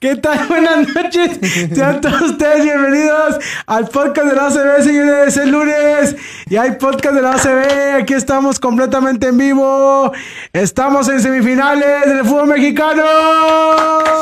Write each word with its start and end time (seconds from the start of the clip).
¿Qué 0.00 0.14
tal? 0.16 0.46
Buenas 0.48 0.94
noches. 0.94 1.40
Sean 1.74 2.00
todos 2.00 2.20
ustedes 2.22 2.62
bienvenidos 2.62 3.36
al 3.66 3.88
podcast 3.88 4.28
de 4.28 4.36
la 4.36 4.46
ACB, 4.46 4.82
señores. 4.84 5.36
Es 5.36 5.48
lunes 5.48 6.16
y 6.48 6.56
hay 6.56 6.72
podcast 6.72 7.16
de 7.16 7.22
la 7.22 7.32
ACB. 7.32 8.02
Aquí 8.02 8.14
estamos 8.14 8.60
completamente 8.60 9.26
en 9.28 9.38
vivo. 9.38 10.12
Estamos 10.52 11.08
en 11.08 11.20
semifinales 11.20 12.06
del 12.06 12.24
fútbol 12.24 12.48
mexicano. 12.48 13.02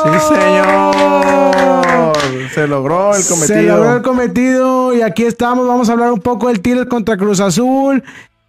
Sí, 0.03 0.33
señor. 0.35 2.17
Se 2.55 2.67
logró 2.67 3.15
el 3.15 3.23
cometido. 3.23 3.59
Se 3.59 3.61
logró 3.63 3.95
el 3.97 4.01
cometido 4.01 4.93
y 4.95 5.01
aquí 5.03 5.25
estamos. 5.25 5.67
Vamos 5.67 5.89
a 5.89 5.93
hablar 5.93 6.11
un 6.11 6.21
poco 6.21 6.47
del 6.47 6.61
Tigres 6.61 6.87
contra 6.87 7.17
Cruz 7.17 7.39
Azul. 7.39 8.03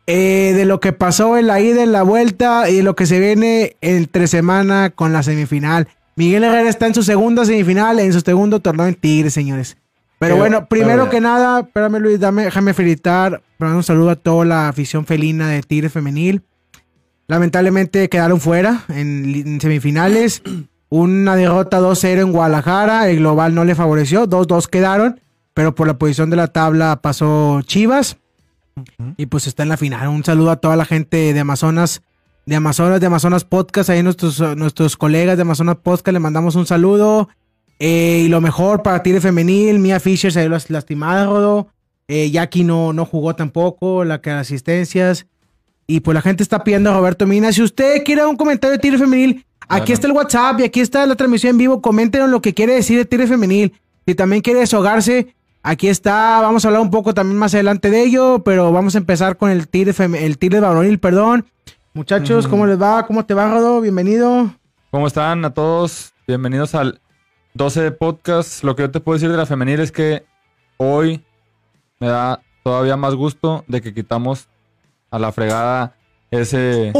eh, 0.06 0.54
de 0.56 0.64
lo 0.64 0.80
que 0.80 0.94
pasó 0.94 1.36
en 1.36 1.46
la 1.46 1.60
ida, 1.60 1.82
en 1.82 1.92
la 1.92 2.02
vuelta 2.02 2.70
y 2.70 2.76
de 2.76 2.82
lo 2.82 2.96
que 2.96 3.04
se 3.04 3.20
viene 3.20 3.76
entre 3.82 4.26
semana 4.26 4.88
con 4.88 5.12
la 5.12 5.22
semifinal. 5.22 5.88
Miguel 6.18 6.42
Herrera 6.42 6.68
está 6.68 6.88
en 6.88 6.94
su 6.94 7.04
segunda 7.04 7.44
semifinal, 7.44 8.00
en 8.00 8.12
su 8.12 8.18
segundo 8.18 8.58
torneo 8.58 8.88
en 8.88 8.96
Tigres, 8.96 9.32
señores. 9.32 9.76
Pero 10.18 10.34
bueno, 10.34 10.66
primero 10.66 11.08
que 11.08 11.20
nada, 11.20 11.60
espérame 11.60 12.00
Luis, 12.00 12.18
dame, 12.18 12.42
déjame 12.42 12.74
felicitar, 12.74 13.40
un 13.60 13.84
saludo 13.84 14.10
a 14.10 14.16
toda 14.16 14.44
la 14.44 14.68
afición 14.68 15.06
felina 15.06 15.46
de 15.46 15.62
Tigres 15.62 15.92
femenil. 15.92 16.42
Lamentablemente 17.28 18.08
quedaron 18.08 18.40
fuera 18.40 18.82
en, 18.88 19.32
en 19.32 19.60
semifinales. 19.60 20.42
Una 20.88 21.36
derrota 21.36 21.78
2-0 21.78 22.22
en 22.22 22.32
Guadalajara, 22.32 23.08
el 23.08 23.18
global 23.18 23.54
no 23.54 23.64
le 23.64 23.76
favoreció, 23.76 24.28
2-2 24.28 24.66
quedaron, 24.66 25.20
pero 25.54 25.76
por 25.76 25.86
la 25.86 25.98
posición 25.98 26.30
de 26.30 26.36
la 26.36 26.48
tabla 26.48 26.98
pasó 27.00 27.62
Chivas. 27.62 28.16
Y 29.16 29.26
pues 29.26 29.46
está 29.46 29.62
en 29.62 29.68
la 29.68 29.76
final. 29.76 30.08
Un 30.08 30.24
saludo 30.24 30.50
a 30.50 30.56
toda 30.56 30.74
la 30.74 30.84
gente 30.84 31.32
de 31.32 31.38
Amazonas, 31.38 32.02
de 32.48 32.56
Amazonas, 32.56 32.98
de 32.98 33.06
Amazonas 33.06 33.44
Podcast, 33.44 33.90
ahí 33.90 34.02
nuestros, 34.02 34.40
nuestros 34.56 34.96
colegas 34.96 35.36
de 35.36 35.42
Amazonas 35.42 35.76
Podcast, 35.82 36.14
le 36.14 36.18
mandamos 36.18 36.56
un 36.56 36.64
saludo. 36.64 37.28
Eh, 37.78 38.22
y 38.24 38.28
lo 38.28 38.40
mejor 38.40 38.82
para 38.82 39.02
Tigre 39.02 39.20
Femenil, 39.20 39.78
Mia 39.78 40.00
Fisher 40.00 40.32
se 40.32 40.48
las- 40.48 40.70
lastimada, 40.70 41.26
Rodo. 41.26 41.68
Eh, 42.08 42.30
Jackie 42.30 42.64
no, 42.64 42.94
no 42.94 43.04
jugó 43.04 43.36
tampoco, 43.36 44.02
la 44.02 44.22
que 44.22 44.30
asistencias. 44.30 45.26
Y 45.86 46.00
pues 46.00 46.14
la 46.14 46.22
gente 46.22 46.42
está 46.42 46.64
pidiendo 46.64 46.90
a 46.90 46.94
Roberto 46.94 47.26
Mina. 47.26 47.52
Si 47.52 47.62
usted 47.62 48.02
quiere 48.02 48.24
un 48.24 48.36
comentario 48.36 48.72
de 48.72 48.78
Tigre 48.78 48.96
Femenil, 48.98 49.44
aquí 49.68 49.92
está 49.92 50.06
el 50.06 50.14
WhatsApp 50.14 50.58
y 50.60 50.64
aquí 50.64 50.80
está 50.80 51.04
la 51.04 51.16
transmisión 51.16 51.50
en 51.50 51.58
vivo. 51.58 51.82
Coméntenos 51.82 52.30
lo 52.30 52.40
que 52.40 52.54
quiere 52.54 52.72
decir 52.74 52.96
de 52.96 53.04
Tigre 53.04 53.26
Femenil. 53.26 53.74
Si 54.06 54.14
también 54.14 54.40
quiere 54.40 54.60
deshogarse, 54.60 55.34
aquí 55.62 55.88
está. 55.88 56.40
Vamos 56.40 56.64
a 56.64 56.68
hablar 56.68 56.80
un 56.80 56.90
poco 56.90 57.12
también 57.12 57.38
más 57.38 57.52
adelante 57.52 57.90
de 57.90 58.02
ello, 58.04 58.42
pero 58.42 58.72
vamos 58.72 58.94
a 58.94 58.98
empezar 58.98 59.36
con 59.36 59.50
el 59.50 59.68
Tigre, 59.68 59.92
fem- 59.94 60.16
el 60.16 60.38
tigre 60.38 60.60
varonil, 60.60 60.98
perdón. 60.98 61.44
Muchachos, 61.98 62.46
¿cómo 62.46 62.64
les 62.64 62.80
va? 62.80 63.04
¿Cómo 63.06 63.24
te 63.26 63.34
va, 63.34 63.50
Rodo? 63.50 63.80
Bienvenido. 63.80 64.54
¿Cómo 64.92 65.08
están 65.08 65.44
a 65.44 65.52
todos? 65.52 66.12
Bienvenidos 66.28 66.76
al 66.76 67.00
12 67.54 67.82
de 67.82 67.90
podcast. 67.90 68.62
Lo 68.62 68.76
que 68.76 68.82
yo 68.82 68.90
te 68.92 69.00
puedo 69.00 69.16
decir 69.16 69.32
de 69.32 69.36
la 69.36 69.46
femenil 69.46 69.80
es 69.80 69.90
que 69.90 70.24
hoy 70.76 71.24
me 71.98 72.06
da 72.06 72.40
todavía 72.62 72.96
más 72.96 73.16
gusto 73.16 73.64
de 73.66 73.80
que 73.80 73.92
quitamos 73.92 74.46
a 75.10 75.18
la 75.18 75.32
fregada 75.32 75.96
ese, 76.30 76.92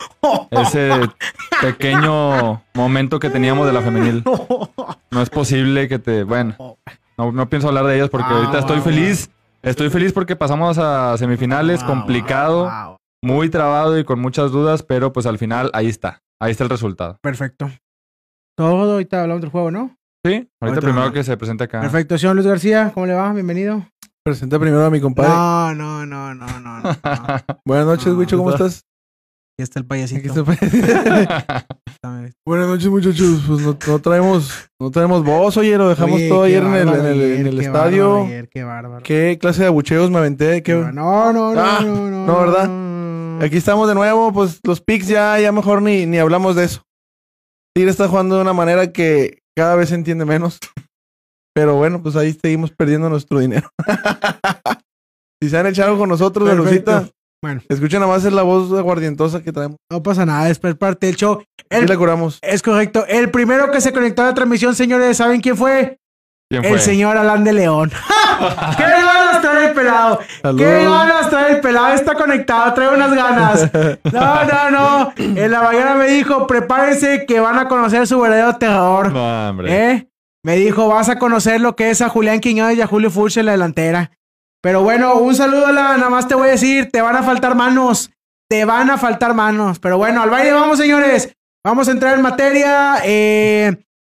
ese 0.50 1.00
pequeño 1.62 2.62
momento 2.74 3.18
que 3.20 3.30
teníamos 3.30 3.66
de 3.66 3.72
la 3.72 3.80
femenil. 3.80 4.22
No 5.10 5.22
es 5.22 5.30
posible 5.30 5.88
que 5.88 5.98
te... 5.98 6.24
Bueno, 6.24 6.76
no, 7.16 7.32
no 7.32 7.48
pienso 7.48 7.68
hablar 7.68 7.86
de 7.86 7.96
ellos 7.96 8.10
porque 8.10 8.28
Wow, 8.28 8.36
ahorita 8.36 8.58
estoy 8.58 8.82
feliz. 8.82 9.30
Estoy 9.62 9.88
feliz 9.88 10.12
porque 10.12 10.36
pasamos 10.36 10.76
a 10.76 11.16
semifinales, 11.16 11.80
Wow, 11.80 11.88
complicado. 11.88 12.98
Muy 13.22 13.48
trabado 13.50 13.98
y 13.98 14.04
con 14.04 14.20
muchas 14.20 14.50
dudas, 14.50 14.82
pero 14.82 15.12
pues 15.12 15.26
al 15.26 15.38
final 15.38 15.70
ahí 15.74 15.88
está. 15.88 16.22
Ahí 16.40 16.50
está 16.52 16.64
el 16.64 16.70
resultado. 16.70 17.18
Perfecto. 17.22 17.70
Todo, 18.56 18.92
ahorita 18.92 19.22
hablamos 19.22 19.40
del 19.42 19.50
juego, 19.50 19.70
¿no? 19.70 19.96
Sí, 20.24 20.34
ahorita 20.34 20.50
Ahorita 20.60 20.80
primero 20.80 21.06
no. 21.06 21.12
que 21.12 21.24
se 21.24 21.36
presente 21.36 21.64
acá. 21.64 21.80
Perfecto, 21.80 22.18
señor 22.18 22.34
Luis 22.36 22.46
García, 22.46 22.90
¿cómo 22.94 23.06
le 23.06 23.14
va? 23.14 23.32
Bienvenido. 23.32 23.86
Presenta 24.24 24.58
primero 24.58 24.84
a 24.84 24.90
mi 24.90 25.00
compadre. 25.00 25.30
No, 25.30 25.74
no, 25.74 26.06
no, 26.06 26.34
no, 26.34 26.60
no. 26.60 26.80
no. 26.80 26.88
Aquí 26.90 27.44
Buenas 27.64 27.86
noches, 27.86 28.06
No, 28.08 28.18
Wicho, 28.18 28.36
¿cómo 28.38 28.50
está- 28.50 28.66
estás? 28.66 28.84
está 29.58 29.78
el 29.80 29.84
Aquí 29.84 29.88
payasito. 29.88 30.44
está- 30.52 31.66
Buenas 32.46 32.68
noches, 32.68 32.88
muchachos. 32.88 33.42
Pues 33.46 33.60
no, 33.62 33.76
no 33.86 33.98
traemos, 34.00 34.68
no 34.80 34.90
traemos 34.90 35.24
voz, 35.24 35.56
oye, 35.56 35.76
lo 35.78 35.88
dejamos 35.88 36.16
Oye, 36.16 36.28
todo 36.28 36.42
ayer 36.44 36.62
en 36.62 36.74
el, 36.74 36.88
en 36.88 36.94
el- 36.94 37.06
ayer, 37.06 37.40
en 37.40 37.46
el 37.48 37.58
qué 37.58 37.64
estadio. 37.66 38.08
bárbaro 38.10 38.26
ayer, 38.26 38.48
Qué 38.48 38.64
bárbaro. 38.64 39.02
¿Qué 39.04 39.38
clase 39.40 39.62
de 39.62 39.68
abucheos 39.68 40.10
me 40.10 40.18
aventé? 40.18 40.62
¿Qué- 40.62 40.74
No, 40.74 41.32
no, 41.32 41.52
no, 41.54 41.60
Ah, 41.60 41.80
no, 41.84 42.10
no. 42.10 42.26
no, 42.26 42.38
¿verdad? 42.40 42.68
Aquí 43.42 43.56
estamos 43.56 43.88
de 43.88 43.94
nuevo, 43.94 44.32
pues 44.32 44.60
los 44.62 44.80
picks 44.80 45.08
ya, 45.08 45.38
ya 45.40 45.50
mejor 45.50 45.82
ni, 45.82 46.06
ni 46.06 46.18
hablamos 46.18 46.54
de 46.54 46.64
eso. 46.64 46.82
Tigre 47.74 47.90
está 47.90 48.06
jugando 48.06 48.36
de 48.36 48.42
una 48.42 48.52
manera 48.52 48.92
que 48.92 49.38
cada 49.56 49.74
vez 49.74 49.88
se 49.88 49.96
entiende 49.96 50.24
menos. 50.24 50.58
Pero 51.54 51.74
bueno, 51.74 52.02
pues 52.02 52.16
ahí 52.16 52.32
seguimos 52.40 52.70
perdiendo 52.70 53.10
nuestro 53.10 53.40
dinero. 53.40 53.68
si 55.42 55.50
se 55.50 55.58
han 55.58 55.66
echado 55.66 55.98
con 55.98 56.08
nosotros, 56.08 56.48
de. 56.48 56.54
Lucita, 56.54 57.08
Bueno, 57.42 57.60
escuchen 57.68 58.00
nada 58.00 58.12
más 58.12 58.24
es 58.24 58.32
la 58.32 58.42
voz 58.42 58.72
aguardientosa 58.72 59.42
que 59.42 59.52
traemos. 59.52 59.76
no 59.90 60.02
pasa 60.02 60.24
nada, 60.24 60.48
es 60.48 60.58
parte 60.58 61.06
del 61.06 61.16
show. 61.16 61.42
El- 61.68 61.86
la 61.86 61.96
curamos. 61.96 62.38
es 62.42 62.62
correcto. 62.62 63.04
El 63.06 63.30
primero 63.30 63.70
que 63.70 63.80
se 63.80 63.92
conectó 63.92 64.22
a 64.22 64.26
la 64.26 64.34
transmisión, 64.34 64.74
señores, 64.74 65.16
¿saben 65.16 65.40
quién 65.40 65.56
fue? 65.56 65.98
¿Quién 66.52 66.64
El 66.66 66.70
fue? 66.72 66.78
señor 66.80 67.16
Alan 67.16 67.44
de 67.44 67.54
León. 67.54 67.90
¡Qué 68.76 68.82
ganas 68.82 69.40
trae 69.40 69.68
el 69.68 69.72
pelado! 69.72 70.18
¡Qué 70.58 70.84
ganas 70.84 71.30
trae 71.30 71.52
el 71.52 71.60
pelado! 71.60 71.94
Está 71.94 72.12
conectado, 72.14 72.74
trae 72.74 72.94
unas 72.94 73.14
ganas. 73.14 73.70
No, 74.12 74.44
no, 74.44 74.70
no. 74.70 75.12
En 75.16 75.50
la 75.50 75.62
mañana 75.62 75.94
me 75.94 76.08
dijo, 76.08 76.46
prepárense 76.46 77.24
que 77.26 77.40
van 77.40 77.58
a 77.58 77.68
conocer 77.68 78.06
su 78.06 78.20
verdadero 78.20 78.56
terror. 78.56 79.10
No, 79.12 79.48
hombre. 79.48 79.92
¿Eh? 79.92 80.08
Me 80.44 80.56
dijo, 80.56 80.88
vas 80.88 81.08
a 81.08 81.18
conocer 81.18 81.62
lo 81.62 81.74
que 81.74 81.88
es 81.88 82.02
a 82.02 82.10
Julián 82.10 82.40
Quiñones 82.40 82.76
y 82.76 82.82
a 82.82 82.86
Julio 82.86 83.10
Furch 83.10 83.38
en 83.38 83.46
la 83.46 83.52
delantera. 83.52 84.10
Pero 84.60 84.82
bueno, 84.82 85.14
un 85.14 85.34
saludo, 85.34 85.68
Alan. 85.68 86.00
Nada 86.00 86.10
más 86.10 86.28
te 86.28 86.34
voy 86.34 86.48
a 86.48 86.52
decir, 86.52 86.90
te 86.92 87.00
van 87.00 87.16
a 87.16 87.22
faltar 87.22 87.54
manos. 87.54 88.10
Te 88.50 88.66
van 88.66 88.90
a 88.90 88.98
faltar 88.98 89.32
manos. 89.32 89.78
Pero 89.78 89.96
bueno, 89.96 90.20
al 90.22 90.28
baile 90.28 90.52
vamos, 90.52 90.76
señores. 90.76 91.34
Vamos 91.64 91.88
a 91.88 91.92
entrar 91.92 92.14
en 92.14 92.20
materia. 92.20 92.96
Eh, 93.04 93.74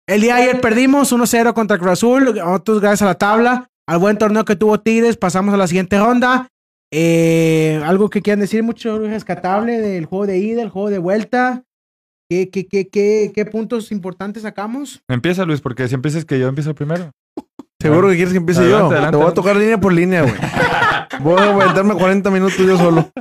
el 0.07 0.21
día 0.21 0.35
de 0.35 0.41
ayer 0.43 0.61
perdimos 0.61 1.11
1-0 1.13 1.53
contra 1.53 1.77
Cruz 1.77 1.91
Azul. 1.91 2.35
Nosotros, 2.35 2.79
gracias 2.81 3.01
a 3.03 3.05
la 3.05 3.15
tabla, 3.17 3.69
al 3.87 3.99
buen 3.99 4.17
torneo 4.17 4.45
que 4.45 4.55
tuvo 4.55 4.79
Tigres, 4.79 5.17
pasamos 5.17 5.53
a 5.53 5.57
la 5.57 5.67
siguiente 5.67 5.97
ronda. 5.99 6.47
Eh, 6.93 7.81
algo 7.83 8.09
que 8.09 8.21
quieran 8.21 8.39
decir 8.39 8.63
mucho 8.63 8.99
rescatable 8.99 9.79
del 9.79 10.05
juego 10.05 10.27
de 10.27 10.37
ida, 10.37 10.61
el 10.61 10.69
juego 10.69 10.89
de 10.89 10.99
vuelta. 10.99 11.63
¿Qué, 12.29 12.49
qué, 12.49 12.67
qué, 12.67 12.87
qué, 12.87 13.31
qué 13.35 13.45
puntos 13.45 13.91
importantes 13.91 14.43
sacamos? 14.43 15.01
Empieza, 15.07 15.45
Luis, 15.45 15.61
porque 15.61 15.87
si 15.87 15.95
empiezas 15.95 16.25
que 16.25 16.39
yo 16.39 16.47
empiezo 16.47 16.73
primero. 16.73 17.11
Seguro 17.81 18.07
que 18.09 18.15
quieres 18.15 18.31
que 18.33 18.37
empiece 18.39 18.61
Adelante, 18.61 18.81
yo. 18.83 18.91
adelante, 18.91 19.11
Te 19.17 19.23
voy 19.23 19.31
a 19.31 19.33
tocar 19.33 19.55
línea 19.57 19.77
por 19.79 19.93
línea, 19.93 20.21
güey. 20.21 20.33
voy 21.19 21.39
a 21.39 21.53
aventarme 21.53 21.93
40 21.95 22.31
minutos 22.31 22.57
yo 22.57 22.77
solo. 22.77 23.11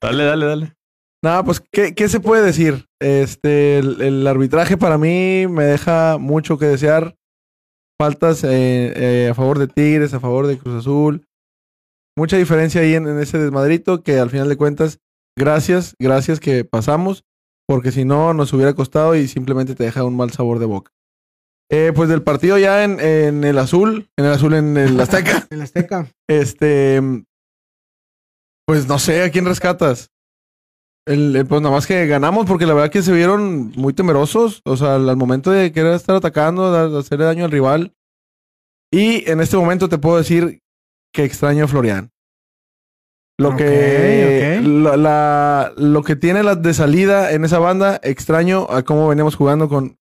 Dale, 0.00 0.24
dale, 0.24 0.46
dale. 0.46 0.72
Nada, 1.22 1.44
pues, 1.44 1.60
¿qué, 1.60 1.94
qué 1.94 2.08
se 2.08 2.20
puede 2.20 2.44
decir? 2.44 2.86
Este, 2.98 3.78
el, 3.78 4.00
el 4.00 4.26
arbitraje 4.26 4.78
para 4.78 4.96
mí 4.96 5.46
me 5.48 5.64
deja 5.64 6.16
mucho 6.18 6.58
que 6.58 6.66
desear. 6.66 7.16
Faltas 8.00 8.42
eh, 8.44 8.48
eh, 8.96 9.28
a 9.30 9.34
favor 9.34 9.58
de 9.58 9.68
Tigres, 9.68 10.14
a 10.14 10.20
favor 10.20 10.46
de 10.46 10.56
Cruz 10.56 10.76
Azul. 10.76 11.26
Mucha 12.16 12.38
diferencia 12.38 12.80
ahí 12.80 12.94
en, 12.94 13.06
en 13.06 13.18
ese 13.18 13.38
desmadrito 13.38 14.02
que 14.02 14.18
al 14.18 14.30
final 14.30 14.48
de 14.48 14.56
cuentas, 14.56 15.00
gracias, 15.38 15.94
gracias 15.98 16.40
que 16.40 16.64
pasamos, 16.64 17.24
porque 17.68 17.92
si 17.92 18.06
no 18.06 18.32
nos 18.32 18.54
hubiera 18.54 18.72
costado 18.72 19.14
y 19.14 19.28
simplemente 19.28 19.74
te 19.74 19.84
deja 19.84 20.04
un 20.04 20.16
mal 20.16 20.30
sabor 20.30 20.58
de 20.58 20.66
boca. 20.66 20.92
Eh, 21.70 21.92
pues 21.94 22.08
del 22.08 22.22
partido 22.22 22.58
ya 22.58 22.82
en, 22.82 22.98
en 22.98 23.44
el 23.44 23.58
azul, 23.58 24.10
en 24.16 24.24
el 24.24 24.32
azul 24.32 24.54
en 24.54 24.76
el 24.76 24.98
Azteca. 24.98 25.46
En 25.50 25.58
la 25.58 25.64
Azteca. 25.64 26.08
Este. 26.28 27.00
Pues 28.66 28.88
no 28.88 28.98
sé, 28.98 29.22
¿a 29.22 29.30
quién 29.30 29.44
rescatas? 29.44 30.10
El, 31.06 31.44
pues 31.48 31.60
nada 31.62 31.74
más 31.74 31.86
que 31.86 32.06
ganamos 32.06 32.46
porque 32.46 32.66
la 32.66 32.74
verdad 32.74 32.90
que 32.90 33.02
se 33.02 33.12
vieron 33.12 33.72
muy 33.72 33.92
temerosos. 33.92 34.60
O 34.64 34.76
sea, 34.76 34.96
al, 34.96 35.16
momento 35.16 35.50
de 35.50 35.72
querer 35.72 35.94
estar 35.94 36.14
atacando, 36.16 36.70
dar- 36.70 36.94
hacerle 36.98 37.24
daño 37.24 37.44
al 37.46 37.50
rival. 37.50 37.92
Y 38.92 39.28
en 39.30 39.40
este 39.40 39.56
momento 39.56 39.88
te 39.88 39.98
puedo 39.98 40.18
decir 40.18 40.60
que 41.12 41.24
extraño 41.24 41.64
a 41.64 41.68
Florian. 41.68 42.10
Lo 43.38 43.56
que. 43.56 44.60
La, 44.62 44.96
la- 44.96 45.72
lo 45.76 46.02
que 46.02 46.16
tiene 46.16 46.42
la 46.42 46.56
de 46.56 46.74
salida 46.74 47.32
en 47.32 47.44
esa 47.44 47.58
banda, 47.58 47.98
extraño 48.02 48.66
a 48.70 48.82
cómo 48.82 49.08
veníamos 49.08 49.34
jugando 49.36 49.68
con 49.68 49.96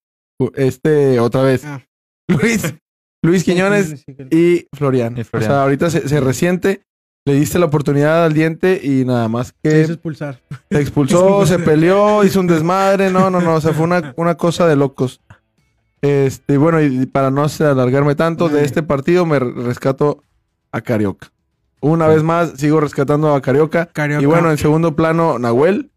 este 0.55 1.19
otra 1.19 1.43
vez. 1.43 1.63
Ah. 1.65 1.81
Luis. 2.27 2.75
Luis 3.23 3.43
Quiñones 3.45 4.03
y 4.31 4.67
Florian. 4.75 5.17
Y 5.17 5.23
Florian. 5.23 5.49
O 5.49 5.51
sea, 5.53 5.63
ahorita 5.63 5.89
se, 5.89 6.07
se 6.09 6.19
resiente. 6.19 6.83
Le 7.25 7.33
diste 7.33 7.59
la 7.59 7.65
oportunidad 7.67 8.25
al 8.25 8.33
diente 8.33 8.79
y 8.83 9.05
nada 9.05 9.27
más 9.27 9.47
Se 9.47 9.53
que 9.69 9.81
hizo 9.81 9.93
expulsar. 9.93 10.39
se 10.71 10.81
expulsó, 10.81 11.45
se 11.45 11.59
peleó, 11.59 12.23
hizo 12.23 12.39
un 12.39 12.47
desmadre. 12.47 13.11
No, 13.11 13.29
no, 13.29 13.39
no. 13.41 13.55
O 13.55 13.61
sea, 13.61 13.73
fue 13.73 13.83
una, 13.85 14.13
una 14.17 14.35
cosa 14.35 14.65
de 14.67 14.75
locos. 14.75 15.21
Este, 16.01 16.57
bueno, 16.57 16.81
y 16.81 17.05
para 17.05 17.29
no 17.29 17.45
alargarme 17.59 18.15
tanto, 18.15 18.47
de 18.49 18.63
este 18.63 18.83
partido 18.83 19.25
me 19.25 19.37
re- 19.37 19.51
rescato 19.51 20.23
a 20.71 20.81
Carioca. 20.81 21.31
Una 21.81 22.07
vez 22.07 22.23
más, 22.23 22.53
sigo 22.57 22.79
rescatando 22.79 23.33
a 23.35 23.41
Carioca. 23.41 23.85
Carioca. 23.87 24.23
Y 24.23 24.25
bueno, 24.25 24.49
en 24.49 24.57
segundo 24.57 24.95
plano, 24.95 25.37
Nahuel. 25.39 25.91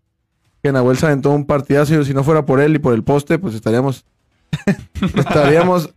Que 0.62 0.70
Nahuel 0.70 0.96
se 0.96 1.06
aventó 1.06 1.30
un 1.30 1.44
partidazo. 1.46 1.94
y 2.00 2.04
Si 2.04 2.14
no 2.14 2.22
fuera 2.24 2.44
por 2.46 2.60
él 2.60 2.74
y 2.76 2.78
por 2.78 2.94
el 2.94 3.02
poste, 3.04 3.38
pues 3.38 3.54
estaríamos. 3.54 4.04
estaríamos 5.16 5.92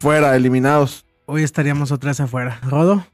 fuera, 0.00 0.34
eliminados. 0.36 1.04
Hoy 1.26 1.42
estaríamos 1.44 1.92
otra 1.92 2.10
vez 2.10 2.20
afuera. 2.20 2.58
¿Rodo? 2.68 3.06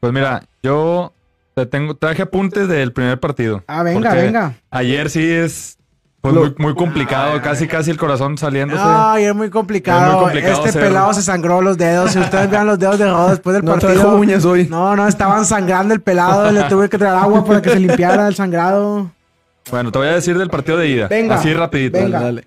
Pues 0.00 0.12
mira, 0.12 0.44
yo 0.68 1.12
te 1.54 1.66
tengo, 1.66 1.94
traje 1.96 2.22
apuntes 2.22 2.68
del 2.68 2.92
primer 2.92 3.18
partido. 3.18 3.62
Ah, 3.66 3.82
venga, 3.82 4.14
venga. 4.14 4.54
Ayer 4.70 5.10
sí 5.10 5.28
es 5.28 5.76
pues, 6.20 6.34
muy, 6.34 6.54
muy 6.58 6.74
complicado, 6.74 7.40
casi 7.42 7.66
casi 7.66 7.90
el 7.90 7.96
corazón 7.96 8.38
saliéndose. 8.38 8.82
Ay, 8.84 9.24
es 9.24 9.34
muy 9.34 9.50
complicado. 9.50 10.00
Es 10.06 10.12
muy 10.12 10.22
complicado 10.24 10.54
este 10.60 10.72
ser- 10.72 10.82
pelado 10.82 11.12
se 11.14 11.22
sangró 11.22 11.60
los 11.60 11.76
dedos. 11.78 12.12
Si 12.12 12.18
ustedes 12.18 12.50
vean 12.50 12.66
los 12.66 12.78
dedos 12.78 12.98
de 12.98 13.06
Rodo 13.06 13.30
después 13.30 13.54
del 13.56 13.64
No 13.64 13.72
partido. 13.72 13.94
trajo 13.94 14.16
uñas 14.16 14.44
hoy. 14.44 14.66
No, 14.68 14.94
no, 14.94 15.08
estaban 15.08 15.44
sangrando 15.44 15.94
el 15.94 16.00
pelado. 16.00 16.50
Le 16.52 16.62
tuve 16.64 16.88
que 16.88 16.98
traer 16.98 17.16
agua 17.16 17.44
para 17.44 17.60
que 17.62 17.70
se 17.70 17.80
limpiara 17.80 18.28
el 18.28 18.34
sangrado. 18.34 19.10
Bueno, 19.70 19.90
te 19.92 19.98
voy 19.98 20.08
a 20.08 20.12
decir 20.12 20.38
del 20.38 20.50
partido 20.50 20.78
de 20.78 20.88
ida. 20.88 21.08
Venga, 21.08 21.34
así 21.36 21.52
rapidito. 21.54 21.98
venga. 21.98 22.20
Dale. 22.20 22.46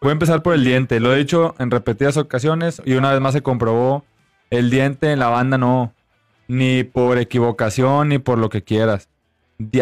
Voy 0.00 0.08
a 0.10 0.12
empezar 0.12 0.42
por 0.42 0.54
el 0.54 0.64
diente. 0.64 0.98
Lo 1.00 1.12
he 1.12 1.18
dicho 1.18 1.54
en 1.58 1.70
repetidas 1.70 2.16
ocasiones 2.16 2.80
y 2.84 2.94
una 2.94 3.10
vez 3.12 3.20
más 3.20 3.34
se 3.34 3.42
comprobó. 3.42 4.04
El 4.50 4.70
diente 4.70 5.12
en 5.12 5.18
la 5.18 5.28
banda 5.28 5.58
no. 5.58 5.92
Ni 6.52 6.82
por 6.82 7.18
equivocación 7.18 8.08
ni 8.08 8.18
por 8.18 8.36
lo 8.38 8.48
que 8.48 8.64
quieras. 8.64 9.08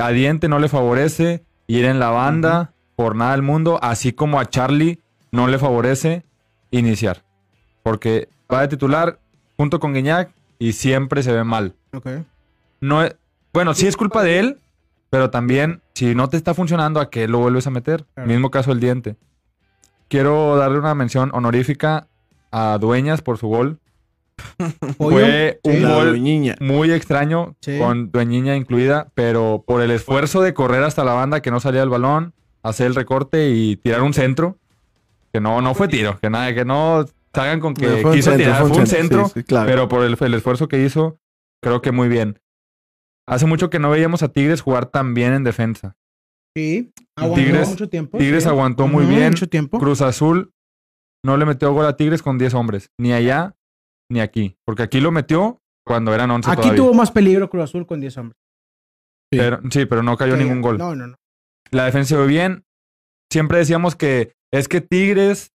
A 0.03 0.09
diente 0.11 0.49
no 0.49 0.59
le 0.59 0.69
favorece 0.69 1.43
ir 1.67 1.87
en 1.87 1.99
la 1.99 2.11
banda 2.11 2.75
por 2.95 3.17
nada 3.17 3.33
del 3.33 3.41
mundo. 3.43 3.79
Así 3.83 4.13
como 4.13 4.39
a 4.39 4.45
Charlie 4.47 5.01
no 5.33 5.49
le 5.49 5.59
favorece 5.59 6.25
iniciar. 6.71 7.25
Porque 7.83 8.29
va 8.53 8.61
de 8.61 8.69
titular 8.69 9.19
junto 9.57 9.81
con 9.81 9.95
Guiñac 9.95 10.31
y 10.59 10.73
siempre 10.75 11.23
se 11.23 11.33
ve 11.33 11.43
mal. 11.43 11.75
Ok. 11.95 12.07
No 12.83 13.03
es- 13.03 13.17
bueno, 13.55 13.73
sí 13.73 13.87
es 13.87 13.97
culpa 13.97 14.23
de 14.23 14.39
él, 14.39 14.61
pero 15.09 15.31
también 15.31 15.81
si 15.95 16.15
no 16.15 16.29
te 16.29 16.37
está 16.37 16.53
funcionando, 16.53 17.01
¿a 17.01 17.09
qué 17.09 17.29
lo 17.29 17.39
vuelves 17.39 17.67
a 17.67 17.71
meter? 17.71 18.05
Claro. 18.15 18.29
Mismo 18.29 18.51
caso 18.51 18.71
del 18.73 18.81
diente. 18.81 19.17
Quiero 20.09 20.57
darle 20.57 20.79
una 20.79 20.95
mención 20.95 21.31
honorífica 21.33 22.09
a 22.51 22.77
Dueñas 22.79 23.23
por 23.23 23.39
su 23.39 23.49
gol. 23.49 23.79
Pollo. 24.97 25.17
Fue 25.17 25.61
un 25.65 25.73
Sí. 25.75 25.83
Gol 25.83 26.57
muy 26.61 26.93
extraño, 26.93 27.57
Sí. 27.61 27.79
con 27.79 28.11
Dueñiña 28.11 28.57
incluida, 28.57 29.11
pero 29.15 29.65
por 29.67 29.81
el 29.83 29.91
esfuerzo 29.91 30.41
de 30.43 30.55
correr 30.55 30.83
hasta 30.85 31.05
la 31.05 31.13
banda 31.13 31.41
que 31.43 31.51
no 31.51 31.61
salía 31.61 31.83
el 31.83 31.89
balón, 31.89 32.35
hacer 32.63 32.87
el 32.87 32.95
recorte 32.95 33.51
y 33.51 33.77
tirar 33.77 34.03
un 34.03 34.15
centro, 34.15 34.59
que 35.33 35.41
no, 35.41 35.61
no 35.61 35.75
fue 35.75 35.89
tiro, 35.89 36.19
que 36.21 36.31
nada, 36.31 36.55
que 36.55 36.65
no 36.65 37.05
salgan 37.35 37.61
con 37.61 37.75
que 37.75 37.87
quiso 38.13 38.31
centro, 38.31 38.37
tirar, 38.37 38.67
fue 38.67 38.77
un 38.79 38.87
centro, 38.87 39.25
sí, 39.27 39.33
sí, 39.37 39.45
claro. 39.45 39.67
pero 39.69 39.89
por 39.89 40.03
el, 40.05 40.17
el 40.19 40.35
esfuerzo 40.35 40.69
que 40.69 40.83
hizo, 40.85 41.19
creo 41.63 41.83
que 41.83 41.93
muy 41.93 42.09
bien. 42.09 42.39
Hace 43.27 43.45
mucho 43.47 43.69
que 43.69 43.79
no 43.79 43.91
veíamos 43.91 44.23
a 44.23 44.29
Tigres 44.33 44.63
jugar 44.63 44.87
tan 44.87 45.13
bien 45.15 45.35
en 45.35 45.45
defensa. 45.45 45.97
Sí. 46.57 46.93
Aguantó 47.15 47.41
Tigres- 47.45 47.69
mucho 47.69 47.89
tiempo. 47.89 48.17
Tigres 48.19 48.45
sí. 48.45 48.49
aguantó 48.49 48.89
muy 48.89 49.05
bien. 49.05 49.31
Mucho 49.31 49.49
tiempo. 49.49 49.79
Cruz 49.79 50.01
Azul 50.01 50.53
no 51.23 51.37
le 51.37 51.45
metió 51.45 51.73
gol 51.73 51.85
a 51.87 51.95
Tigres 51.97 52.23
con 52.23 52.39
10 52.39 52.55
hombres, 52.55 52.91
ni 52.97 53.13
allá 53.13 53.55
ni 54.11 54.21
aquí, 54.21 54.57
porque 54.65 54.83
aquí 54.83 55.01
lo 55.01 55.11
metió 55.13 55.59
cuando 55.87 56.15
eran 56.15 56.31
11 56.31 56.51
Aquí 56.51 56.57
todavía. 56.63 56.77
tuvo 56.77 56.95
más 56.95 57.11
peligro 57.11 57.49
Cruz 57.51 57.65
Azul 57.65 57.87
con 57.87 58.01
10 58.01 58.17
hombres. 58.19 58.37
Sí. 59.33 59.39
Pero, 59.39 59.61
sí, 59.71 59.85
pero 59.87 60.03
no 60.03 60.17
cayó 60.17 60.37
ningún 60.37 60.63
gol. 60.63 60.79
No, 60.79 60.95
no, 60.95 61.07
no. 61.09 61.17
La 61.71 61.85
defensa 61.85 62.11
se 62.11 62.17
ve 62.17 62.27
bien. 62.27 62.65
Siempre 63.31 63.59
decíamos 63.59 63.95
que 63.95 64.33
es 64.53 64.69
que 64.69 64.81
Tigres 64.81 65.53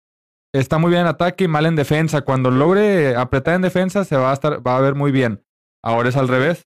está 0.53 0.77
muy 0.77 0.89
bien 0.89 1.01
en 1.03 1.07
ataque 1.07 1.45
y 1.45 1.47
mal 1.47 1.65
en 1.65 1.75
defensa. 1.77 2.21
Cuando 2.21 2.51
logre 2.51 3.15
apretar 3.15 3.55
en 3.55 3.61
defensa 3.61 4.03
se 4.03 4.17
va 4.17 4.31
a 4.31 4.33
estar, 4.33 4.65
va 4.65 4.77
a 4.77 4.81
ver 4.81 4.95
muy 4.95 5.11
bien. 5.11 5.41
Ahora 5.83 6.09
es 6.09 6.17
al 6.17 6.27
revés. 6.27 6.63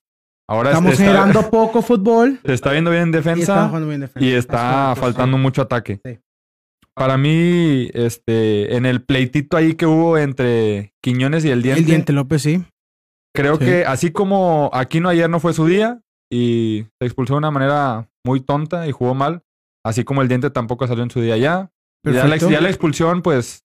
Ahora 0.48 0.70
Estamos 0.70 0.92
está, 0.92 1.04
generando 1.04 1.50
poco 1.50 1.82
fútbol. 1.82 2.40
se 2.44 2.54
está 2.54 2.72
viendo 2.72 2.90
bien 2.90 3.04
en 3.04 3.08
Y 3.14 3.16
está 3.18 3.30
defensa 3.30 3.68
bien 3.78 4.00
defensa. 4.00 4.26
y 4.28 4.32
está 4.32 4.94
faltando 4.96 5.38
mucho 5.38 5.62
ataque. 5.62 6.00
Sí. 6.04 6.18
Para 6.96 7.18
mí, 7.18 7.90
este, 7.92 8.74
en 8.76 8.86
el 8.86 9.02
pleitito 9.02 9.56
ahí 9.56 9.74
que 9.74 9.84
hubo 9.86 10.16
entre 10.18 10.94
Quiñones 11.02 11.44
y 11.44 11.50
el. 11.50 11.62
Diente, 11.62 11.80
El 11.80 11.86
Diente 11.86 12.12
López, 12.12 12.42
sí. 12.42 12.64
creo 13.34 13.56
Sí. 13.58 13.66
que 13.66 13.84
así 13.84 14.10
como 14.12 14.70
Aquino 14.72 15.10
ayer 15.10 15.28
no 15.28 15.38
fue 15.40 15.52
su 15.52 15.66
día 15.66 16.00
y 16.32 16.86
se 16.98 17.06
expulsó 17.06 17.34
de 17.34 17.38
una 17.38 17.50
manera 17.50 18.08
muy 18.24 18.40
tonta 18.40 18.88
y 18.88 18.92
jugó 18.92 19.14
mal, 19.14 19.42
así 19.84 20.04
como 20.04 20.22
el 20.22 20.28
Diente 20.28 20.48
tampoco 20.50 20.86
salió 20.86 21.02
en 21.04 21.10
su 21.10 21.20
día 21.20 21.36
ya. 21.36 21.70
Ya 22.04 22.24
la, 22.26 22.36
ya 22.36 22.60
la 22.60 22.68
expulsión, 22.68 23.20
pues, 23.20 23.64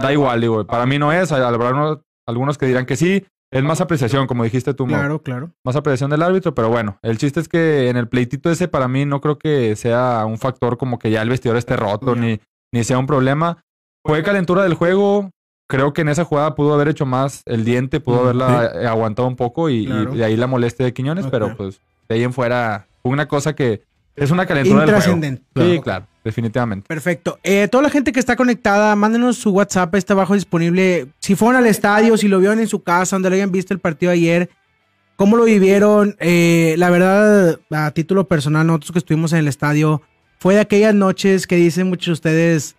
da 0.00 0.12
igual, 0.12 0.40
digo. 0.40 0.66
Para 0.66 0.86
mí 0.86 0.98
no 0.98 1.12
es. 1.12 1.30
Habrá 1.30 1.70
unos- 1.70 2.00
algunos 2.26 2.58
que 2.58 2.66
dirán 2.66 2.86
que 2.86 2.96
sí. 2.96 3.24
Es 3.52 3.62
más 3.62 3.82
apreciación, 3.82 4.26
como 4.26 4.44
dijiste 4.44 4.72
tú. 4.72 4.86
Claro, 4.86 5.22
claro. 5.22 5.52
Más 5.64 5.76
apreciación 5.76 6.10
del 6.10 6.22
árbitro, 6.22 6.54
pero 6.54 6.70
bueno. 6.70 6.98
El 7.02 7.18
chiste 7.18 7.38
es 7.38 7.48
que 7.48 7.90
en 7.90 7.98
el 7.98 8.08
pleitito 8.08 8.50
ese, 8.50 8.66
para 8.66 8.88
mí, 8.88 9.04
no 9.04 9.20
creo 9.20 9.38
que 9.38 9.76
sea 9.76 10.24
un 10.26 10.38
factor 10.38 10.78
como 10.78 10.98
que 10.98 11.10
ya 11.10 11.20
el 11.20 11.28
vestidor 11.28 11.58
esté 11.58 11.76
roto, 11.76 12.14
No. 12.16 12.22
ni, 12.22 12.40
ni 12.72 12.84
sea 12.84 12.98
un 12.98 13.06
problema. 13.06 13.62
Fue 14.04 14.22
calentura 14.22 14.62
del 14.64 14.74
juego. 14.74 15.30
Creo 15.68 15.92
que 15.92 16.00
en 16.02 16.08
esa 16.08 16.24
jugada 16.24 16.54
pudo 16.54 16.74
haber 16.74 16.88
hecho 16.88 17.06
más 17.06 17.42
el 17.46 17.64
diente, 17.64 18.00
pudo 18.00 18.16
Mm, 18.16 18.24
haberla 18.24 18.90
aguantado 18.90 19.28
un 19.28 19.36
poco 19.36 19.70
y, 19.70 19.86
de 19.86 20.24
ahí 20.24 20.36
la 20.36 20.46
molestia 20.46 20.84
de 20.84 20.92
Quiñones, 20.92 21.26
pero 21.30 21.56
pues 21.56 21.80
de 22.08 22.16
ahí 22.16 22.24
en 22.24 22.32
fuera 22.32 22.86
fue 23.02 23.12
una 23.12 23.26
cosa 23.26 23.54
que 23.54 23.82
es 24.14 24.30
una 24.30 24.44
calentura 24.44 24.84
del 24.84 25.00
juego. 25.00 25.20
Sí, 25.56 25.80
claro, 25.82 26.06
definitivamente. 26.24 26.86
Perfecto. 26.86 27.38
Eh, 27.42 27.68
toda 27.70 27.82
la 27.82 27.90
gente 27.90 28.12
que 28.12 28.20
está 28.20 28.36
conectada, 28.36 28.94
mándenos 28.96 29.38
su 29.38 29.50
WhatsApp, 29.50 29.94
está 29.94 30.12
abajo 30.12 30.34
disponible. 30.34 31.06
Si 31.20 31.34
fueron 31.34 31.56
al 31.56 31.66
estadio, 31.66 32.16
si 32.18 32.28
lo 32.28 32.38
vieron 32.38 32.58
en 32.58 32.68
su 32.68 32.82
casa, 32.82 33.16
donde 33.16 33.30
lo 33.30 33.36
hayan 33.36 33.52
visto 33.52 33.72
el 33.72 33.80
partido 33.80 34.12
ayer, 34.12 34.50
cómo 35.16 35.36
lo 35.36 35.44
vivieron. 35.44 36.16
Eh, 36.20 36.74
la 36.76 36.90
verdad, 36.90 37.58
a 37.70 37.90
título 37.92 38.28
personal, 38.28 38.66
nosotros 38.66 38.92
que 38.92 38.98
estuvimos 38.98 39.32
en 39.32 39.38
el 39.38 39.48
estadio, 39.48 40.02
fue 40.42 40.54
de 40.54 40.60
aquellas 40.60 40.92
noches 40.92 41.46
que 41.46 41.54
dicen 41.54 41.88
muchos 41.88 42.06
de 42.06 42.12
ustedes, 42.14 42.74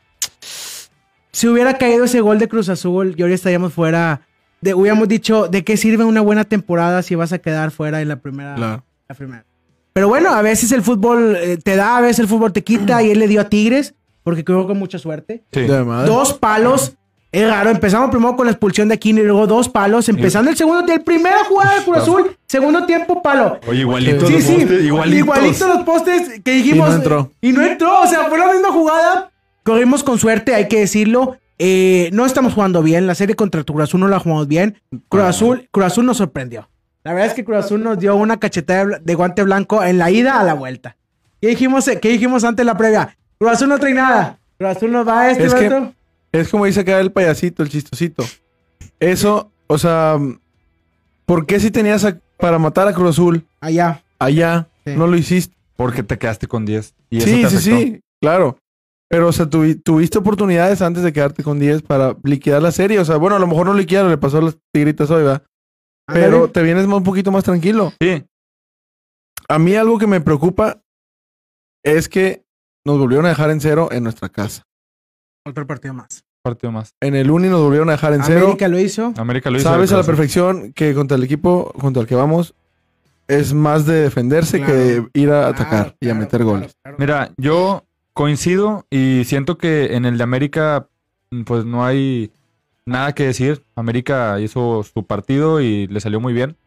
si 1.31 1.47
hubiera 1.47 1.77
caído 1.77 2.03
ese 2.03 2.19
gol 2.19 2.37
de 2.37 2.49
Cruz 2.49 2.67
Azul, 2.67 3.15
y 3.17 3.23
hoy 3.23 3.31
estaríamos 3.31 3.71
fuera. 3.71 4.27
De, 4.59 4.73
hubiéramos 4.73 5.07
dicho, 5.07 5.47
¿de 5.47 5.63
qué 5.63 5.77
sirve 5.77 6.03
una 6.03 6.19
buena 6.19 6.43
temporada 6.43 7.01
si 7.03 7.15
vas 7.15 7.31
a 7.31 7.39
quedar 7.39 7.71
fuera 7.71 8.01
en 8.01 8.09
la 8.09 8.17
primera? 8.17 8.55
Claro. 8.55 8.83
la 9.07 9.15
primera. 9.15 9.45
Pero 9.93 10.09
bueno, 10.09 10.33
a 10.33 10.41
veces 10.41 10.73
el 10.73 10.81
fútbol 10.81 11.37
eh, 11.37 11.55
te 11.55 11.77
da, 11.77 11.95
a 11.95 12.01
veces 12.01 12.19
el 12.19 12.27
fútbol 12.27 12.51
te 12.51 12.65
quita 12.65 13.01
y 13.01 13.11
él 13.11 13.19
le 13.19 13.29
dio 13.29 13.39
a 13.39 13.47
Tigres 13.47 13.95
porque 14.23 14.43
creo 14.43 14.67
con 14.67 14.77
mucha 14.77 14.99
suerte. 14.99 15.45
Sí. 15.53 15.61
Dos 15.65 16.33
palos. 16.33 16.97
Es 17.33 17.49
raro, 17.49 17.71
empezamos 17.71 18.11
primero 18.11 18.35
con 18.35 18.45
la 18.45 18.51
expulsión 18.51 18.87
de 18.89 18.93
Aquino 18.93 19.19
y 19.19 19.23
luego 19.25 19.47
dos 19.47 19.67
palos. 19.67 20.07
Empezando 20.07 20.51
el 20.51 20.55
segundo 20.55 20.85
tiempo, 20.85 21.03
primera 21.03 21.43
jugada 21.45 21.79
de 21.79 21.83
Cruz 21.83 21.97
Azul, 21.97 22.37
segundo 22.47 22.85
tiempo 22.85 23.23
palo. 23.23 23.59
Oye, 23.67 23.79
igualito 23.79 24.27
Sí, 24.27 24.33
los 24.33 24.43
sí, 24.43 24.53
postes, 24.57 24.83
igualitos. 24.83 25.19
igualito 25.19 25.67
los 25.67 25.83
postes 25.83 26.41
que 26.43 26.51
dijimos. 26.51 26.87
Y 26.87 26.91
no 26.91 26.95
entró. 26.95 27.31
Y 27.41 27.51
no 27.51 27.61
entró, 27.63 28.01
o 28.01 28.07
sea, 28.07 28.25
fue 28.25 28.37
la 28.37 28.53
misma 28.53 28.69
jugada. 28.71 29.31
Corrimos 29.63 30.03
con 30.03 30.19
suerte, 30.19 30.53
hay 30.53 30.67
que 30.67 30.79
decirlo. 30.81 31.37
Eh, 31.57 32.11
no 32.13 32.27
estamos 32.27 32.53
jugando 32.53 32.83
bien. 32.83 33.07
La 33.07 33.15
serie 33.15 33.35
contra 33.35 33.63
Cruz 33.63 33.81
Azul 33.81 33.99
no 34.01 34.07
la 34.07 34.19
jugamos 34.19 34.47
bien. 34.47 34.77
Cruz 35.09 35.23
Azul, 35.23 35.67
Cruz 35.71 35.87
Azul 35.87 36.05
nos 36.05 36.17
sorprendió. 36.17 36.69
La 37.03 37.13
verdad 37.13 37.29
es 37.29 37.33
que 37.33 37.43
Cruz 37.43 37.65
Azul 37.65 37.81
nos 37.83 37.97
dio 37.97 38.15
una 38.15 38.37
cachetada 38.37 38.99
de 39.01 39.15
guante 39.15 39.41
blanco 39.41 39.83
en 39.83 39.97
la 39.97 40.11
ida 40.11 40.39
a 40.39 40.43
la 40.43 40.53
vuelta. 40.53 40.97
¿Qué 41.41 41.47
dijimos, 41.47 41.89
qué 41.99 42.09
dijimos 42.09 42.43
antes 42.43 42.63
de 42.63 42.65
la 42.71 42.77
previa? 42.77 43.17
Cruz 43.39 43.53
Azul 43.53 43.69
no 43.69 43.79
trae 43.79 43.93
nada. 43.95 44.37
Cruz 44.59 44.69
Azul 44.77 44.91
nos 44.91 45.07
va 45.07 45.21
a 45.21 45.31
este 45.31 45.45
Es 45.45 45.53
que-. 45.55 45.93
Es 46.33 46.49
como 46.49 46.65
dice 46.65 46.81
acá 46.81 46.99
el 46.99 47.11
payasito, 47.11 47.63
el 47.63 47.69
chistosito. 47.69 48.23
Eso, 48.99 49.51
o 49.67 49.77
sea, 49.77 50.17
¿por 51.25 51.45
qué 51.45 51.59
si 51.59 51.71
tenías 51.71 52.03
a- 52.05 52.19
para 52.37 52.59
matar 52.59 52.87
a 52.87 52.93
Cruz 52.93 53.11
Azul 53.11 53.45
allá. 53.61 54.03
allá, 54.19 54.67
Sí. 54.85 54.93
no 54.97 55.07
lo 55.07 55.15
hiciste? 55.15 55.55
Porque 55.75 56.03
te 56.03 56.17
quedaste 56.17 56.47
con 56.47 56.65
10. 56.65 56.93
Y 57.09 57.17
eso 57.19 57.27
Sí, 57.27 57.41
te 57.43 57.49
sí, 57.49 57.55
afectó. 57.55 57.77
sí, 57.95 58.01
claro. 58.21 58.57
Pero, 59.09 59.27
o 59.27 59.31
sea, 59.31 59.45
tuvi- 59.47 59.79
tuviste 59.81 60.17
oportunidades 60.17 60.81
antes 60.81 61.03
de 61.03 61.13
quedarte 61.13 61.43
con 61.43 61.59
10 61.59 61.83
para 61.83 62.17
liquidar 62.23 62.61
la 62.63 62.71
serie. 62.71 62.99
O 62.99 63.05
sea, 63.05 63.17
bueno, 63.17 63.35
a 63.35 63.39
lo 63.39 63.45
mejor 63.47 63.67
no 63.67 63.73
liquidaron, 63.75 64.09
le 64.09 64.17
pasó 64.17 64.39
a 64.39 64.41
las 64.41 64.57
tigritas 64.73 65.09
hoy, 65.11 65.23
¿verdad? 65.23 65.43
Pero 66.07 66.49
te 66.49 66.61
vienes 66.63 66.87
más- 66.87 66.97
un 66.97 67.03
poquito 67.03 67.31
más 67.31 67.43
tranquilo. 67.43 67.93
Sí, 68.01 68.23
A 69.49 69.59
mí 69.59 69.75
algo 69.75 69.99
que 69.99 70.07
me 70.07 70.21
preocupa 70.21 70.81
es 71.83 72.07
que 72.09 72.43
nos 72.85 72.97
volvieron 72.97 73.25
a 73.25 73.29
dejar 73.29 73.51
en 73.51 73.59
cero 73.61 73.89
en 73.91 74.03
nuestra 74.03 74.29
casa. 74.29 74.63
Otro 75.45 75.67
partido 75.67 75.93
más. 75.93 76.23
partido 76.41 76.71
más. 76.71 76.93
En 77.01 77.15
el 77.15 77.31
Uni 77.31 77.47
nos 77.49 77.61
volvieron 77.61 77.89
a 77.89 77.93
dejar 77.93 78.13
en 78.13 78.23
cero. 78.23 78.45
América 78.47 78.67
lo 78.67 78.79
hizo. 78.79 79.13
América 79.17 79.49
lo 79.49 79.57
hizo. 79.57 79.69
Sabes 79.69 79.91
a 79.93 79.97
la 79.97 80.03
perfección 80.03 80.73
que 80.73 80.93
contra 80.93 81.15
el 81.17 81.23
equipo 81.23 81.71
contra 81.79 82.01
el 82.01 82.07
que 82.07 82.15
vamos 82.15 82.53
es 83.27 83.53
más 83.53 83.85
de 83.85 83.95
defenderse 84.03 84.57
Claro. 84.57 84.73
que 84.73 84.77
de 84.77 85.07
ir 85.13 85.29
a 85.31 85.47
atacar 85.47 85.69
Claro, 85.83 85.95
y 86.01 86.09
a 86.09 86.13
meter 86.13 86.41
claro, 86.41 86.45
goles. 86.45 86.75
claro. 86.81 86.97
Mira, 86.99 87.31
yo 87.37 87.83
coincido 88.13 88.85
y 88.89 89.23
siento 89.25 89.57
que 89.57 89.95
en 89.95 90.05
el 90.05 90.17
de 90.17 90.23
América, 90.23 90.87
mm, 91.31 91.43
pues 91.43 91.63
no 91.65 91.85
hay 91.85 92.31
nada 92.85 93.13
que 93.13 93.25
decir. 93.25 93.63
América 93.75 94.39
hizo 94.41 94.83
su 94.83 95.05
partido 95.05 95.61
y 95.61 95.87
le 95.87 95.99
salió 96.01 96.19
muy 96.19 96.33
bien. 96.33 96.57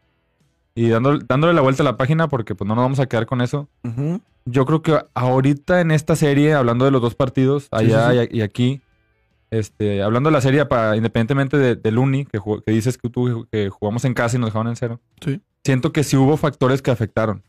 Y 0.77 0.89
dándole, 0.89 1.23
dándole 1.27 1.53
la 1.53 1.61
vuelta 1.61 1.81
a 1.81 1.85
la 1.85 1.97
página, 1.97 2.27
porque 2.27 2.53
pues 2.53 2.67
no 2.67 2.75
nos 2.75 2.83
vamos 2.83 2.99
a 2.99 3.07
quedar 3.07 3.25
con 3.25 3.41
eso. 3.41 3.67
Yo 4.45 4.65
creo 4.65 4.81
que 4.81 4.97
ahorita 5.15 5.81
en 5.81 5.91
esta 5.91 6.15
serie, 6.15 6.53
hablando 6.53 6.85
de 6.85 6.91
los 6.91 7.01
dos 7.01 7.15
partidos, 7.15 7.67
allá 7.71 8.11
sí, 8.11 8.29
y 8.31 8.41
aquí, 8.41 8.81
este, 9.49 10.03
hablando 10.03 10.29
de 10.29 10.33
la 10.33 10.41
serie, 10.41 10.65
para, 10.65 10.95
independientemente 10.95 11.57
de- 11.57 11.75
del 11.75 11.97
Uni, 11.97 12.25
que, 12.25 12.39
dices 12.67 12.97
que 12.97 13.09
tú 13.09 13.47
que 13.51 13.69
jugamos 13.69 14.05
en 14.05 14.13
casa 14.13 14.37
y 14.37 14.39
nos 14.39 14.49
dejaron 14.49 14.67
en 14.67 14.75
cero, 14.75 14.99
siento 15.63 15.91
que 15.91 16.03
sí 16.03 16.15
hubo 16.15 16.37
factores 16.37 16.81
que 16.81 16.91
afectaron. 16.91 17.43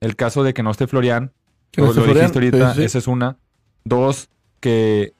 El 0.00 0.16
caso 0.16 0.42
de 0.42 0.52
que 0.52 0.62
no 0.62 0.70
esté 0.70 0.86
Florian, 0.86 1.32
lo, 1.76 1.84
no 1.84 1.90
esté 1.90 2.00
lo 2.00 2.04
Florian, 2.06 2.32
dijiste 2.32 2.38
ahorita, 2.60 2.82
esa 2.84 2.98
es 2.98 3.06
una. 3.06 3.36
Dos, 3.84 4.28
que 4.60 5.14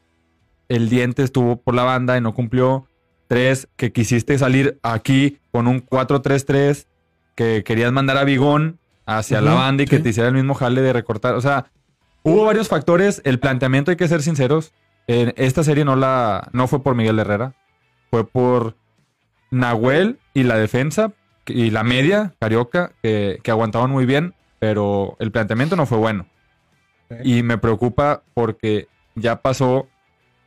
el 0.69 0.89
diente 0.89 1.23
estuvo 1.23 1.57
por 1.57 1.75
la 1.75 1.85
banda 1.85 2.17
y 2.17 2.21
no 2.21 2.35
cumplió. 2.35 2.87
Tres, 3.29 3.69
que 3.77 3.93
quisiste 3.93 4.37
salir 4.39 4.79
aquí 4.83 5.39
con 5.53 5.67
un 5.69 5.81
4-3-3, 5.87 6.87
que 7.35 7.65
querías 7.65 7.93
mandar 7.93 8.17
a 8.17 8.25
Bigón 8.25 8.79
hacia 9.07 9.41
la 9.41 9.55
banda 9.55 9.83
y 9.83 9.87
que 9.87 9.99
sí. 9.99 10.03
te 10.03 10.09
hiciera 10.11 10.29
el 10.29 10.35
mismo 10.35 10.55
jale 10.55 10.81
de 10.81 10.93
recortar. 10.93 11.35
O 11.35 11.41
sea, 11.41 11.67
hubo 12.23 12.45
varios 12.45 12.69
factores. 12.69 13.21
El 13.25 13.39
planteamiento, 13.39 13.91
hay 13.91 13.97
que 13.97 14.09
ser 14.09 14.23
sinceros, 14.23 14.73
en 15.07 15.35
esta 15.37 15.63
serie 15.63 15.85
no, 15.85 15.97
la, 15.97 16.49
no 16.53 16.67
fue 16.67 16.83
por 16.83 16.95
Miguel 16.95 17.19
Herrera, 17.19 17.55
fue 18.11 18.27
por 18.27 18.77
Nahuel 19.51 20.19
y 20.33 20.45
la 20.45 20.57
defensa 20.57 21.13
y 21.47 21.71
la 21.71 21.83
media, 21.83 22.35
Carioca, 22.41 22.93
que, 23.03 23.39
que 23.43 23.51
aguantaban 23.51 23.91
muy 23.91 24.07
bien, 24.07 24.35
pero 24.59 25.17
el 25.19 25.31
planteamiento 25.31 25.77
no 25.77 25.87
fue 25.87 25.99
bueno. 25.99 26.27
Y 27.23 27.43
me 27.43 27.59
preocupa 27.59 28.23
porque 28.33 28.89
ya 29.15 29.43
pasó 29.43 29.89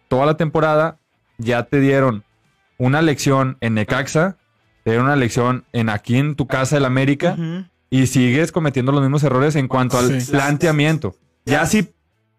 toda 0.07 0.25
la 0.25 0.37
temporada, 0.37 0.97
ya 1.37 1.63
te 1.63 1.79
dieron 1.79 2.23
una 2.79 3.01
lección 3.01 3.57
en 3.61 3.75
Necaxa, 3.75 4.36
te 4.87 4.91
dieron 4.91 5.07
una 5.07 5.17
lección 5.17 5.65
en 5.73 5.89
aquí 5.89 6.15
en 6.15 6.35
tu 6.35 6.47
casa 6.47 6.77
del 6.77 6.85
América 6.85 7.35
y 7.89 8.07
sigues 8.07 8.53
cometiendo 8.53 8.93
los 8.93 9.01
mismos 9.01 9.21
errores 9.21 9.57
en 9.57 9.67
cuanto 9.67 9.97
al 9.97 10.21
Sí. 10.21 10.31
planteamiento. 10.31 11.13
Ya 11.45 11.65
si 11.65 11.89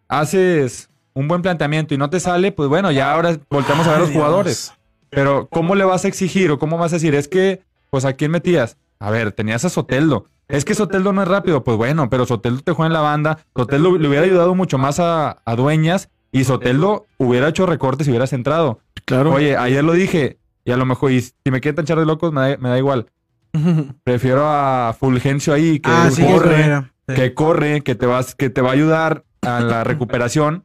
haces 0.09 0.89
un 1.13 1.29
buen 1.29 1.43
planteamiento 1.43 1.93
y 1.93 1.99
no 1.99 2.09
te 2.09 2.21
sale, 2.21 2.51
pues 2.51 2.71
bueno, 2.71 2.91
ya 2.91 3.13
ahora 3.13 3.37
volteamos 3.51 3.87
a 3.87 3.91
ver 3.91 4.01
los 4.01 4.09
Dios. 4.09 4.17
jugadores. 4.19 4.73
Pero 5.11 5.47
¿cómo 5.51 5.75
le 5.75 5.85
vas 5.85 6.07
a 6.07 6.09
exigir 6.09 6.51
o 6.51 6.59
cómo 6.59 6.79
vas 6.79 6.91
a 6.95 6.97
decir? 6.97 7.15
Es 7.15 7.29
que, 7.29 7.61
pues 7.91 8.07
¿a 8.07 8.15
quién 8.15 8.31
metías? 8.31 8.79
A 8.99 9.11
ver, 9.11 9.33
tenías 9.33 9.67
a 9.67 9.69
Soteldo. 9.69 10.25
Es 10.49 10.65
que 10.65 10.75
Soteldo 10.75 11.13
no 11.13 11.21
es 11.21 11.29
rápido. 11.29 11.63
Pues 11.65 11.77
bueno, 11.77 12.09
pero 12.09 12.25
Soteldo 12.25 12.63
te 12.63 12.73
juega 12.73 12.87
en 12.87 12.93
la 12.95 13.01
banda. 13.01 13.41
Soteldo 13.55 13.99
le 13.99 14.09
hubiera 14.09 14.25
ayudado 14.25 14.55
mucho 14.55 14.79
más 14.79 15.01
a, 15.01 15.37
a 15.45 15.55
Dueñas 15.55 16.09
y 16.33 16.45
Soteldo 16.45 17.05
hubiera 17.19 17.49
hecho 17.49 17.67
recortes 17.67 18.07
y 18.07 18.11
hubiera 18.11 18.27
centrado. 18.27 18.81
Claro. 19.05 19.33
Oye, 19.35 19.55
ayer 19.55 19.85
lo 19.85 19.93
dije 19.93 20.39
y 20.69 20.73
a 20.73 20.77
lo 20.77 20.85
mejor, 20.87 21.11
y 21.13 21.21
si 21.23 21.33
me 21.51 21.61
quieren 21.61 21.77
tanchar 21.77 21.99
de 21.99 22.05
locos, 22.07 22.33
me 22.33 22.41
da, 22.51 22.57
me 22.59 22.69
da 22.69 22.79
igual. 22.79 23.07
Prefiero 24.05 24.43
a 24.47 24.95
Fulgencio 24.99 25.53
ahí 25.55 25.81
que 25.81 25.91
Ah, 25.91 26.11
sí, 26.13 26.23
corre. 26.25 26.83
Sí. 27.09 27.15
que 27.15 27.35
corre, 27.35 27.81
que 27.81 27.95
te 27.95 28.07
vas, 28.07 28.35
que 28.35 28.51
te 28.51 28.61
va 28.61 28.71
a 28.71 28.73
ayudar 28.75 29.25
a 29.43 29.61
la 29.61 29.83
recuperación, 29.85 30.65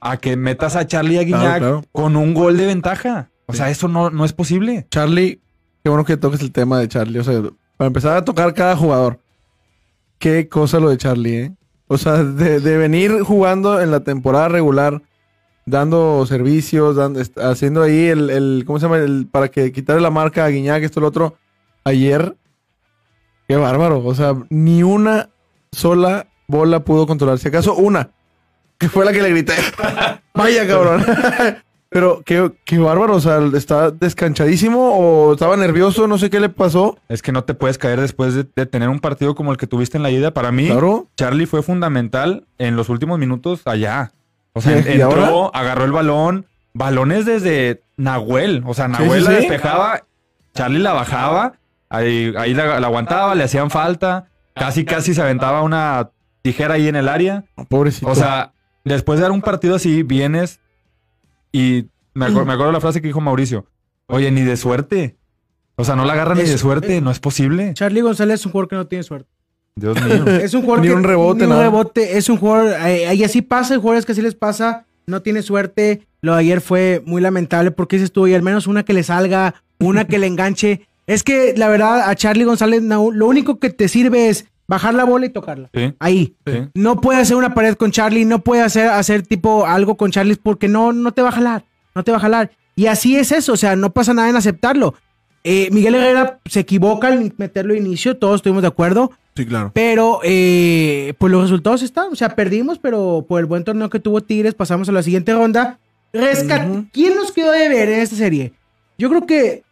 a 0.00 0.16
que 0.16 0.36
metas 0.36 0.74
a 0.76 0.86
Charlie 0.86 1.16
y 1.16 1.18
a 1.18 1.22
Guiñac 1.24 1.40
Claro, 1.42 1.60
claro. 1.60 1.84
con 1.92 2.16
un 2.16 2.32
gol 2.34 2.56
de 2.56 2.66
ventaja. 2.66 3.28
O 3.46 3.52
sea, 3.52 3.68
eso 3.70 3.88
no, 3.88 4.08
no 4.10 4.24
es 4.24 4.32
posible. 4.32 4.86
Charlie, 4.90 5.40
qué 5.84 5.90
bueno 5.90 6.04
que 6.06 6.16
toques 6.16 6.40
el 6.40 6.50
tema 6.52 6.78
de 6.78 6.88
Charlie. 6.88 7.18
O 7.18 7.24
sea, 7.24 7.42
para 7.76 7.86
empezar 7.88 8.16
a 8.16 8.24
tocar 8.24 8.54
cada 8.54 8.76
jugador. 8.76 9.18
Qué 10.18 10.48
cosa 10.48 10.78
lo 10.80 10.88
de 10.88 10.96
Charlie, 10.96 11.36
¿eh? 11.36 11.52
O 11.88 11.98
sea, 11.98 12.22
de, 12.24 12.60
de 12.60 12.76
venir 12.78 13.20
jugando 13.22 13.80
en 13.80 13.90
la 13.90 14.00
temporada 14.00 14.48
regular, 14.48 15.02
dando 15.66 16.24
servicios, 16.26 16.96
dando- 16.96 17.20
haciendo 17.42 17.82
ahí 17.82 18.06
el, 18.06 18.30
el- 18.30 18.64
¿cómo 18.66 18.78
se 18.78 18.86
llama? 18.86 18.98
El, 18.98 19.26
para 19.30 19.48
que 19.48 19.72
quitarle 19.72 20.02
la 20.02 20.10
marca 20.10 20.44
a 20.44 20.48
Guiñac, 20.48 20.82
esto, 20.82 21.00
lo 21.00 21.08
otro. 21.08 21.36
Ayer, 21.84 22.36
qué 23.48 23.56
bárbaro. 23.56 24.04
O 24.04 24.14
sea, 24.14 24.34
ni 24.50 24.82
una 24.82 25.30
sola 25.72 26.26
bola 26.46 26.84
pudo 26.84 27.06
controlar. 27.06 27.38
Si 27.38 27.48
acaso 27.48 27.74
una, 27.74 28.10
que 28.78 28.88
fue 28.88 29.04
la 29.04 29.12
que 29.12 29.22
le 29.22 29.30
grité. 29.30 29.54
Vaya, 30.34 30.66
cabrón. 30.66 31.04
Pero 31.88 32.22
qué, 32.24 32.50
qué 32.64 32.78
bárbaro, 32.78 33.16
o 33.16 33.20
sea, 33.20 33.38
está 33.54 33.90
descanchadísimo 33.90 34.96
o 34.96 35.34
estaba 35.34 35.58
nervioso, 35.58 36.06
no 36.08 36.16
sé 36.16 36.30
qué 36.30 36.40
le 36.40 36.48
pasó. 36.48 36.96
Es 37.10 37.20
que 37.20 37.32
no 37.32 37.44
te 37.44 37.52
puedes 37.52 37.76
caer 37.76 38.00
después 38.00 38.32
de, 38.34 38.46
de 38.56 38.64
tener 38.64 38.88
un 38.88 38.98
partido 38.98 39.34
como 39.34 39.50
el 39.52 39.58
que 39.58 39.66
tuviste 39.66 39.98
en 39.98 40.02
la 40.02 40.10
ida. 40.10 40.32
Para 40.32 40.52
mí, 40.52 40.68
Claro. 40.68 41.08
Charlie 41.18 41.44
fue 41.44 41.62
fundamental 41.62 42.46
en 42.56 42.76
los 42.76 42.88
últimos 42.88 43.18
minutos 43.18 43.60
allá. 43.66 44.10
O 44.54 44.60
sea, 44.60 44.72
¿Y- 44.72 44.78
en- 44.80 44.88
y 44.98 45.00
entró, 45.02 45.24
ahora? 45.24 45.58
agarró 45.58 45.84
el 45.84 45.92
balón, 45.92 46.46
balones 46.74 47.24
desde 47.26 47.82
Nahuel. 47.96 48.62
O 48.66 48.74
sea, 48.74 48.88
Nahuel 48.88 49.20
sí, 49.20 49.24
la 49.28 49.30
sí. 49.30 49.36
despejaba, 49.36 50.04
Charlie 50.54 50.80
la 50.80 50.92
bajaba, 50.92 51.54
ahí, 51.88 52.32
ahí 52.36 52.54
la, 52.54 52.78
la 52.80 52.86
aguantaba, 52.86 53.34
le 53.34 53.44
hacían 53.44 53.70
falta, 53.70 54.28
casi 54.54 54.84
casi 54.84 55.14
se 55.14 55.22
aventaba 55.22 55.62
una 55.62 56.10
tijera 56.42 56.74
ahí 56.74 56.88
en 56.88 56.96
el 56.96 57.08
área. 57.08 57.44
Pobrecito. 57.68 58.08
O 58.10 58.14
sea, 58.14 58.52
después 58.84 59.18
de 59.18 59.22
dar 59.22 59.32
un 59.32 59.40
partido 59.42 59.74
así, 59.76 60.02
vienes 60.02 60.60
y 61.52 61.86
me, 62.14 62.26
acuer- 62.26 62.44
me 62.44 62.52
acuerdo 62.52 62.72
la 62.72 62.80
frase 62.80 63.00
que 63.00 63.06
dijo 63.08 63.20
Mauricio. 63.20 63.66
Oye, 64.06 64.30
ni 64.30 64.42
de 64.42 64.56
suerte. 64.56 65.16
O 65.76 65.84
sea, 65.84 65.96
no 65.96 66.04
la 66.04 66.12
agarra 66.12 66.34
ni 66.34 66.42
de 66.42 66.58
suerte, 66.58 67.00
no 67.00 67.10
es 67.10 67.18
posible. 67.18 67.72
Charlie 67.74 68.02
González 68.02 68.40
es 68.40 68.46
un 68.46 68.52
jugador 68.52 68.68
que 68.68 68.76
no 68.76 68.86
tiene 68.86 69.02
suerte. 69.04 69.30
Dios 69.76 70.00
mío. 70.02 70.26
Es 70.42 70.54
un 70.54 70.62
jugador 70.62 70.80
Ni 70.84 70.88
que 70.88 70.94
un 70.94 71.04
rebote, 71.04 71.38
ni 71.38 71.44
un 71.44 71.50
nada. 71.50 71.62
rebote, 71.62 72.16
es 72.18 72.28
un 72.28 72.36
jugador 72.36 72.74
eh, 72.86 73.14
y 73.14 73.24
así 73.24 73.42
pasa, 73.42 73.74
hay 73.74 73.80
jugadores 73.80 74.04
que 74.06 74.12
así 74.12 74.22
les 74.22 74.34
pasa, 74.34 74.84
no 75.06 75.22
tiene 75.22 75.42
suerte. 75.42 76.06
Lo 76.20 76.34
de 76.34 76.40
ayer 76.40 76.60
fue 76.60 77.02
muy 77.04 77.20
lamentable 77.20 77.70
porque 77.70 77.96
dices 77.96 78.12
tú, 78.12 78.26
y 78.26 78.34
al 78.34 78.42
menos 78.42 78.66
una 78.66 78.84
que 78.84 78.92
le 78.92 79.02
salga, 79.02 79.54
una 79.80 80.06
que 80.06 80.18
le 80.18 80.26
enganche. 80.26 80.86
Es 81.06 81.22
que 81.24 81.54
la 81.56 81.68
verdad 81.68 82.08
a 82.08 82.14
Charlie 82.14 82.44
González 82.44 82.82
no, 82.82 83.10
lo 83.10 83.26
único 83.26 83.58
que 83.58 83.70
te 83.70 83.88
sirve 83.88 84.28
es 84.28 84.46
bajar 84.68 84.94
la 84.94 85.04
bola 85.04 85.26
y 85.26 85.30
tocarla. 85.30 85.68
Sí, 85.74 85.94
Ahí. 85.98 86.36
sí. 86.46 86.68
No 86.74 87.00
puede 87.00 87.20
hacer 87.20 87.36
una 87.36 87.54
pared 87.54 87.74
con 87.74 87.90
Charlie, 87.90 88.24
no 88.24 88.38
puede 88.40 88.62
hacer, 88.62 88.88
hacer 88.88 89.22
tipo 89.26 89.66
algo 89.66 89.96
con 89.96 90.12
Charlie 90.12 90.36
porque 90.40 90.68
no, 90.68 90.92
no 90.92 91.12
te 91.12 91.22
va 91.22 91.30
a 91.30 91.32
jalar, 91.32 91.64
no 91.94 92.04
te 92.04 92.12
va 92.12 92.18
a 92.18 92.20
jalar. 92.20 92.50
Y 92.76 92.86
así 92.86 93.16
es 93.16 93.32
eso, 93.32 93.52
o 93.54 93.56
sea, 93.56 93.74
no 93.74 93.92
pasa 93.92 94.14
nada 94.14 94.30
en 94.30 94.36
aceptarlo. 94.36 94.94
Eh, 95.44 95.68
Miguel 95.72 95.96
Herrera 95.96 96.38
se 96.46 96.60
equivoca 96.60 97.08
al 97.08 97.34
meterlo 97.36 97.74
de 97.74 97.80
inicio, 97.80 98.16
todos 98.16 98.36
estuvimos 98.36 98.62
de 98.62 98.68
acuerdo, 98.68 99.10
sí, 99.34 99.46
claro. 99.46 99.70
pero 99.74 100.20
eh, 100.24 101.14
pues 101.18 101.30
los 101.32 101.42
resultados 101.42 101.82
están, 101.82 102.12
o 102.12 102.16
sea, 102.16 102.34
perdimos, 102.36 102.78
pero 102.78 103.24
por 103.28 103.40
el 103.40 103.46
buen 103.46 103.64
torneo 103.64 103.90
que 103.90 104.00
tuvo 104.00 104.20
Tigres 104.22 104.54
pasamos 104.54 104.88
a 104.88 104.92
la 104.92 105.02
siguiente 105.02 105.32
ronda. 105.32 105.78
Rescat. 106.12 106.68
¿quién 106.92 107.16
nos 107.16 107.32
quedó 107.32 107.52
de 107.52 107.68
ver 107.68 107.88
en 107.88 108.00
esta 108.00 108.16
serie? 108.16 108.52
Yo 108.98 109.08
creo 109.08 109.24
que 109.26 109.62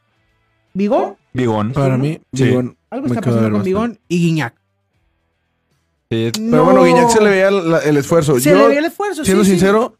Bigón, 0.72 1.16
Bigón. 1.32 1.72
Para 1.72 1.98
mí, 1.98 2.20
Sí. 2.32 2.44
Bigón 2.44 2.76
algo 2.90 3.06
me 3.08 3.14
está 3.14 3.20
pasando 3.20 3.50
con. 3.50 3.62
Bigón 3.62 3.98
y 4.08 4.18
Guiñac. 4.18 4.54
Sí, 6.10 6.30
Pero 6.34 6.46
No. 6.56 6.64
bueno, 6.64 6.84
Guiñac 6.84 7.10
se 7.10 7.22
le 7.22 7.30
veía 7.30 7.50
la- 7.50 7.78
el 7.80 7.96
esfuerzo. 7.96 8.40
Se 8.40 8.50
Yo, 8.50 8.56
le 8.56 8.66
veía 8.68 8.78
el 8.80 8.86
esfuerzo, 8.86 9.24
siendo 9.24 9.44
sí, 9.44 9.50
sincero, 9.50 9.96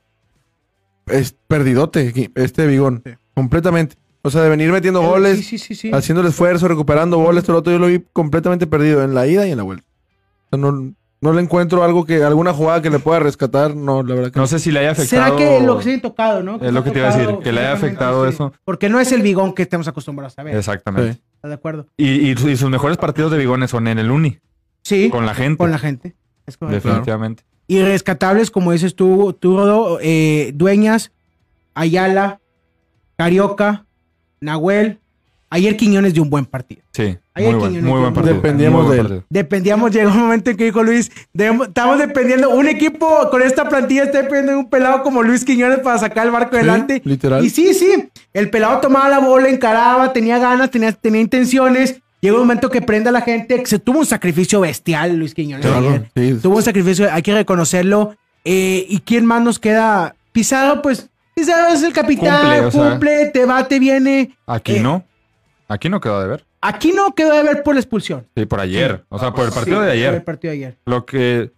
es 1.07 1.37
perdidote 1.47 2.31
este 2.35 2.67
Bigón. 2.67 3.03
Sí. 3.05 3.13
Completamente. 3.35 3.97
O 4.23 4.31
sea, 4.31 4.43
de 4.43 4.49
venir 4.51 4.71
metiendo 4.71 5.01
goles, 5.01 5.39
Sí, 5.39 5.43
sí, 5.43 5.59
sí, 5.59 5.75
sí. 5.75 5.91
haciendo 5.93 6.21
el 6.21 6.29
esfuerzo, 6.29 6.69
recuperando 6.69 7.17
goles, 7.19 7.43
todo 7.45 7.55
lo 7.55 7.59
otro, 7.61 7.73
yo 7.73 7.79
lo 7.79 7.87
vi 7.87 8.05
completamente 8.13 8.67
perdido 8.67 9.03
en 9.03 9.15
la 9.15 9.27
ida 9.27 9.47
y 9.47 9.51
en 9.53 9.57
la 9.57 9.63
vuelta. 9.63 9.85
O 10.47 10.49
sea, 10.51 10.59
no, 10.59 10.93
no 11.23 11.33
le 11.33 11.41
encuentro 11.41 11.83
algo 11.85 12.05
que, 12.05 12.23
alguna 12.23 12.53
jugada 12.53 12.83
que 12.83 12.91
le 12.91 12.99
pueda 12.99 13.19
rescatar, 13.21 13.75
no, 13.75 14.03
la 14.03 14.15
verdad 14.15 14.31
que 14.33 14.39
No 14.39 14.47
sé 14.47 14.59
si 14.59 14.71
le 14.73 14.81
haya 14.81 14.91
afectado. 14.91 15.25
¿Será 15.25 15.37
que 15.37 15.65
lo 15.65 15.79
que 15.79 15.85
se 15.85 15.95
ha 15.95 16.01
tocado, 16.03 16.43
no? 16.43 16.57
Es 16.61 16.73
lo 16.73 16.85
que 16.85 16.91
te 16.91 16.99
iba 16.99 17.09
a 17.09 17.17
decir, 17.17 17.35
que 17.43 17.53
le 17.53 17.61
haya 17.61 17.73
afectado 17.73 18.27
eso. 18.27 18.53
Porque 18.65 18.89
no 18.91 19.01
es 19.01 19.11
el 19.13 19.23
bigón 19.23 19.55
que 19.55 19.63
estamos 19.63 19.89
acostumbrados 19.89 20.39
a 20.39 20.43
ver. 20.43 20.55
Exactamente. 20.57 21.15
Sí. 21.15 21.23
¿Estás 21.37 21.49
de 21.51 21.55
acuerdo? 21.55 21.87
Y, 21.97 22.31
y 22.31 22.37
su- 22.37 22.49
y 22.51 22.57
sus 22.57 22.69
mejores 22.69 22.99
partidos 22.99 23.31
de 23.33 23.39
Bigones 23.39 23.71
son 23.71 23.89
en 23.89 23.99
el 23.99 24.11
Uni, 24.11 24.39
Sí, 24.83 25.09
con 25.11 25.25
la 25.25 25.35
gente. 25.35 25.57
con 25.57 25.71
la 25.71 25.79
gente. 25.79 26.15
Es. 26.47 26.59
Definitivamente. 26.61 27.43
Y 27.69 27.81
rescatables, 27.83 28.51
como 28.51 28.73
dices 28.73 28.95
tú, 28.97 29.33
tú 29.39 29.57
Rodo, 29.57 29.99
eh, 30.03 30.51
Dueñas, 30.55 31.13
Ayala, 31.75 32.41
Carioca, 33.17 33.87
Nahuel. 34.41 34.99
Ayer 35.53 35.77
Quiñones 35.77 36.15
dio 36.15 36.23
un 36.23 36.31
buen 36.31 36.45
partido. 36.47 36.83
Sí. 36.93 37.19
Ayer 37.35 37.51
Muy 37.51 37.59
buen, 37.61 37.73
Quiñones 37.73 37.83
muy 37.83 38.01
buen 38.01 38.01
dio 38.03 38.09
un 38.09 38.15
partido. 38.15 38.35
Dependíamos 38.37 38.87
Muy 38.87 38.97
buen 38.97 39.09
de 39.09 39.15
él. 39.17 39.23
Dependíamos, 39.31 39.91
llegó 39.91 40.11
un 40.13 40.19
momento 40.19 40.51
en 40.51 40.57
que 40.57 40.65
dijo 40.65 40.83
Luis, 40.85 41.11
debemos- 41.33 41.67
estamos 41.69 41.99
dependiendo, 41.99 42.51
un 42.51 42.69
equipo 42.69 43.29
con 43.33 43.43
esta 43.43 43.69
plantilla 43.69 44.05
está 44.05 44.19
dependiendo 44.19 44.53
de 44.53 44.59
un 44.59 44.71
pelado 44.71 45.03
como 45.03 45.25
Luis 45.25 45.45
Quiñones 45.45 45.81
para 45.81 45.99
sacar 45.99 46.27
el 46.27 46.33
barco 46.33 46.51
Sí, 46.53 46.59
adelante. 46.59 47.03
literal. 47.05 47.45
Y 47.45 47.51
sí, 47.51 47.75
sí, 47.75 48.09
el 48.33 48.49
pelado 48.49 48.81
tomaba 48.81 49.09
la 49.09 49.19
bola, 49.19 49.49
encaraba, 49.49 50.13
tenía 50.13 50.39
ganas, 50.39 50.71
tenía, 50.71 50.93
tenía 50.93 51.21
intenciones. 51.21 52.01
Llegó 52.21 52.37
un 52.37 52.43
momento 52.43 52.71
que 52.71 52.81
prende 52.83 53.09
a 53.09 53.13
la 53.13 53.23
gente, 53.23 53.59
que 53.59 53.67
se 53.67 53.81
tuvo 53.81 53.99
un 54.01 54.07
sacrificio 54.07 54.61
bestial, 54.61 55.17
Luis 55.17 55.35
Quiñones. 55.35 55.67
Claro, 55.67 55.89
ayer. 55.89 56.11
sí. 56.15 56.39
Tuvo 56.41 56.59
un 56.59 56.63
sacrificio, 56.63 57.13
hay 57.13 57.23
que 57.23 57.35
reconocerlo. 57.35 58.15
Eh, 58.45 58.87
¿Y 58.89 59.01
quién 59.01 59.27
más 59.27 59.43
nos 59.43 59.59
queda? 59.59 60.15
Pizarro, 60.33 60.81
pues, 60.81 61.10
es 61.49 61.83
el 61.83 61.93
capitán, 61.93 62.63
Cumple, 62.71 62.81
cumple, 62.81 63.17
o 63.17 63.21
sea. 63.23 63.33
te 63.33 63.45
va, 63.47 63.69
te 63.69 63.79
viene. 63.79 64.37
Aquí 64.47 64.77
Eh, 64.77 64.81
no. 64.81 65.05
Aquí 65.69 65.89
no 65.89 66.01
quedó 66.01 66.21
de 66.21 66.29
ver. 66.29 66.45
Aquí 66.61 66.93
no 66.93 67.15
quedó 67.15 67.33
de 67.35 67.43
ver 67.43 67.63
por 67.63 67.75
la 67.75 67.81
expulsión. 67.81 68.27
Sí, 68.37 68.45
por 68.47 68.61
ayer. 68.61 69.05
O 69.09 69.19
sea, 69.19 69.33
por 69.33 69.47
el 69.47 69.53
partido 69.53 69.77
Sí, 69.79 69.83
de 69.83 69.87
por 69.89 69.93
ayer. 69.97 70.15
el 70.15 70.23
partido 70.23 70.51
de 70.53 70.57
ayer. 70.59 70.77
Lo 70.85 71.07
que. 71.07 71.53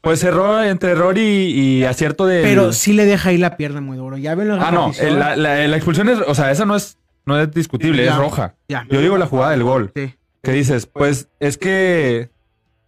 Pues 0.00 0.22
error 0.24 0.64
entre 0.64 0.90
error 0.90 1.16
y, 1.16 1.20
y 1.20 1.84
acierto 1.84 2.26
de. 2.26 2.42
Pero 2.42 2.72
sí 2.72 2.92
le 2.92 3.06
deja 3.06 3.30
ahí 3.30 3.38
la 3.38 3.56
pierna 3.56 3.80
muy 3.80 3.96
duro. 3.96 4.16
Ya 4.16 4.34
ven 4.34 4.48
los 4.48 4.60
Ah, 4.62 4.70
no. 4.70 4.92
la, 5.00 5.36
la- 5.36 5.66
la 5.68 5.76
expulsión 5.76 6.08
es. 6.08 6.18
O 6.26 6.34
sea, 6.34 6.50
esa 6.50 6.64
no 6.66 6.76
es, 6.76 6.98
no 7.24 7.40
es 7.40 7.50
discutible, 7.52 8.04
Ya. 8.04 8.12
es 8.12 8.16
roja. 8.18 8.54
Ya. 8.68 8.86
Yo 8.90 9.00
digo 9.00 9.16
la 9.16 9.26
jugada 9.26 9.52
del 9.52 9.62
gol. 9.62 9.92
Sí. 9.94 10.14
Que 10.42 10.52
dices, 10.52 10.86
pues 10.86 11.28
es 11.40 11.58
que. 11.58 12.30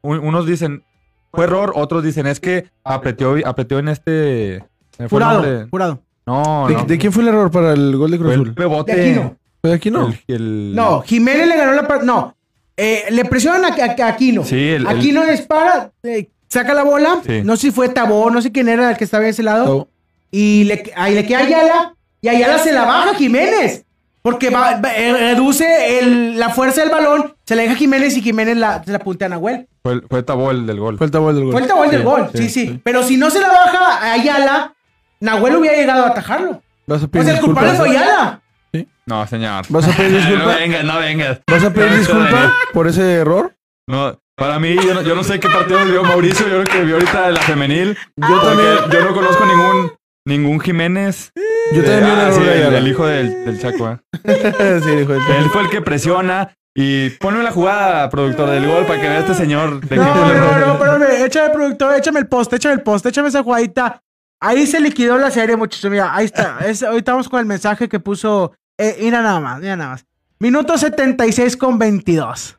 un- 0.02 0.18
unos 0.18 0.46
dicen. 0.46 0.84
Fue 1.32 1.44
error, 1.44 1.72
otros 1.76 2.02
dicen, 2.02 2.26
es 2.26 2.40
que 2.40 2.70
apretó, 2.82 3.36
apretó 3.44 3.78
en 3.78 3.88
este. 3.88 4.64
Se 5.00 5.04
me 5.04 5.08
fue 5.08 5.18
el 5.18 5.24
Jurado, 5.24 5.42
nombre. 5.42 5.66
jurado. 5.70 6.00
No, 6.26 6.66
¿De, 6.68 6.74
no. 6.74 6.84
de 6.84 6.98
quién 6.98 7.12
fue 7.12 7.22
el 7.22 7.28
error 7.30 7.50
para 7.50 7.72
el 7.72 7.96
gol 7.96 8.10
de 8.10 8.18
Cruz 8.18 8.28
Fue 8.28 8.34
el 8.34 8.40
Azul? 8.42 8.54
rebote. 8.56 8.94
De 8.94 9.02
Aquino. 9.10 9.36
¿Fue 9.60 9.70
de 9.70 9.76
aquí 9.76 9.90
no? 9.90 10.06
El- 10.08 10.34
el- 10.36 10.74
No, 10.74 11.00
Jiménez 11.02 11.48
le 11.48 11.56
ganó 11.56 11.72
la 11.72 11.86
par- 11.88 12.04
No. 12.04 12.34
Eh, 12.76 13.04
le 13.10 13.24
presionan 13.24 13.64
a, 13.64 13.68
a- 13.68 14.04
a 14.04 14.08
Aquino. 14.08 14.44
Sí, 14.44 14.56
el- 14.56 14.82
el- 14.82 14.86
Aquino 14.86 15.24
dispara, 15.26 15.90
eh, 16.02 16.28
saca 16.48 16.72
la 16.74 16.82
bola. 16.84 17.20
Sí. 17.26 17.42
No 17.44 17.56
sé 17.56 17.62
si 17.68 17.70
fue 17.72 17.88
Tabó, 17.88 18.30
no 18.30 18.40
sé 18.42 18.52
quién 18.52 18.68
era 18.68 18.90
el 18.90 18.96
que 18.96 19.04
estaba 19.04 19.24
de 19.24 19.30
ese 19.30 19.42
lado. 19.42 19.88
Y 20.30 20.64
le, 20.64 20.92
ahí 20.96 21.14
le 21.14 21.26
queda 21.26 21.40
Ayala. 21.40 21.94
Y 22.22 22.28
Ayala 22.28 22.58
se 22.58 22.72
la 22.72 22.84
baja 22.84 23.10
a 23.10 23.14
Jiménez. 23.14 23.84
Porque 24.22 24.50
va- 24.50 24.78
va- 24.78 24.92
eh, 24.94 25.12
reduce 25.34 25.98
el- 25.98 26.38
la 26.38 26.50
fuerza 26.50 26.82
del 26.82 26.90
balón, 26.90 27.34
se 27.46 27.56
la 27.56 27.62
deja 27.62 27.74
a 27.74 27.76
Jiménez 27.78 28.14
y 28.18 28.20
Jiménez 28.22 28.56
la, 28.58 28.84
se 28.84 28.92
la 28.92 28.98
puntea 28.98 29.26
a 29.26 29.30
Nahuel. 29.30 29.66
Fue, 29.82 29.94
el- 29.94 30.02
fue 30.10 30.22
Tabó 30.22 30.50
el 30.50 30.66
del 30.66 30.78
gol. 30.78 30.98
Fue 30.98 31.06
el 31.06 31.10
tabú 31.10 31.28
del 31.32 31.42
gol. 31.44 31.52
Fue 31.52 31.62
el 31.62 31.66
Tabó 31.66 31.84
el 31.84 31.90
del 31.90 32.00
Sí, 32.00 32.04
gol, 32.06 32.28
sí, 32.34 32.48
sí, 32.50 32.66
sí, 32.66 32.80
Pero 32.84 33.02
si 33.02 33.16
no 33.16 33.30
se 33.30 33.40
la 33.40 33.48
baja 33.48 33.96
a 33.96 34.12
Ayala, 34.12 34.74
Nahuel 35.20 35.56
hubiera 35.56 35.76
llegado 35.76 36.04
a 36.04 36.08
atajarlo. 36.08 36.62
¿Vas 36.86 37.02
a 37.02 37.04
O 37.06 37.08
pedir 37.08 37.26
sea, 37.26 37.34
el 37.34 37.40
culpable 37.40 37.70
disculpas? 37.70 37.94
fue 37.94 37.98
Ayala. 37.98 38.40
No, 39.06 39.26
señor. 39.26 39.64
¿Vas 39.68 39.88
a 39.88 39.92
pedir 39.92 40.12
No 40.12 40.18
disculpas? 40.28 40.58
vengas, 40.58 40.84
no 40.84 40.98
vengas. 40.98 41.40
¿Vas 41.50 41.64
a 41.64 41.70
pedir 41.72 41.98
disculpas 41.98 42.52
por 42.72 42.86
ese 42.88 43.14
error? 43.14 43.54
No, 43.88 44.18
para 44.36 44.58
mí, 44.58 44.76
yo 44.76 44.94
no, 44.94 45.02
yo 45.02 45.14
no 45.14 45.24
sé 45.24 45.38
qué 45.40 45.48
partido 45.48 45.84
vio 45.84 46.02
Mauricio. 46.04 46.46
Yo 46.48 46.62
creo 46.62 46.64
que 46.64 46.84
vio 46.84 46.94
ahorita 46.94 47.30
la 47.30 47.40
femenil. 47.40 47.96
Yo 48.16 48.40
también. 48.40 48.76
Yo 48.90 49.04
no 49.04 49.14
conozco 49.14 49.44
ningún, 49.46 49.92
ningún 50.26 50.60
Jiménez. 50.60 51.32
Yo 51.72 51.84
también 51.84 52.04
vi 52.04 52.10
Ah, 52.10 52.30
sí, 52.32 52.40
el, 52.42 52.88
hijo 52.88 53.06
del, 53.06 53.44
del 53.44 53.60
Chaco. 53.60 53.90
¿eh? 53.90 53.98
sí, 54.82 54.90
Él 54.90 55.50
fue 55.52 55.62
el 55.62 55.70
que 55.70 55.82
presiona. 55.82 56.54
Y 56.74 57.10
ponme 57.10 57.42
la 57.42 57.50
jugada, 57.50 58.08
productor 58.10 58.48
del 58.50 58.66
gol, 58.66 58.86
para 58.86 59.00
que 59.00 59.08
vea 59.08 59.18
este 59.18 59.34
señor. 59.34 59.80
De 59.80 59.96
No, 59.96 60.14
no, 60.14 60.30
error. 60.32 60.66
no, 60.66 60.72
espérame, 60.74 61.24
échame 61.26 61.50
productor, 61.50 61.96
échame 61.96 62.20
el 62.20 62.28
post, 62.28 62.52
échame 62.52 62.74
el 62.76 62.82
post, 62.82 63.06
échame 63.06 63.28
esa 63.28 63.42
jugadita. 63.42 64.00
Ahí 64.40 64.66
se 64.66 64.80
liquidó 64.80 65.18
la 65.18 65.30
serie, 65.30 65.54
muchachos. 65.56 65.90
Mira, 65.90 66.14
ahí 66.14 66.24
está. 66.26 66.58
Es- 66.66 66.82
ahorita 66.82 67.12
vamos 67.12 67.28
con 67.28 67.40
el 67.40 67.46
mensaje 67.46 67.88
que 67.88 68.00
puso. 68.00 68.52
Eh, 68.78 68.96
mira 69.00 69.20
nada 69.22 69.38
más, 69.40 69.60
mira 69.60 69.76
nada 69.76 69.90
más. 69.90 70.06
Minuto 70.38 70.78
76 70.78 71.56
con 71.56 71.78
22. 71.78 72.56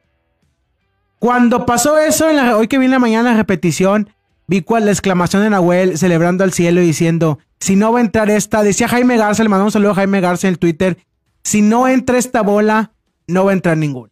Cuando 1.20 1.66
pasó 1.66 1.98
eso, 2.00 2.30
en 2.30 2.38
la- 2.38 2.58
hoy 2.58 2.68
que 2.68 2.78
vi 2.78 2.86
en 2.86 2.92
la 2.92 3.00
mañana 3.00 3.32
la 3.32 3.38
repetición, 3.38 4.10
vi 4.48 4.62
cuál 4.62 4.86
la 4.86 4.92
exclamación 4.92 5.42
de 5.44 5.50
Nahuel 5.50 5.98
celebrando 5.98 6.44
al 6.44 6.54
cielo 6.54 6.82
y 6.82 6.86
diciendo: 6.86 7.40
Si 7.60 7.76
no 7.76 7.92
va 7.92 8.00
a 8.00 8.02
entrar 8.02 8.30
esta, 8.30 8.64
decía 8.64 8.88
Jaime 8.88 9.18
Garza, 9.18 9.44
le 9.44 9.50
mandamos 9.50 9.72
un 9.72 9.80
saludo 9.80 9.92
a 9.92 9.96
Jaime 9.96 10.22
Garza 10.22 10.48
en 10.48 10.54
el 10.54 10.60
Twitter. 10.60 10.98
Si 11.44 11.62
no 11.62 11.88
entra 11.88 12.18
esta 12.18 12.42
bola, 12.42 12.92
no 13.28 13.46
va 13.46 13.52
a 13.52 13.54
entrar 13.54 13.78
ninguna. 13.78 14.12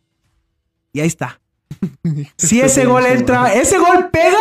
Y 0.94 1.02
ahí 1.02 1.08
está. 1.08 1.40
Si 2.38 2.60
ese 2.62 2.86
gol 2.86 3.06
entra, 3.06 3.54
ese 3.54 3.78
gol 3.78 4.10
pega 4.12 4.40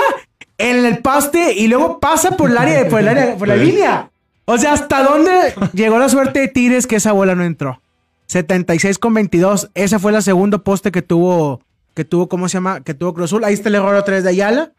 en 0.58 0.84
el 0.84 0.98
paste 0.98 1.52
y 1.54 1.68
luego 1.68 2.00
pasa 2.00 2.32
por 2.32 2.50
el 2.50 2.58
área, 2.58 2.88
por 2.88 3.00
el 3.00 3.08
área, 3.08 3.36
por 3.36 3.48
la 3.48 3.54
Sí. 3.54 3.60
línea. 3.60 4.10
O 4.44 4.58
sea, 4.58 4.72
¿hasta 4.72 5.02
dónde 5.02 5.54
llegó 5.72 5.98
la 5.98 6.08
suerte 6.08 6.40
de 6.40 6.48
Tigres 6.48 6.86
que 6.86 6.96
esa 6.96 7.12
bola 7.12 7.34
no 7.34 7.44
entró? 7.44 7.80
76 8.26 8.98
con 8.98 9.14
22. 9.14 9.70
Ese 9.74 9.98
fue 9.98 10.12
el 10.14 10.22
segundo 10.22 10.62
poste 10.62 10.90
que 10.90 11.02
tuvo, 11.02 11.60
que 11.94 12.04
tuvo, 12.04 12.28
¿cómo 12.28 12.48
se 12.48 12.54
llama? 12.54 12.80
Que 12.80 12.94
tuvo 12.94 13.14
Cruz 13.14 13.26
Azul. 13.30 13.44
Ahí 13.44 13.54
está 13.54 13.68
el 13.68 13.76
error 13.76 13.94
otra 13.94 14.14
vez 14.14 14.24
de 14.24 14.30
Ayala. 14.30 14.72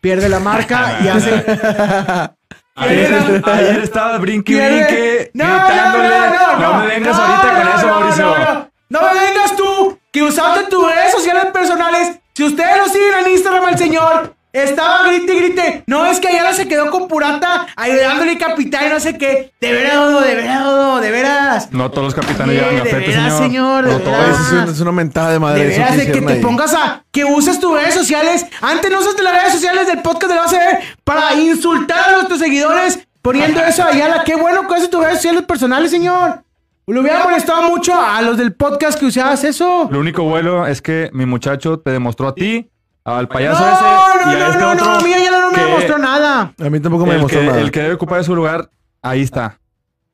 Pierde 0.00 0.28
la 0.28 0.38
marca 0.38 0.98
y 1.04 1.08
hace. 1.08 1.30
Ayer, 2.78 3.42
ayer 3.42 3.78
estaba 3.84 4.18
brinque 4.18 4.54
brinque, 4.54 5.30
No, 5.32 5.44
gritándole. 5.46 6.08
no, 6.10 6.58
no, 6.58 6.72
no, 6.72 6.78
me 6.80 6.86
vengas 6.88 7.16
no, 7.16 7.22
ahorita 7.24 7.54
con 7.54 7.64
no, 7.64 7.76
eso, 7.78 7.86
no, 7.86 8.00
Mauricio. 8.00 8.24
No, 8.26 8.34
no, 8.44 8.70
no 8.90 9.14
me 9.14 9.20
vengas 9.20 9.56
tú, 9.56 9.98
que 10.12 10.22
usaste 10.22 10.64
tus 10.64 10.84
redes 10.94 11.10
sociales 11.12 11.46
personales. 11.54 12.18
Si 12.34 12.44
ustedes 12.44 12.76
lo 12.76 12.84
siguen 12.88 13.14
en 13.24 13.32
Instagram 13.32 13.64
al 13.64 13.78
señor, 13.78 14.35
estaba 14.64 15.06
grite 15.08 15.34
y 15.34 15.38
grite. 15.40 15.84
No, 15.86 16.06
es 16.06 16.20
que 16.20 16.28
Ayala 16.28 16.52
se 16.54 16.66
quedó 16.68 16.90
con 16.90 17.08
Purata 17.08 17.66
ayudándole 17.76 18.36
capitán 18.38 18.86
y 18.86 18.88
no 18.90 19.00
sé 19.00 19.16
qué. 19.18 19.52
De 19.60 19.72
veras, 19.72 19.94
Dodo, 19.96 20.20
de 20.20 20.34
veras, 20.34 20.64
Dodo, 20.64 21.00
de 21.00 21.10
veras. 21.10 21.72
No 21.72 21.90
todos 21.90 22.04
los 22.04 22.14
capitanes 22.14 22.54
llevan 22.56 22.70
de 22.76 22.78
gafete, 22.78 23.06
veras, 23.08 23.38
señor, 23.38 23.84
de 23.84 23.92
No 23.92 23.98
veras. 23.98 24.12
todos. 24.16 24.40
Es, 24.46 24.52
una- 24.52 24.72
es 24.72 24.80
una 24.80 24.92
mentada 24.92 25.30
de 25.32 25.38
madre. 25.38 25.64
De 25.64 25.72
eso 25.72 25.80
veras, 25.80 25.96
de 25.96 26.12
que 26.12 26.20
te 26.20 26.32
ahí. 26.34 26.40
pongas 26.40 26.74
a. 26.74 27.02
Que 27.10 27.24
uses 27.24 27.58
tus 27.60 27.72
redes 27.74 27.94
sociales. 27.94 28.46
Antes 28.60 28.90
no 28.90 28.98
usaste 29.00 29.22
las 29.22 29.32
redes 29.34 29.52
sociales 29.52 29.86
del 29.86 30.02
podcast 30.02 30.28
de 30.30 30.34
la 30.36 30.42
base 30.42 30.58
para 31.04 31.34
insultar 31.34 32.08
a 32.08 32.12
nuestros 32.12 32.38
seguidores 32.38 32.98
poniendo 33.22 33.60
eso 33.64 33.82
a 33.82 33.88
Ayala. 33.88 34.22
Qué 34.24 34.36
bueno 34.36 34.66
que 34.68 34.74
haces 34.74 34.90
tus 34.90 35.00
redes 35.02 35.16
sociales 35.16 35.42
personales, 35.42 35.90
señor. 35.90 36.42
Le 36.88 37.00
hubiera 37.00 37.24
molestado 37.24 37.62
mucho 37.62 38.00
a 38.00 38.22
los 38.22 38.36
del 38.36 38.54
podcast 38.54 38.96
que 39.00 39.06
usabas 39.06 39.42
eso. 39.42 39.88
Lo 39.90 39.98
único 39.98 40.22
bueno 40.22 40.66
es 40.68 40.80
que 40.80 41.10
mi 41.12 41.26
muchacho 41.26 41.80
te 41.80 41.90
demostró 41.90 42.28
a 42.28 42.34
ti, 42.36 42.70
al 43.06 43.28
payaso 43.28 43.60
No, 43.60 43.72
ese 43.72 43.82
no, 44.26 44.32
y 44.32 44.34
a 44.34 44.38
no, 44.38 44.46
este 44.50 44.60
no, 44.60 44.72
otro 44.72 44.84
no, 44.84 44.94
a 44.96 45.00
mí 45.00 45.14
Ayala 45.14 45.40
no 45.40 45.50
me 45.52 45.58
demostró 45.64 45.98
nada. 45.98 46.52
A 46.58 46.70
mí 46.70 46.80
tampoco 46.80 47.06
me 47.06 47.14
demostró 47.14 47.42
nada. 47.42 47.60
el 47.60 47.70
que 47.70 47.80
debe 47.82 47.94
ocupar 47.94 48.22
su 48.24 48.34
lugar, 48.34 48.70
ahí 49.02 49.22
está. 49.22 49.58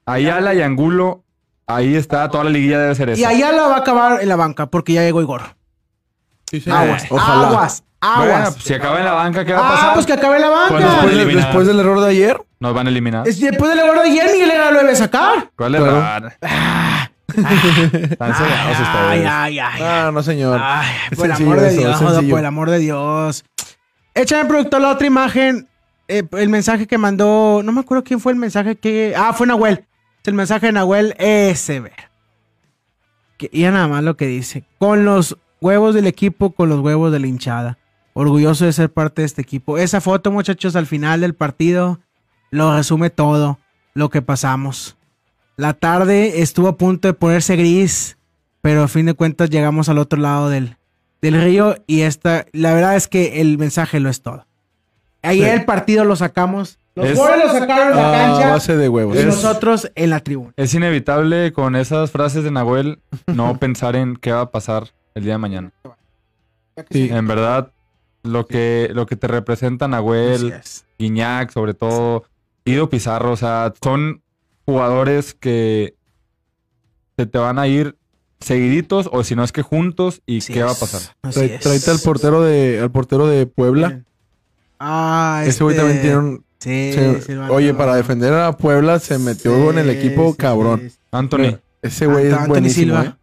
Ayala 0.07 0.53
y 0.55 0.63
Angulo, 0.63 1.25
ahí 1.67 1.95
está. 1.97 2.29
Toda 2.29 2.45
la 2.45 2.51
liguilla 2.51 2.79
debe 2.79 2.95
ser 2.95 3.09
Y 3.11 3.13
eso. 3.13 3.29
Ayala 3.29 3.67
va 3.69 3.77
a 3.77 3.79
acabar 3.79 4.21
en 4.21 4.29
la 4.29 4.37
banca 4.37 4.67
porque 4.67 4.93
ya 4.93 5.03
llegó 5.03 5.23
Igor. 5.23 5.43
Sí, 6.51 6.61
sí. 6.61 6.71
Aguas, 6.71 7.07
Ojalá. 7.09 7.49
aguas, 7.49 7.85
Bueno, 8.03 8.35
aguas. 8.35 8.51
pues, 8.55 8.65
si 8.65 8.75
acaba 8.75 8.99
en 8.99 9.05
la 9.07 9.13
banca, 9.13 9.45
¿qué 9.45 9.53
va 9.55 9.67
a 9.67 9.71
pasar? 9.71 9.89
Ah, 9.89 9.95
pues 9.95 10.05
que 10.07 10.13
acabe 10.13 10.37
en 10.37 10.43
la 10.43 10.51
banca. 10.51 10.69
Pues 11.03 11.17
Después, 11.35 11.67
del 11.67 11.81
error 11.81 12.01
de 12.01 12.11
ayer, 12.11 12.41
Nos 12.61 12.75
van 12.75 12.87
a 12.87 12.91
eliminar. 12.91 13.27
Es- 13.27 13.41
Después 13.41 13.71
del 13.71 13.79
error 13.81 13.97
de 14.03 14.11
ayer, 14.11 14.27
Miguel 14.33 14.51
Herrera 14.51 14.71
lo 14.71 14.79
debe 14.81 14.95
sacar. 14.97 15.51
¿Cuál 15.57 15.77
Claro. 15.77 16.29
Están 17.93 18.35
cegados 18.35 18.77
Ay, 18.77 18.83
ustedes. 19.21 19.27
ay, 19.31 19.59
ay. 19.59 19.81
ah, 19.83 20.11
no 20.13 20.23
señor. 20.23 20.61
Ay, 20.63 20.89
por 21.17 21.27
el 21.27 21.33
amor 21.33 21.61
de 21.61 21.69
eso, 21.69 21.81
Dios, 21.81 21.99
sencillo. 21.99 22.31
por 22.31 22.39
el 22.41 22.47
amor 22.47 22.71
de 22.71 22.79
Dios. 22.79 23.45
Échame, 24.15 24.49
productor, 24.49 24.81
la 24.81 24.91
otra 24.93 25.07
imagen. 25.07 25.69
eh, 26.09 26.23
el 26.33 26.49
mensaje 26.49 26.87
que 26.87 26.99
mandó. 26.99 27.63
No 27.65 27.73
me 27.73 27.81
acuerdo 27.81 28.05
quién 28.05 28.21
fue 28.21 28.33
el 28.33 28.39
mensaje 28.39 28.77
que. 28.77 29.15
Ah, 29.17 29.33
fue 29.33 29.47
Nahuel. 29.47 29.87
Es 30.23 30.29
el 30.29 30.35
mensaje 30.35 30.67
de 30.67 30.73
Nahuel 30.73 31.15
Esever. 31.19 31.93
Que, 33.39 33.49
y 33.53 33.63
ya 33.63 33.71
nada 33.71 33.89
más 33.89 34.05
lo 34.05 34.17
que 34.17 34.27
dice. 34.27 34.65
Con 34.79 35.05
los 35.05 35.37
huevos 35.61 35.95
del 35.95 36.07
equipo, 36.07 36.53
con 36.53 36.69
los 36.69 36.81
huevos 36.81 37.11
de 37.13 37.19
la 37.21 37.27
hinchada. 37.27 37.79
Orgulloso 38.15 38.67
de 38.67 38.73
ser 38.73 38.93
parte 38.93 39.23
de 39.23 39.27
este 39.27 39.41
equipo. 39.43 39.79
Esa 39.79 40.01
foto, 40.01 40.31
muchachos, 40.31 40.77
al 40.77 40.87
final 40.87 41.23
del 41.23 41.35
partido 41.35 41.99
lo 42.51 42.75
resume 42.77 43.09
todo 43.09 43.59
lo 43.95 44.11
que 44.11 44.21
pasamos. 44.21 44.97
La 45.57 45.75
tarde 45.75 46.41
estuvo 46.43 46.69
a 46.69 46.77
punto 46.77 47.09
de 47.09 47.15
ponerse 47.15 47.57
gris, 47.57 48.17
pero 48.61 48.83
a 48.85 48.89
fin 48.89 49.07
de 49.07 49.15
cuentas 49.15 49.51
llegamos 49.51 49.89
al 49.89 49.99
otro 49.99 50.19
lado 50.19 50.49
del, 50.49 50.77
del 51.21 51.41
río 51.43 51.77
y 51.87 52.03
esta, 52.03 52.47
la 52.53 52.73
verdad 52.75 52.97
es 52.97 53.07
que 53.09 53.41
el 53.41 53.59
mensaje 53.59 54.01
lo 54.01 54.09
es 54.09 54.23
todo. 54.23 54.47
Ayer 55.23 55.51
Sí. 55.51 55.59
el 55.61 55.65
partido 55.65 56.05
lo 56.05 56.17
sacamos, 56.17 56.79
los 56.95 57.07
Es- 57.11 57.17
goles 57.19 57.47
lo 57.47 57.53
sacaron 57.53 57.91
en 57.91 57.97
la 57.97 58.13
cancha 58.13 58.51
base 58.51 58.77
de 58.77 58.89
huevos. 58.89 59.15
y 59.17 59.21
Es- 59.21 59.27
nosotros 59.27 59.91
en 59.95 60.11
la 60.11 60.21
tribuna. 60.21 60.53
Es 60.57 60.75
inevitable 60.75 61.53
con 61.53 61.77
esas 61.77 62.11
frases 62.11 62.43
de 62.45 62.51
Nahuel 62.51 62.99
no 63.27 63.57
pensar 63.61 63.95
en 63.95 64.17
qué 64.17 64.33
va 64.33 64.41
a 64.43 64.51
pasar 64.51 64.89
el 65.15 65.25
día 65.25 65.35
de 65.35 65.39
mañana. 65.39 65.71
Sí. 66.91 67.09
En 67.13 67.27
verdad, 67.29 67.71
lo 68.23 68.47
que, 68.47 68.89
lo 68.95 69.07
que 69.07 69.17
te 69.17 69.27
representa 69.29 69.87
Nahuel. 69.89 70.55
Guiñac, 70.99 71.51
sobre 71.53 71.75
todo, 71.75 72.25
Guido 72.65 72.89
Pizarro, 72.89 73.33
o 73.33 73.37
sea, 73.37 73.73
son 73.83 74.22
jugadores 74.65 75.35
que 75.35 75.95
se 77.17 77.27
te 77.27 77.39
van 77.39 77.59
a 77.59 77.67
ir 77.69 77.97
seguiditos 78.41 79.09
o 79.13 79.23
si 79.25 79.37
no 79.37 79.45
es 79.45 79.53
que 79.53 79.63
juntos 79.63 80.23
y 80.27 80.39
Así 80.39 80.53
qué 80.53 80.63
va 80.63 80.73
a 80.73 80.75
pasar. 80.75 81.01
Trae- 81.23 81.55
es. 81.55 81.61
Tráete 81.61 81.91
al 81.91 81.99
portero 82.01 82.43
de, 82.43 82.81
al 82.81 82.91
portero 82.91 83.27
de 83.27 83.47
Puebla. 83.47 84.01
Ah, 84.81 85.43
Ese 85.47 85.63
güey 85.63 85.77
este- 85.77 85.87
también 85.87 86.03
tiene 86.03 86.17
un. 86.19 86.45
Sí, 86.59 86.93
se- 86.93 87.23
Silvano. 87.23 87.53
oye, 87.55 87.75
para 87.75 87.97
defender 87.97 88.33
a 88.35 88.53
Puebla 88.57 89.01
se 89.01 89.19
metió 89.19 89.71
en 89.73 89.79
el 89.79 89.91
Sí, 89.91 89.97
equipo 89.99 90.31
sí, 90.33 90.37
cabrón. 90.39 90.81
sí, 90.81 90.91
sí. 90.91 90.97
Anthony. 91.11 91.59
Ese 91.83 92.07
güey 92.07 92.27
es 92.29 92.33
Anthony 92.35 92.49
buenísimo. 92.49 92.95
Silva. 92.97 93.05
¿eh? 93.05 93.15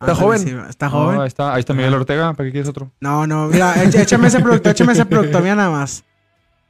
Está 0.00 0.12
Anthony 0.12 0.22
joven. 0.24 0.38
Silva. 0.40 0.66
Está 0.68 0.86
No, 0.86 0.92
joven. 0.92 1.20
ahí 1.20 1.28
está, 1.28 1.54
ahí 1.54 1.60
está 1.60 1.72
Miguel 1.74 1.94
Ortega, 1.94 2.32
¿para 2.34 2.46
qué 2.46 2.52
quieres 2.52 2.68
otro? 2.68 2.90
No, 3.00 3.26
no, 3.26 3.48
mira, 3.48 3.82
echa- 3.82 4.02
échame 4.02 4.28
ese 4.28 4.40
producto, 4.40 4.68
échame 4.70 4.92
ese 4.92 5.06
producto, 5.06 5.40
mira 5.40 5.54
nada 5.54 5.70
más. 5.70 6.04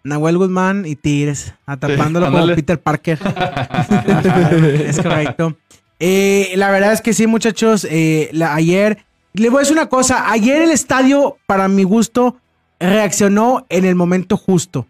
Nahuel 0.05 0.37
Guzmán 0.39 0.85
y 0.87 0.97
Tigres, 0.97 1.55
atrapándolo 1.67 2.27
como 2.27 2.39
ándale. 2.39 2.57
Peter 2.57 2.81
Parker. 2.81 3.19
es 4.87 5.01
correcto. 5.01 5.57
Eh, 6.01 6.53
la 6.57 6.71
verdad 6.71 6.93
es 6.93 7.01
que 7.01 7.13
sí, 7.15 7.27
muchachos. 7.27 7.87
eh, 7.89 8.29
la- 8.33 8.55
ayer, 8.55 8.99
le 9.35 9.49
voy 9.51 9.59
a 9.59 9.61
decir 9.61 9.77
una 9.77 9.89
cosa. 9.89 10.31
Ayer 10.31 10.63
el 10.63 10.71
estadio, 10.71 11.37
para 11.47 11.69
mi 11.69 11.85
gusto, 11.85 12.37
reaccionó 12.81 13.65
en 13.69 13.85
el 13.85 13.95
momento 13.95 14.37
justo. 14.37 14.87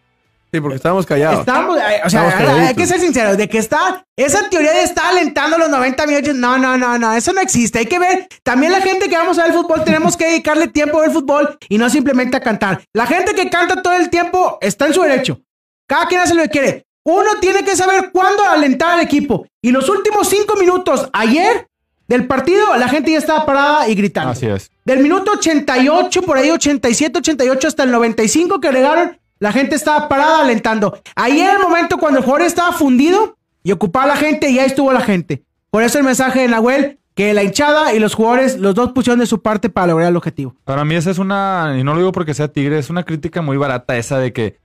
Sí, 0.53 0.61
porque 0.61 0.77
estábamos 0.77 1.07
callados. 1.07 1.41
Estábamos, 1.41 1.79
eh, 1.79 2.03
o 2.05 2.11
sea, 2.11 2.29
Estamos 2.29 2.59
hay- 2.61 2.75
que 2.75 2.87
ser 2.87 3.01
sinceros, 3.01 3.39
de 3.39 3.49
que 3.49 3.57
está, 3.57 4.05
esa 4.17 4.51
teoría 4.51 4.73
de 4.73 4.83
estar 4.83 5.07
alentando 5.07 5.57
los 5.57 5.71
90 5.71 6.07
minutos, 6.07 6.35
no, 6.35 6.59
no, 6.59 6.77
no, 6.77 6.99
no, 6.99 7.13
eso 7.15 7.33
no 7.33 7.41
existe. 7.41 7.79
Hay 7.79 7.87
que 7.87 7.99
ver, 7.99 8.29
también 8.43 8.71
la 8.71 8.83
gente 8.83 9.09
que 9.09 9.17
vamos 9.17 9.39
a 9.39 9.45
ver 9.45 9.53
el 9.53 9.59
fútbol, 9.59 9.83
tenemos 9.83 10.15
que 10.17 10.27
dedicarle 10.27 10.69
tiempo 10.69 10.99
a 10.99 11.03
ver 11.03 11.11
fútbol 11.11 11.57
y 11.71 11.79
no 11.79 11.89
simplemente 11.89 12.37
a 12.37 12.41
cantar. 12.41 12.83
La 12.93 13.07
gente 13.07 13.35
que 13.35 13.49
canta 13.49 13.81
todo 13.81 13.95
el 13.95 14.11
tiempo 14.11 14.59
está 14.61 14.87
en 14.87 14.93
su 14.93 15.01
derecho. 15.01 15.41
Cada 15.87 16.07
quien 16.07 16.21
hace 16.21 16.35
lo 16.35 16.43
que 16.43 16.51
quiere. 16.51 16.87
Uno 17.05 17.41
tiene 17.41 17.65
que 17.65 17.75
saber 17.75 18.11
cuándo 18.13 18.45
alentar 18.45 18.91
al 18.91 19.01
equipo. 19.01 19.47
Y 19.63 19.71
los 19.73 19.89
últimos 19.89 20.29
cinco 20.29 20.57
minutos 20.57 21.09
ayer 21.15 21.67
del 22.07 22.27
partido, 22.27 22.77
la 22.77 22.89
gente 22.89 23.11
ya 23.11 23.19
estaba 23.19 23.47
parada 23.47 23.89
y 23.89 23.95
gritando. 23.95 24.33
Así 24.33 24.47
es. 24.47 24.71
Del 24.85 24.99
minuto 25.01 25.33
88, 25.33 26.23
por 26.23 26.37
ahí 26.37 26.51
87, 26.51 27.19
88 27.21 27.69
hasta 27.69 27.85
el 27.85 27.91
95 27.91 28.61
que 28.61 28.69
agregaron, 28.69 29.19
la 29.43 29.53
gente 29.53 29.75
estaba 29.75 30.09
parada 30.09 30.41
alentando. 30.41 30.99
Ahí 31.17 31.41
era 31.41 31.55
el 31.55 31.59
momento 31.63 31.99
cuando 31.99 32.19
el 32.21 32.25
jugador 32.25 32.47
estaba 32.47 32.73
fundido, 32.73 33.37
y 33.65 33.73
ocupaba 33.73 34.07
la 34.07 34.17
gente 34.17 34.51
y 34.51 34.59
ahí 34.59 34.67
estuvo 34.67 34.93
la 34.93 35.01
gente. 35.03 35.43
Por 35.71 35.83
eso 35.83 35.99
el 35.99 36.05
mensaje 36.05 36.41
de 36.41 36.49
Nahuel, 36.49 36.99
que 37.15 37.33
la 37.35 37.43
hinchada 37.43 37.93
y 37.95 37.99
los 38.01 38.15
jugadores, 38.15 38.59
los 38.59 38.75
dos 38.75 38.93
pusieron 38.93 39.21
de 39.21 39.27
su 39.27 39.41
parte 39.43 39.69
para 39.69 39.89
lograr 39.89 40.09
el 40.09 40.17
objetivo. 40.17 40.57
Para 40.65 40.85
mí 40.85 40.95
esa 40.95 41.11
es 41.11 41.19
una, 41.19 41.77
y 41.79 41.85
no 41.85 41.93
lo 41.93 41.99
digo 42.01 42.13
porque 42.13 42.35
sea 42.35 42.49
Tigre, 42.49 42.79
es 42.79 42.91
una 42.91 43.05
crítica 43.05 43.41
muy 43.43 43.57
barata 43.57 43.97
esa 43.97 44.19
de 44.19 44.33
que 44.33 44.59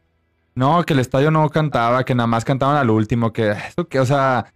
no, 0.55 0.83
que 0.83 0.93
el 0.93 0.99
estadio 0.99 1.29
no 1.29 1.47
cantaba, 1.49 2.03
que 2.05 2.15
nada 2.15 2.25
más 2.27 2.43
cantaban 2.45 2.77
al 2.77 2.89
último, 2.89 3.31
que 3.33 3.51
eso 3.51 3.87
que, 3.87 3.99
o 3.99 4.05
sea, 4.05 4.51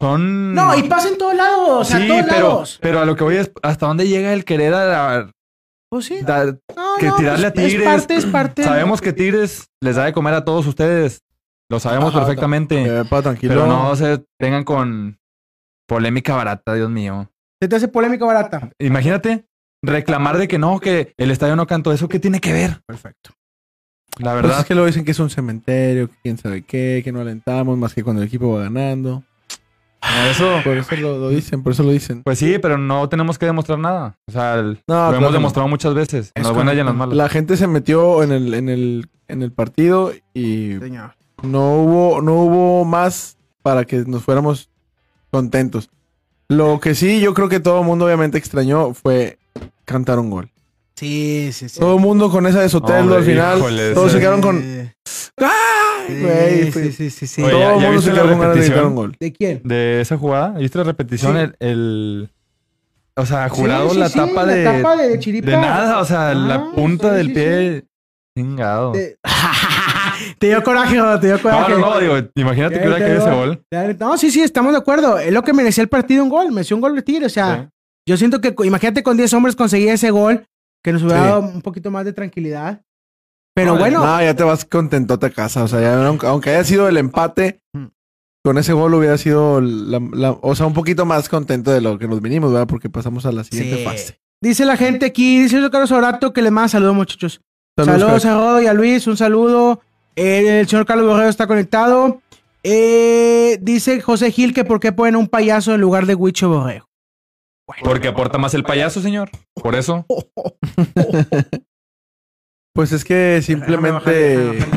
son... 0.00 0.54
No, 0.54 0.74
y 0.76 0.84
pasa 0.84 1.08
en 1.08 1.18
todos 1.18 1.34
lados, 1.34 1.88
sí, 1.88 2.08
todos 2.08 2.24
pero, 2.28 2.48
lados. 2.48 2.78
pero 2.80 3.00
a 3.00 3.04
lo 3.04 3.14
que 3.16 3.24
voy 3.24 3.36
es 3.36 3.50
hasta 3.62 3.86
dónde 3.86 4.08
llega 4.08 4.32
el 4.32 4.44
querer 4.44 4.72
a- 4.74 5.16
a- 5.18 5.30
Pues 5.92 6.06
sí. 6.06 6.20
No, 6.22 6.56
que 6.98 7.06
no, 7.06 7.16
tirarle 7.16 7.48
a 7.48 7.52
pues, 7.52 7.66
Tigres. 7.66 7.86
Es 7.86 7.92
parte, 8.00 8.16
es 8.16 8.24
parte. 8.24 8.64
Sabemos 8.64 9.02
que 9.02 9.12
Tigres 9.12 9.66
les 9.82 9.94
da 9.96 10.06
de 10.06 10.14
comer 10.14 10.32
a 10.32 10.42
todos 10.42 10.66
ustedes. 10.66 11.20
Lo 11.70 11.80
sabemos 11.80 12.14
Ajá, 12.14 12.20
perfectamente. 12.20 12.82
Eh, 12.82 13.04
pa, 13.04 13.20
tranquilo. 13.20 13.52
pero 13.52 13.66
no 13.66 13.94
se 13.94 14.24
vengan 14.40 14.64
con 14.64 15.18
polémica 15.86 16.34
barata, 16.34 16.72
Dios 16.72 16.88
mío. 16.88 17.30
Se 17.60 17.68
te 17.68 17.76
hace 17.76 17.88
polémica 17.88 18.24
barata. 18.24 18.70
Imagínate 18.78 19.44
reclamar 19.84 20.38
de 20.38 20.48
que 20.48 20.58
no, 20.58 20.80
que 20.80 21.12
el 21.18 21.30
estadio 21.30 21.56
no 21.56 21.66
cantó. 21.66 21.92
¿Eso 21.92 22.08
qué 22.08 22.18
tiene 22.18 22.40
que 22.40 22.54
ver? 22.54 22.80
Perfecto. 22.86 23.32
La 24.16 24.32
Pues 24.32 24.44
verdad. 24.44 24.60
es 24.60 24.64
que 24.64 24.74
luego 24.74 24.86
dicen 24.86 25.04
que 25.04 25.10
es 25.10 25.20
un 25.20 25.28
cementerio, 25.28 26.08
que 26.08 26.14
quién 26.22 26.38
sabe 26.38 26.62
qué, 26.62 27.02
que 27.04 27.12
no 27.12 27.20
alentamos 27.20 27.76
más 27.76 27.92
que 27.92 28.02
cuando 28.02 28.22
el 28.22 28.28
equipo 28.28 28.50
va 28.54 28.62
ganando. 28.62 29.24
Eso, 30.30 30.60
Por 30.64 30.76
eso 30.76 30.96
lo, 30.96 31.18
lo 31.18 31.28
dicen, 31.28 31.62
por 31.62 31.72
eso 31.72 31.82
lo 31.84 31.90
dicen. 31.92 32.22
pues 32.22 32.38
sí, 32.38 32.58
pero 32.60 32.76
no 32.76 33.08
tenemos 33.08 33.38
que 33.38 33.46
demostrar 33.46 33.78
nada. 33.78 34.16
O 34.26 34.32
sea, 34.32 34.54
el- 34.56 34.78
No, 34.88 34.94
lo 34.94 35.08
claro 35.08 35.16
hemos 35.18 35.32
demostrado 35.32 35.68
muchas 35.68 35.94
veces. 35.94 36.32
En 36.34 36.42
las 36.42 36.52
buenas 36.52 36.74
y 36.74 36.80
en 36.80 36.86
las 36.86 36.94
malas. 36.94 37.16
La 37.16 37.28
gente 37.28 37.56
se 37.56 37.66
metió 37.66 38.22
en 38.22 38.32
el, 38.32 38.52
en 38.54 38.68
el, 38.68 39.08
en 39.28 39.42
el 39.42 39.52
partido 39.52 40.12
y 40.34 40.76
Señor. 40.80 41.14
no 41.42 41.76
hubo, 41.76 42.20
no 42.20 42.34
hubo 42.34 42.84
más 42.84 43.36
para 43.62 43.84
que 43.84 43.98
nos 44.06 44.22
fuéramos 44.24 44.68
contentos. 45.30 45.88
Lo 46.48 46.80
que 46.80 46.94
sí, 46.94 47.20
yo 47.20 47.32
creo 47.32 47.48
que 47.48 47.60
todo 47.60 47.80
el 47.80 47.86
mundo 47.86 48.04
obviamente 48.04 48.36
extrañó 48.38 48.92
fue 48.94 49.38
cantar 49.84 50.18
un 50.18 50.30
gol. 50.30 50.50
Sí, 50.96 51.50
sí, 51.52 51.68
sí. 51.68 51.80
Todo 51.80 51.94
el 51.96 52.00
mundo 52.00 52.30
con 52.30 52.46
esa 52.46 52.60
de 52.60 52.68
Sotelo 52.68 53.14
al 53.16 53.24
final. 53.24 53.58
híjole, 53.58 53.94
todos 53.94 54.10
se 54.10 54.18
ese- 54.18 54.20
quedaron 54.20 54.40
con. 54.42 54.62
¡Ay, 55.38 56.20
güey! 56.20 56.72
sí, 56.72 56.92
sí, 56.92 57.10
sí, 57.10 57.26
sí. 57.26 57.42
Oye, 57.42 57.50
Todo 57.52 57.60
¿ya- 57.60 57.74
el 57.74 57.80
ya 57.80 57.86
mundo 57.86 58.02
se 58.02 58.10
viste 58.10 58.26
la 58.26 58.34
repetición? 58.36 58.94
gol. 58.94 59.16
¿De 59.18 59.32
quién? 59.32 59.60
De 59.64 60.00
esa 60.00 60.18
jugada, 60.18 60.50
¿viste 60.58 60.78
la 60.78 60.84
repetición? 60.84 61.32
Sí. 61.36 61.38
El, 61.42 61.56
el- 61.60 62.30
O 63.16 63.26
sea, 63.26 63.48
jurado 63.48 63.88
Sí, 63.88 63.94
sí, 63.94 64.00
la 64.00 64.08
sí, 64.08 64.18
tapa 64.18 64.46
la 64.46 64.52
de. 64.54 64.64
tapa 64.64 64.96
de 64.96 65.18
chiripa. 65.18 65.50
de 65.50 65.56
nada, 65.56 65.98
o 66.00 66.04
sea, 66.04 66.34
la 66.34 66.54
Ah, 66.56 66.72
punta 66.74 67.10
sí, 67.10 67.16
del 67.16 67.26
sí, 67.28 67.32
pie. 67.34 67.84
Chingado. 68.36 68.92
De- 68.92 69.16
te 70.38 70.46
dio 70.46 70.62
coraje, 70.62 70.96
te 71.20 71.26
dio 71.26 71.36
No, 71.36 71.42
coraje. 71.42 71.72
no, 71.72 71.78
no, 71.78 72.00
digo, 72.00 72.14
imagínate 72.34 72.80
que 72.80 72.88
hubiera 72.88 73.06
ese 73.16 73.30
gol. 73.30 73.62
No, 73.98 74.16
sí, 74.16 74.30
sí, 74.30 74.40
estamos 74.40 74.72
de 74.72 74.78
acuerdo. 74.78 75.18
Es 75.18 75.32
lo 75.32 75.42
que 75.42 75.52
merecía 75.52 75.82
el 75.82 75.88
partido 75.88 76.22
un 76.24 76.30
gol. 76.30 76.50
Mereció 76.52 76.76
un 76.76 76.80
gol 76.82 76.94
de 76.94 77.02
Tigre. 77.02 77.26
O 77.26 77.30
sea, 77.30 77.64
Sí. 77.64 77.68
yo 78.08 78.16
siento 78.16 78.40
que, 78.40 78.54
imagínate 78.64 79.02
con 79.02 79.16
10 79.16 79.32
hombres 79.34 79.54
conseguir 79.56 79.90
ese 79.90 80.10
gol, 80.10 80.44
que 80.82 80.92
nos 80.92 81.02
hubiera 81.02 81.20
Sí. 81.20 81.26
dado 81.28 81.40
un 81.40 81.60
poquito 81.62 81.90
más 81.90 82.04
de 82.06 82.12
tranquilidad. 82.14 82.80
Pero 83.54 83.74
No, 83.74 83.78
bueno, 83.78 84.04
No, 84.04 84.22
ya 84.22 84.34
te 84.34 84.42
vas 84.44 84.64
contentote 84.64 85.26
a 85.26 85.30
casa. 85.30 85.62
O 85.64 85.68
sea, 85.68 85.80
ya, 85.80 86.06
aunque, 86.06 86.50
haya 86.50 86.64
sido 86.64 86.88
el 86.88 86.96
empate, 86.96 87.60
Mm. 87.74 87.86
con 88.44 88.58
ese 88.58 88.72
gol 88.72 88.94
hubiera 88.94 89.18
sido, 89.18 89.60
la, 89.60 90.00
la- 90.12 90.32
o 90.40 90.54
sea, 90.54 90.66
un 90.66 90.72
poquito 90.74 91.04
más 91.04 91.28
contento 91.28 91.70
de 91.70 91.80
lo 91.80 91.98
que 91.98 92.08
nos 92.08 92.20
vinimos, 92.22 92.50
¿verdad? 92.52 92.66
Porque 92.66 92.88
pasamos 92.90 93.26
a 93.26 93.32
la 93.32 93.44
siguiente 93.44 93.78
Sí. 93.78 93.84
fase. 93.84 94.18
dice 94.42 94.64
la 94.64 94.76
gente 94.76 95.06
aquí, 95.06 95.40
dice 95.40 95.56
el 95.58 95.70
Carlos 95.70 95.92
Orato 95.92 96.32
que 96.32 96.42
le 96.42 96.50
manda 96.50 96.68
saludos, 96.68 96.94
muchachos. 96.96 97.40
Saludos, 97.78 98.24
a 98.24 98.34
Rodo 98.34 98.60
y 98.60 98.66
a 98.66 98.72
Luis, 98.74 99.06
un 99.06 99.16
saludo. 99.16 99.80
Eh, 100.16 100.60
el 100.60 100.68
señor 100.68 100.84
Carlos 100.84 101.06
Borrego 101.06 101.28
está 101.30 101.46
conectado. 101.46 102.20
Eh, 102.64 103.58
dice 103.62 104.00
José 104.00 104.30
Gil 104.32 104.52
que 104.52 104.64
por 104.64 104.80
qué 104.80 104.92
ponen 104.92 105.14
un 105.16 105.28
payaso 105.28 105.72
en 105.74 105.80
lugar 105.80 106.06
de 106.06 106.14
Huicho 106.16 106.48
Borrego. 106.48 106.86
Porque 107.84 108.08
aporta 108.08 108.36
más 108.38 108.52
el 108.54 108.64
payaso, 108.64 109.00
señor. 109.00 109.30
Por 109.54 109.74
eso. 109.76 110.04
Pues 112.74 112.92
es 112.92 113.04
que 113.04 113.40
simplemente. 113.42 114.58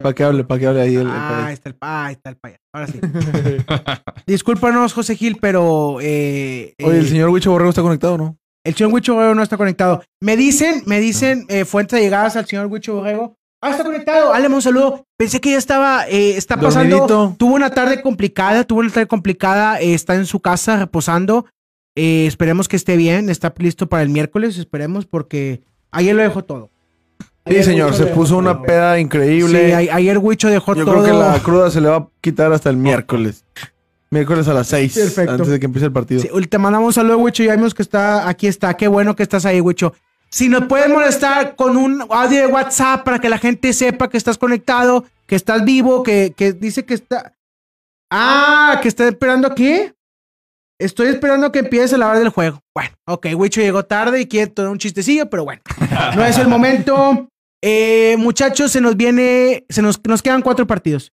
Para 0.00 0.14
que 0.14 0.24
hable, 0.24 0.44
para 0.44 0.58
que 0.60 0.66
hable 0.66 0.80
ahí 0.80 0.96
el. 0.96 1.06
Ah, 1.08 1.46
ahí 1.46 1.54
está 1.54 1.68
el, 1.70 1.76
ah, 1.80 2.06
ahí 2.06 2.12
está 2.14 2.30
el 2.30 2.36
payaso. 2.36 2.60
Ahora 2.72 2.86
sí. 2.86 3.00
Discúlpanos, 4.26 4.92
José 4.92 5.16
Gil, 5.16 5.38
pero. 5.40 5.98
eh, 6.00 6.74
Oye, 6.82 6.96
eh, 6.96 7.00
el 7.00 7.08
señor 7.08 7.30
Huicho 7.30 7.50
Borrego 7.50 7.70
está 7.70 7.82
conectado, 7.82 8.18
¿no? 8.18 8.36
el 8.64 8.74
señor 8.74 8.92
Huicho 8.92 9.14
Borrego 9.14 9.34
no 9.34 9.42
está 9.42 9.56
conectado. 9.56 10.02
Me 10.20 10.36
dicen, 10.36 10.82
me 10.86 11.00
dicen 11.00 11.46
eh, 11.48 11.64
fuentes 11.64 11.98
de 11.98 12.04
llegadas 12.04 12.36
al 12.36 12.46
señor 12.46 12.66
Huicho 12.66 12.94
Borrego. 12.96 13.36
Ah, 13.62 13.70
está 13.70 13.82
conectado. 13.84 14.30
Dale 14.32 14.48
un 14.48 14.62
saludo. 14.62 15.04
Pensé 15.18 15.40
que 15.40 15.50
ya 15.52 15.58
estaba. 15.58 16.06
eh, 16.08 16.36
está 16.36 16.56
pasando. 16.60 16.96
Dormidito. 16.98 17.36
Tuvo 17.38 17.54
una 17.54 17.70
tarde 17.70 18.02
complicada. 18.02 18.64
Tuvo 18.64 18.80
una 18.80 18.90
tarde 18.90 19.06
complicada. 19.06 19.80
eh, 19.80 19.94
está 19.94 20.14
en 20.14 20.26
su 20.26 20.40
casa 20.40 20.76
reposando. 20.76 21.46
Eh, 21.96 22.26
esperemos 22.26 22.68
que 22.68 22.76
esté 22.76 22.96
bien. 22.96 23.30
Está 23.30 23.52
listo 23.58 23.88
para 23.88 24.02
el 24.02 24.10
miércoles. 24.10 24.58
Esperemos 24.58 25.06
porque 25.06 25.62
ayer 25.90 26.14
lo 26.14 26.22
dejó 26.22 26.44
todo. 26.44 26.70
Sí, 27.20 27.54
Ayer 27.54 27.64
señor, 27.64 27.92
Huicho 27.92 28.04
se 28.04 28.10
puso 28.12 28.36
una 28.36 28.54
todo. 28.54 28.62
peda 28.64 28.98
increíble. 29.00 29.66
Sí, 29.80 29.88
a- 29.88 29.94
ayer 29.96 30.18
Huicho 30.18 30.48
dejó 30.48 30.74
Yo 30.74 30.84
todo. 30.84 31.02
creo 31.02 31.04
que 31.06 31.12
la 31.12 31.38
cruda 31.42 31.70
se 31.70 31.80
le 31.80 31.88
va 31.88 31.96
a 31.96 32.08
quitar 32.20 32.52
hasta 32.52 32.68
el 32.70 32.76
miércoles. 32.76 33.44
Miércoles 34.10 34.48
a 34.48 34.54
las 34.54 34.66
6. 34.68 34.94
Perfecto. 34.94 35.32
Antes 35.32 35.48
de 35.48 35.58
que 35.60 35.66
empiece 35.66 35.86
el 35.86 35.92
partido. 35.92 36.20
Sí, 36.20 36.28
te 36.48 36.58
mandamos 36.58 36.88
un 36.88 36.92
saludo, 36.94 37.18
Wicho. 37.18 37.42
Ya 37.42 37.54
vimos 37.56 37.74
que 37.74 37.82
está, 37.82 38.28
aquí 38.28 38.46
está. 38.46 38.74
Qué 38.74 38.88
bueno 38.88 39.14
que 39.16 39.22
estás 39.22 39.44
ahí, 39.46 39.60
Wicho. 39.60 39.94
Si 40.30 40.48
nos 40.50 40.64
puedes 40.66 40.90
molestar 40.90 41.56
con 41.56 41.76
un 41.78 42.02
audio 42.10 42.38
de 42.40 42.46
WhatsApp 42.48 43.02
para 43.04 43.18
que 43.18 43.30
la 43.30 43.38
gente 43.38 43.72
sepa 43.72 44.08
que 44.10 44.18
estás 44.18 44.36
conectado, 44.36 45.04
que 45.26 45.36
estás 45.36 45.64
vivo, 45.64 46.02
que, 46.02 46.34
que 46.36 46.52
dice 46.52 46.84
que 46.84 46.94
está. 46.94 47.32
Ah, 48.10 48.78
que 48.82 48.88
está 48.88 49.08
esperando 49.08 49.48
aquí. 49.48 49.90
Estoy 50.80 51.08
esperando 51.08 51.50
que 51.50 51.60
empiece 51.60 51.98
la 51.98 52.08
hora 52.08 52.20
del 52.20 52.28
juego. 52.28 52.60
Bueno, 52.74 52.94
ok, 53.06 53.26
Wicho 53.34 53.60
llegó 53.60 53.84
tarde 53.84 54.20
y 54.20 54.26
quiere 54.26 54.46
todo 54.50 54.70
un 54.70 54.78
chistecillo, 54.78 55.28
pero 55.28 55.44
bueno, 55.44 55.60
no 56.14 56.24
es 56.24 56.38
el 56.38 56.46
momento. 56.48 57.28
Eh, 57.62 58.16
muchachos, 58.16 58.70
se 58.70 58.80
nos 58.80 58.96
viene, 58.96 59.66
se 59.68 59.82
nos, 59.82 60.00
nos 60.06 60.22
quedan 60.22 60.42
cuatro 60.42 60.66
partidos. 60.66 61.12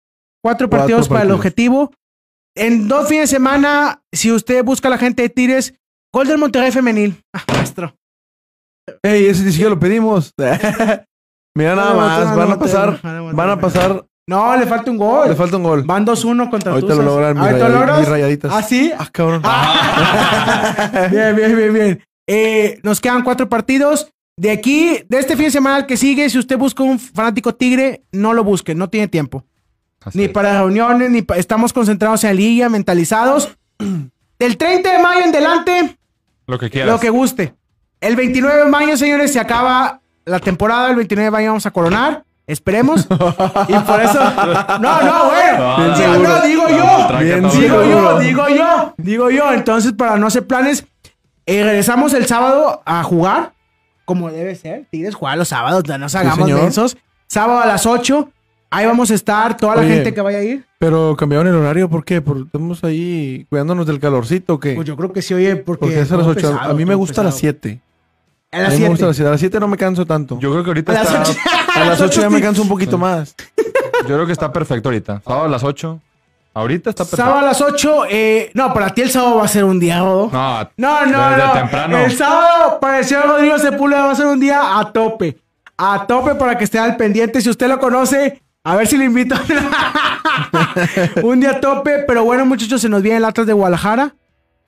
Cuatro 0.43 0.69
Cuatro 0.69 0.71
partidos 0.71 1.09
para 1.09 1.23
el 1.23 1.33
objetivo. 1.33 1.93
En 2.57 2.87
dos 2.89 3.09
fines 3.09 3.31
de 3.31 3.37
semana, 3.37 4.03
si 4.13 4.31
usted 4.31 4.65
busca 4.65 4.89
a 4.89 4.93
la 4.93 4.99
gente 4.99 5.23
de 5.23 5.29
Tires, 5.29 5.75
gol 6.13 6.29
del 6.29 6.39
Monterrey 6.39 6.71
femenil. 6.71 7.21
Ah, 7.35 7.45
maestro. 7.53 7.95
Ey, 9.03 9.27
ese 9.27 9.45
ni 9.45 9.51
siquiera 9.51 9.71
lo 9.71 9.79
pedimos. 9.79 10.33
Mira 11.57 11.75
nada 11.75 11.95
más, 11.95 12.37
van 12.37 12.53
a 12.53 12.59
pasar, 12.59 13.01
van 13.03 13.51
a 13.51 13.61
pasar, 13.61 14.07
No, 14.29 14.57
le 14.57 14.67
falta 14.67 14.91
un 14.91 14.99
gol. 14.99 15.29
le 15.29 15.35
falta 15.35 15.57
un 15.57 15.63
gol. 15.63 15.83
Van 15.85 16.05
2-1 16.07 16.51
contra 16.51 16.73
Ahorita 16.73 16.89
lo 16.95 16.95
Tuzas. 17.01 17.05
logran 17.07 17.35
mis, 17.35 17.43
¿Ahorita 17.47 17.69
lo 17.69 17.75
rayadi- 17.75 17.81
logras? 17.81 17.99
mis 18.01 18.09
rayaditas. 18.09 18.53
¿Ah, 18.55 18.63
sí? 18.63 18.93
Ah, 18.99 19.09
cabrón. 19.11 19.43
bien, 21.11 21.37
bien, 21.37 21.57
bien, 21.57 21.73
bien. 21.75 22.05
Eh, 22.27 22.79
nos 22.83 23.01
quedan 23.01 23.23
cuatro 23.23 23.49
partidos. 23.49 24.13
De 24.37 24.51
aquí, 24.53 25.01
de 25.09 25.19
este 25.19 25.35
fin 25.35 25.47
de 25.47 25.51
semana 25.51 25.77
al 25.77 25.87
que 25.87 25.97
sigue, 25.97 26.29
si 26.31 26.39
usted 26.39 26.57
busca 26.57 26.83
un 26.85 26.99
fanático 27.01 27.55
tigre, 27.55 28.03
no 28.13 28.35
lo 28.35 28.45
busque, 28.45 28.75
no 28.75 28.89
tiene 28.89 29.09
tiempo. 29.09 29.45
Así 30.05 30.17
Ni 30.19 30.25
es. 30.27 30.31
para 30.31 30.61
reuniones, 30.61 31.11
ni 31.11 31.23
pa- 31.23 31.37
estamos 31.39 31.73
concentrados 31.73 32.23
en 32.23 32.31
la 32.31 32.35
liga, 32.35 32.69
mentalizados. 32.69 33.57
Del 34.39 34.57
30 34.57 34.93
de 34.93 34.99
mayo 35.03 35.25
en 35.25 35.33
delante, 35.33 35.99
Lo 36.47 36.57
que 36.59 36.71
quieras. 36.71 36.89
lo 36.93 37.01
que 37.01 37.11
guste. 37.11 37.55
El 38.01 38.15
29 38.15 38.59
de 38.65 38.71
mayo, 38.71 38.97
señores, 38.97 39.33
se 39.33 39.41
acaba 39.41 40.01
la 40.25 40.39
temporada. 40.39 40.91
El 40.91 40.97
29 40.97 41.25
de 41.25 41.31
mayo 41.33 41.49
vamos 41.49 41.67
a 41.67 41.73
coronar. 41.73 42.25
Esperemos. 42.49 43.07
y 43.69 43.73
por 43.75 44.01
eso. 44.01 44.19
No, 44.81 45.03
no, 45.03 45.25
bueno. 45.27 45.79
No, 46.19 46.43
digo 46.43 46.69
yo. 46.69 47.19
Digo 47.21 47.51
seguro. 47.51 47.85
yo, 47.85 48.19
digo 48.19 48.49
yo, 48.49 48.95
digo 48.97 49.31
yo. 49.31 49.53
Entonces, 49.53 49.93
para 49.93 50.17
no 50.17 50.27
hacer 50.27 50.47
planes, 50.47 50.85
eh, 51.47 51.63
regresamos 51.63 52.13
el 52.15 52.27
sábado 52.27 52.83
a 52.85 53.03
jugar, 53.05 53.53
como 54.05 54.31
debe 54.31 54.55
ser. 54.57 54.87
Tigres 54.91 55.15
jugar 55.15 55.39
los 55.39 55.49
sábados, 55.49 55.85
no 55.87 55.99
nos 55.99 56.15
hagamos 56.15 56.49
mensos. 56.51 56.97
Sábado 57.27 57.61
a 57.61 57.67
las 57.67 57.85
8, 57.85 58.31
ahí 58.71 58.87
vamos 58.87 59.11
a 59.11 59.15
estar, 59.15 59.57
toda 59.59 59.77
la 59.77 59.83
Oye. 59.83 59.95
gente 59.95 60.15
que 60.15 60.21
vaya 60.23 60.39
a 60.39 60.43
ir. 60.43 60.65
Pero 60.79 61.15
cambiaron 61.17 61.47
el 61.49 61.55
horario, 61.55 61.91
¿por 61.91 62.05
qué? 62.05 62.23
Porque 62.23 62.45
estamos 62.45 62.83
ahí 62.85 63.47
cuidándonos 63.51 63.87
del 63.87 64.01
calorcito, 64.01 64.55
¿o 64.55 64.61
¿qué? 64.61 64.75
Pues 64.75 64.87
yo 64.87 64.97
creo 64.97 65.13
que 65.13 65.21
sí, 65.21 65.35
oye, 65.35 65.57
porque. 65.57 65.81
Porque 65.81 66.01
es 66.01 66.11
a 66.11 66.17
las 66.17 66.25
todo 66.25 66.31
8. 66.33 66.41
pesado, 66.53 66.71
a 66.71 66.75
mí 66.75 66.87
me 66.87 66.95
gusta 66.95 67.21
a 67.21 67.25
las 67.25 67.35
pesado. 67.35 67.59
7. 67.61 67.69
A 67.69 67.69
A 67.69 67.69
las 67.69 67.75
mí 67.75 67.75
me 67.75 67.75
gusta 67.75 67.88
a 68.51 68.71
7. 68.71 68.89
las 69.05 69.17
7. 69.17 69.29
A 69.29 69.31
las 69.33 69.41
7 69.41 69.61
no 69.61 69.69
me 69.69 69.77
canso 69.77 70.07
tanto. 70.07 70.39
Yo 70.41 70.51
creo 70.51 70.63
que 70.65 70.71
ahorita 70.71 70.93
A 70.93 70.95
las 70.95 71.07
está. 71.09 71.21
8. 71.23 71.41
a 71.75 71.85
las 71.85 72.01
8 72.01 72.21
ya 72.23 72.31
me 72.31 72.41
canso 72.41 72.63
un 72.63 72.69
poquito 72.69 72.97
más. 72.99 73.35
Yo 74.03 74.15
creo 74.15 74.27
que 74.27 74.33
está 74.33 74.53
perfecto 74.53 74.89
ahorita. 74.89 75.21
Sábado 75.25 75.45
a 75.47 75.49
las 75.49 75.63
8. 75.65 76.01
Ahorita 76.55 76.91
está 76.91 77.05
perfecto. 77.05 77.23
Sábado 77.25 77.39
a 77.41 77.43
las 77.49 77.61
8. 77.61 78.05
Eh, 78.11 78.51
no, 78.55 78.73
para 78.73 78.95
ti 78.95 79.03
el 79.03 79.11
sábado 79.11 79.37
va 79.37 79.45
a 79.45 79.49
ser 79.49 79.65
un 79.65 79.79
día, 79.79 79.99
Rodo. 80.01 80.31
No, 80.33 80.63
No, 80.77 81.07
no, 81.07 81.31
Desde 81.31 81.47
no. 81.47 81.53
temprano. 81.53 81.99
El 81.99 82.17
sábado 82.17 82.79
para 82.81 82.99
el 83.01 83.05
señor 83.05 83.27
Rodrigo 83.27 83.59
Sepúlveda 83.59 84.07
va 84.07 84.13
a 84.13 84.17
ser 84.17 84.27
un 84.27 84.41
día 84.41 84.79
a 84.79 84.93
tope. 84.93 85.39
A 85.77 86.07
tope 86.07 86.35
para 86.37 86.57
que 86.59 86.65
esté 86.65 86.79
al 86.79 86.97
pendiente. 86.97 87.41
Si 87.41 87.51
usted 87.51 87.69
lo 87.69 87.79
conoce, 87.79 88.41
a 88.65 88.75
ver 88.77 88.87
si 88.87 88.97
le 88.97 89.05
invito. 89.05 89.37
un 91.23 91.41
día 91.41 91.51
a 91.53 91.61
tope. 91.61 92.05
Pero 92.07 92.25
bueno, 92.25 92.47
muchachos, 92.47 92.81
se 92.81 92.89
nos 92.89 93.03
viene 93.03 93.19
el 93.19 93.25
Atlas 93.25 93.47
de 93.47 93.53
Guadalajara. 93.53 94.15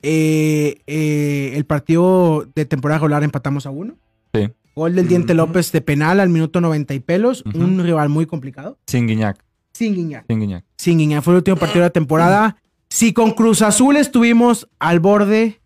Eh, 0.03 0.81
eh, 0.87 1.53
el 1.55 1.65
partido 1.65 2.45
de 2.55 2.65
temporada 2.65 2.99
regular 2.99 3.23
empatamos 3.23 3.65
a 3.65 3.69
uno. 3.69 3.95
Sí. 4.33 4.49
Gol 4.75 4.95
del 4.95 5.07
Diente 5.07 5.33
López 5.33 5.71
de 5.71 5.81
penal 5.81 6.19
al 6.19 6.29
minuto 6.29 6.61
90 6.61 6.93
y 6.93 6.99
pelos. 6.99 7.43
Un 7.53 7.83
rival 7.83 8.09
muy 8.09 8.25
complicado. 8.25 8.77
sin 8.87 9.07
Guiñac. 9.07 9.43
Sin 9.73 9.95
Guiñac. 9.95 10.25
Sin 10.27 10.39
Guiñac. 10.39 10.65
Sin 10.77 10.97
Guiñac. 10.97 11.23
Fue 11.23 11.33
el 11.33 11.37
último 11.37 11.57
partido 11.57 11.81
de 11.81 11.87
la 11.87 11.91
temporada. 11.91 12.57
Si 12.89 13.13
con 13.13 13.31
Cruz 13.31 13.61
Azul 13.61 13.95
estuvimos 13.97 14.67
al 14.79 14.99
borde 14.99 15.61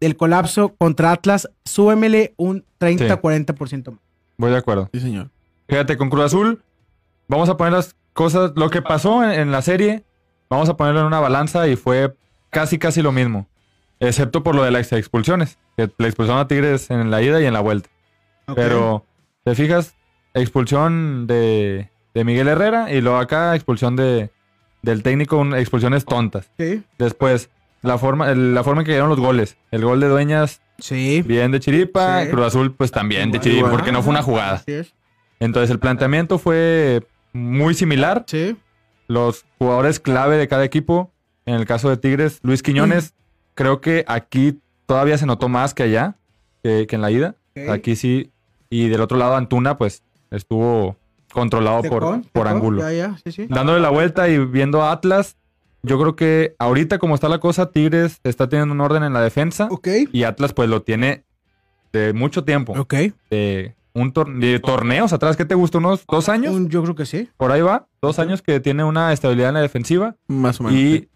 del 0.00 0.16
colapso 0.16 0.74
contra 0.76 1.12
Atlas, 1.12 1.48
súbemele 1.64 2.34
un 2.36 2.64
30-40% 2.80 3.90
más. 3.92 4.00
Voy 4.38 4.50
de 4.50 4.56
acuerdo. 4.56 4.88
Sí, 4.92 5.00
señor. 5.00 5.30
Fíjate, 5.68 5.96
con 5.96 6.08
Cruz 6.08 6.24
Azul, 6.24 6.62
vamos 7.26 7.48
a 7.48 7.56
poner 7.56 7.72
las 7.74 7.96
cosas. 8.12 8.52
Lo 8.56 8.70
que 8.70 8.80
pasó 8.82 9.22
en, 9.24 9.32
en 9.32 9.52
la 9.52 9.62
serie, 9.62 10.04
vamos 10.48 10.68
a 10.68 10.76
ponerlo 10.76 11.00
en 11.00 11.06
una 11.06 11.20
balanza 11.20 11.68
y 11.68 11.76
fue 11.76 12.14
casi, 12.50 12.78
casi 12.78 13.02
lo 13.02 13.12
mismo. 13.12 13.46
Excepto 14.00 14.42
por 14.42 14.54
lo 14.54 14.62
de 14.62 14.70
las 14.70 14.92
expulsiones. 14.92 15.58
Que 15.76 15.90
le 15.98 16.06
expulsaron 16.08 16.40
a 16.40 16.48
Tigres 16.48 16.90
en 16.90 17.10
la 17.10 17.22
ida 17.22 17.40
y 17.40 17.46
en 17.46 17.52
la 17.52 17.60
vuelta. 17.60 17.88
Pero, 18.54 19.04
¿te 19.44 19.54
fijas? 19.54 19.94
Expulsión 20.34 21.26
de, 21.26 21.90
de 22.14 22.24
Miguel 22.24 22.48
Herrera 22.48 22.92
y 22.92 23.00
luego 23.00 23.18
acá 23.18 23.54
expulsión 23.54 23.96
de, 23.96 24.30
del 24.82 25.02
técnico, 25.02 25.36
un- 25.38 25.54
expulsiones 25.54 26.04
tontas. 26.04 26.50
Sí. 26.58 26.82
Después, 26.98 27.50
la 27.82 27.98
forma, 27.98 28.30
el- 28.30 28.54
la 28.54 28.62
forma 28.64 28.82
en 28.82 28.86
que 28.86 28.92
llegaron 28.92 29.10
los 29.10 29.20
goles. 29.20 29.56
El 29.70 29.84
gol 29.84 30.00
de 30.00 30.08
Dueñas, 30.08 30.60
Sí. 30.78 31.22
bien 31.22 31.50
de 31.50 31.60
Chiripa. 31.60 32.22
Sí. 32.24 32.30
Cruz 32.30 32.46
Azul, 32.46 32.72
pues 32.74 32.90
también 32.92 33.30
de 33.32 33.40
Chiripa, 33.40 33.70
porque 33.70 33.90
no 33.92 34.02
fue 34.02 34.10
una 34.10 34.22
jugada. 34.22 34.62
Entonces, 35.40 35.70
el 35.70 35.78
planteamiento 35.78 36.38
fue 36.38 37.06
muy 37.32 37.74
similar. 37.74 38.24
Sí. 38.26 38.56
Los 39.08 39.44
jugadores 39.58 40.00
clave 40.00 40.36
de 40.36 40.48
cada 40.48 40.64
equipo, 40.64 41.10
en 41.48 41.54
el 41.54 41.66
caso 41.66 41.88
de 41.88 41.96
Tigres, 41.96 42.40
Luis 42.42 42.62
Quiñones, 42.62 43.14
creo 43.54 43.80
que 43.80 44.04
aquí 44.06 44.60
todavía 44.86 45.16
se 45.18 45.26
notó 45.26 45.48
más 45.48 45.74
que 45.74 45.84
allá, 45.84 46.16
que, 46.62 46.86
que 46.86 46.96
en 46.96 47.02
la 47.02 47.10
ida. 47.10 47.34
Aquí 47.70 47.96
sí. 47.96 48.30
Y 48.70 48.88
del 48.88 49.00
otro 49.00 49.16
lado, 49.18 49.34
Antuna, 49.36 49.78
pues 49.78 50.02
estuvo 50.30 50.96
controlado 51.32 51.82
por, 51.82 52.22
por 52.32 52.48
Angulo. 52.48 52.82
Ya, 52.82 52.92
ya, 52.92 53.16
sí, 53.24 53.32
sí. 53.32 53.46
Dándole 53.48 53.80
la 53.80 53.90
vuelta 53.90 54.28
y 54.28 54.38
viendo 54.38 54.82
a 54.82 54.92
Atlas, 54.92 55.36
yo 55.82 55.98
creo 55.98 56.16
que 56.16 56.54
ahorita 56.58 56.98
como 56.98 57.14
está 57.14 57.28
la 57.28 57.38
cosa, 57.40 57.70
Tigres 57.70 58.20
está 58.24 58.48
teniendo 58.48 58.74
un 58.74 58.80
orden 58.80 59.02
en 59.02 59.12
la 59.12 59.20
defensa 59.22 59.68
Ok. 59.70 59.88
y 60.12 60.24
Atlas 60.24 60.52
pues 60.52 60.68
lo 60.68 60.82
tiene 60.82 61.24
de 61.92 62.12
mucho 62.12 62.44
tiempo. 62.44 62.74
Ok. 62.78 62.94
De, 63.30 63.74
un 63.94 64.12
tor- 64.12 64.38
de 64.38 64.58
torneos 64.60 65.12
atrás, 65.12 65.36
¿qué 65.36 65.44
te 65.44 65.54
gusta? 65.54 65.78
¿Unos 65.78 66.04
dos 66.06 66.28
años? 66.28 66.54
Un- 66.54 66.68
yo 66.68 66.82
creo 66.82 66.94
que 66.94 67.06
sí. 67.06 67.28
Por 67.36 67.50
ahí 67.52 67.62
va, 67.62 67.86
dos 68.02 68.18
años 68.18 68.42
que 68.42 68.60
tiene 68.60 68.84
una 68.84 69.12
estabilidad 69.12 69.48
en 69.48 69.54
la 69.54 69.60
defensiva. 69.62 70.14
Más 70.28 70.60
o 70.60 70.64
menos. 70.64 70.78
Y 70.78 71.08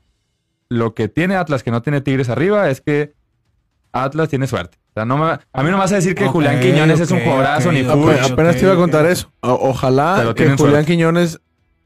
lo 0.72 0.94
que 0.94 1.08
tiene 1.08 1.36
Atlas 1.36 1.62
que 1.62 1.70
no 1.70 1.82
tiene 1.82 2.00
Tigres 2.00 2.28
arriba 2.28 2.68
es 2.70 2.80
que 2.80 3.12
Atlas 3.92 4.28
tiene 4.28 4.46
suerte. 4.46 4.78
O 4.90 4.94
sea, 4.94 5.04
no 5.04 5.16
me- 5.16 5.24
a 5.24 5.62
mí 5.62 5.70
no 5.70 5.72
me 5.72 5.76
vas 5.78 5.92
a 5.92 5.96
decir 5.96 6.14
que 6.14 6.24
Ok, 6.24 6.32
Julián 6.32 6.60
Quiñones 6.60 7.00
es 7.00 7.10
un 7.10 7.20
jugadorazo 7.20 7.72
ni. 7.72 7.80
Ape- 7.80 8.32
apenas 8.32 8.56
te 8.56 8.62
iba 8.62 8.72
a 8.72 8.76
contar 8.76 9.06
eso. 9.06 9.30
O- 9.40 9.70
ojalá 9.70 10.32
que 10.34 10.44
Julián 10.44 10.58
suerte. 10.58 10.84
Quiñones 10.86 11.40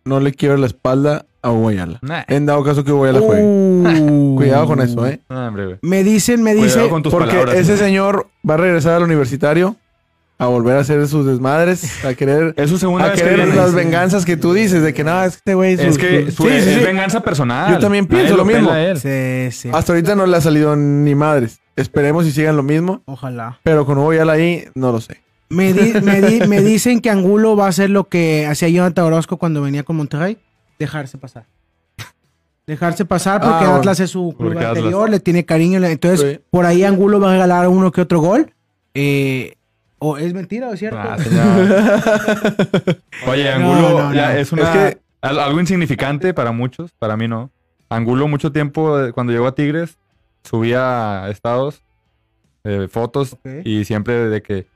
no 0.05 0.20
le 0.20 0.33
quiebre 0.33 0.59
la 0.59 0.66
espalda 0.66 1.27
a 1.42 1.51
Hugo 1.51 1.68
Ayala. 1.68 1.99
Nah, 2.03 2.22
En 2.29 2.46
dado 2.46 2.62
caso 2.64 2.83
que 2.85 2.92
Hugo 2.92 3.05
Ayala 3.05 3.20
juegue. 3.20 3.42
Uh. 3.44 4.35
Cuidado 4.37 4.66
con 4.66 4.81
eso, 4.81 5.07
¿eh? 5.07 5.20
hombre. 5.29 5.79
Me 5.83 6.03
dicen, 6.05 6.42
me 6.42 6.53
Cuidado 6.55 6.79
dice. 6.81 6.88
con 6.90 7.03
tus 7.03 7.12
Porque 7.12 7.31
palabras. 7.31 7.57
ese 7.57 7.77
señor 7.77 8.29
va 8.49 8.55
a 8.55 8.57
regresar 8.59 8.94
al 8.94 9.03
universitario 9.05 9.77
a 10.38 10.46
volver 10.46 10.77
a 10.77 10.81
hacer 10.81 11.07
sus 11.09 11.25
desmadres, 11.27 12.05
a 12.05 12.14
querer, 12.14 12.53
Es 12.59 12.68
su 12.70 12.79
segunda 12.79 13.07
a 13.07 13.11
vez 13.11 13.22
querer 13.22 13.55
las 13.55 13.75
venganzas 13.75 14.25
que 14.27 14.37
tú 14.37 14.53
dices 14.53 14.83
de 14.83 14.92
que 14.92 15.03
nada, 15.05 15.25
es 15.27 15.33
que 15.35 15.38
este 15.38 15.55
güey 15.55 15.72
Es 15.75 15.94
su- 15.94 16.01
que 16.01 16.31
su- 16.31 16.37
su- 16.37 16.42
Sí, 16.44 16.49
sí, 16.61 16.70
es 16.70 16.79
sí. 16.79 16.85
venganza 16.85 17.20
personal. 17.22 17.72
Yo 17.72 17.79
también 17.79 18.05
Nadie 18.11 18.25
pienso 18.25 18.37
lo 18.37 18.44
pela 18.46 18.59
mismo. 18.92 19.77
Hasta 19.77 19.92
ahorita 19.92 20.14
no 20.14 20.27
le 20.27 20.37
ha 20.37 20.40
salido 20.40 20.77
ni 20.77 21.14
madres. 21.14 21.59
Esperemos 21.75 22.27
y 22.27 22.33
sigan 22.33 22.57
lo 22.57 22.62
mismo. 22.62 23.03
Ojalá. 23.07 23.59
Pero 23.62 23.85
con 23.87 23.99
Hugo 23.99 24.11
Ayala 24.11 24.35
ahí, 24.35 24.64
no 24.75 24.92
lo 24.92 25.01
sé. 25.01 25.20
Me, 25.49 25.72
di- 25.72 26.01
me, 26.01 26.20
di- 26.20 26.46
me 26.49 26.61
dicen 26.61 27.01
que 27.01 27.09
Angulo 27.11 27.55
va 27.57 27.66
a 27.66 27.68
hacer 27.68 27.88
lo 27.90 28.05
que 28.05 28.46
hacía 28.46 28.68
Jonathan 28.68 29.05
Orozco 29.05 29.37
cuando 29.37 29.62
venía 29.62 29.85
con 29.85 29.96
Monterrey. 29.96 30.38
Dejarse 30.79 31.18
pasar. 31.18 31.44
Dejarse 32.66 33.05
pasar 33.05 33.40
porque 33.40 33.55
Ah, 33.57 33.61
bueno. 33.61 33.75
Atlas 33.77 34.01
es 34.01 34.11
su 34.11 34.35
club 34.37 34.53
Porque 34.53 34.59
Atlas. 34.64 34.79
anterior, 34.79 35.09
le 35.09 35.20
tiene 35.20 35.44
cariño. 35.44 35.83
Entonces, 35.85 36.33
Sí. 36.37 36.40
por 36.51 36.66
ahí 36.66 36.83
Angulo 36.85 37.20
va 37.20 37.29
a 37.29 37.33
regalar 37.33 37.68
uno 37.68 37.92
que 37.92 38.01
otro 38.01 38.20
gol. 38.20 38.53
Eh, 38.94 39.55
¿O 39.98 40.18
es 40.18 40.35
mentira 40.35 40.68
o 40.68 40.74
es 40.74 40.78
cierto? 40.80 40.98
Ah. 41.00 41.16
Oye, 43.26 43.59
No, 43.59 43.72
Angulo 43.72 44.12
no, 44.12 44.30
es 44.30 44.52
una 44.52 44.62
Es 44.62 44.68
que- 44.94 45.00
al- 45.22 45.38
algo 45.38 45.61
insignificante 45.61 46.35
para 46.35 46.52
muchos, 46.52 46.92
para 46.98 47.16
mí 47.16 47.28
no. 47.28 47.50
Angulo 47.88 48.28
mucho 48.28 48.52
tiempo 48.52 49.00
eh, 49.00 49.12
cuando 49.12 49.32
llegó 49.32 49.46
a 49.46 49.54
Tigres 49.54 49.96
subía 50.44 51.26
estados, 51.30 51.82
eh, 52.64 52.88
fotos 52.90 53.37
y 53.64 53.85
siempre 53.85 54.14
de 54.28 54.42
que, 54.42 54.66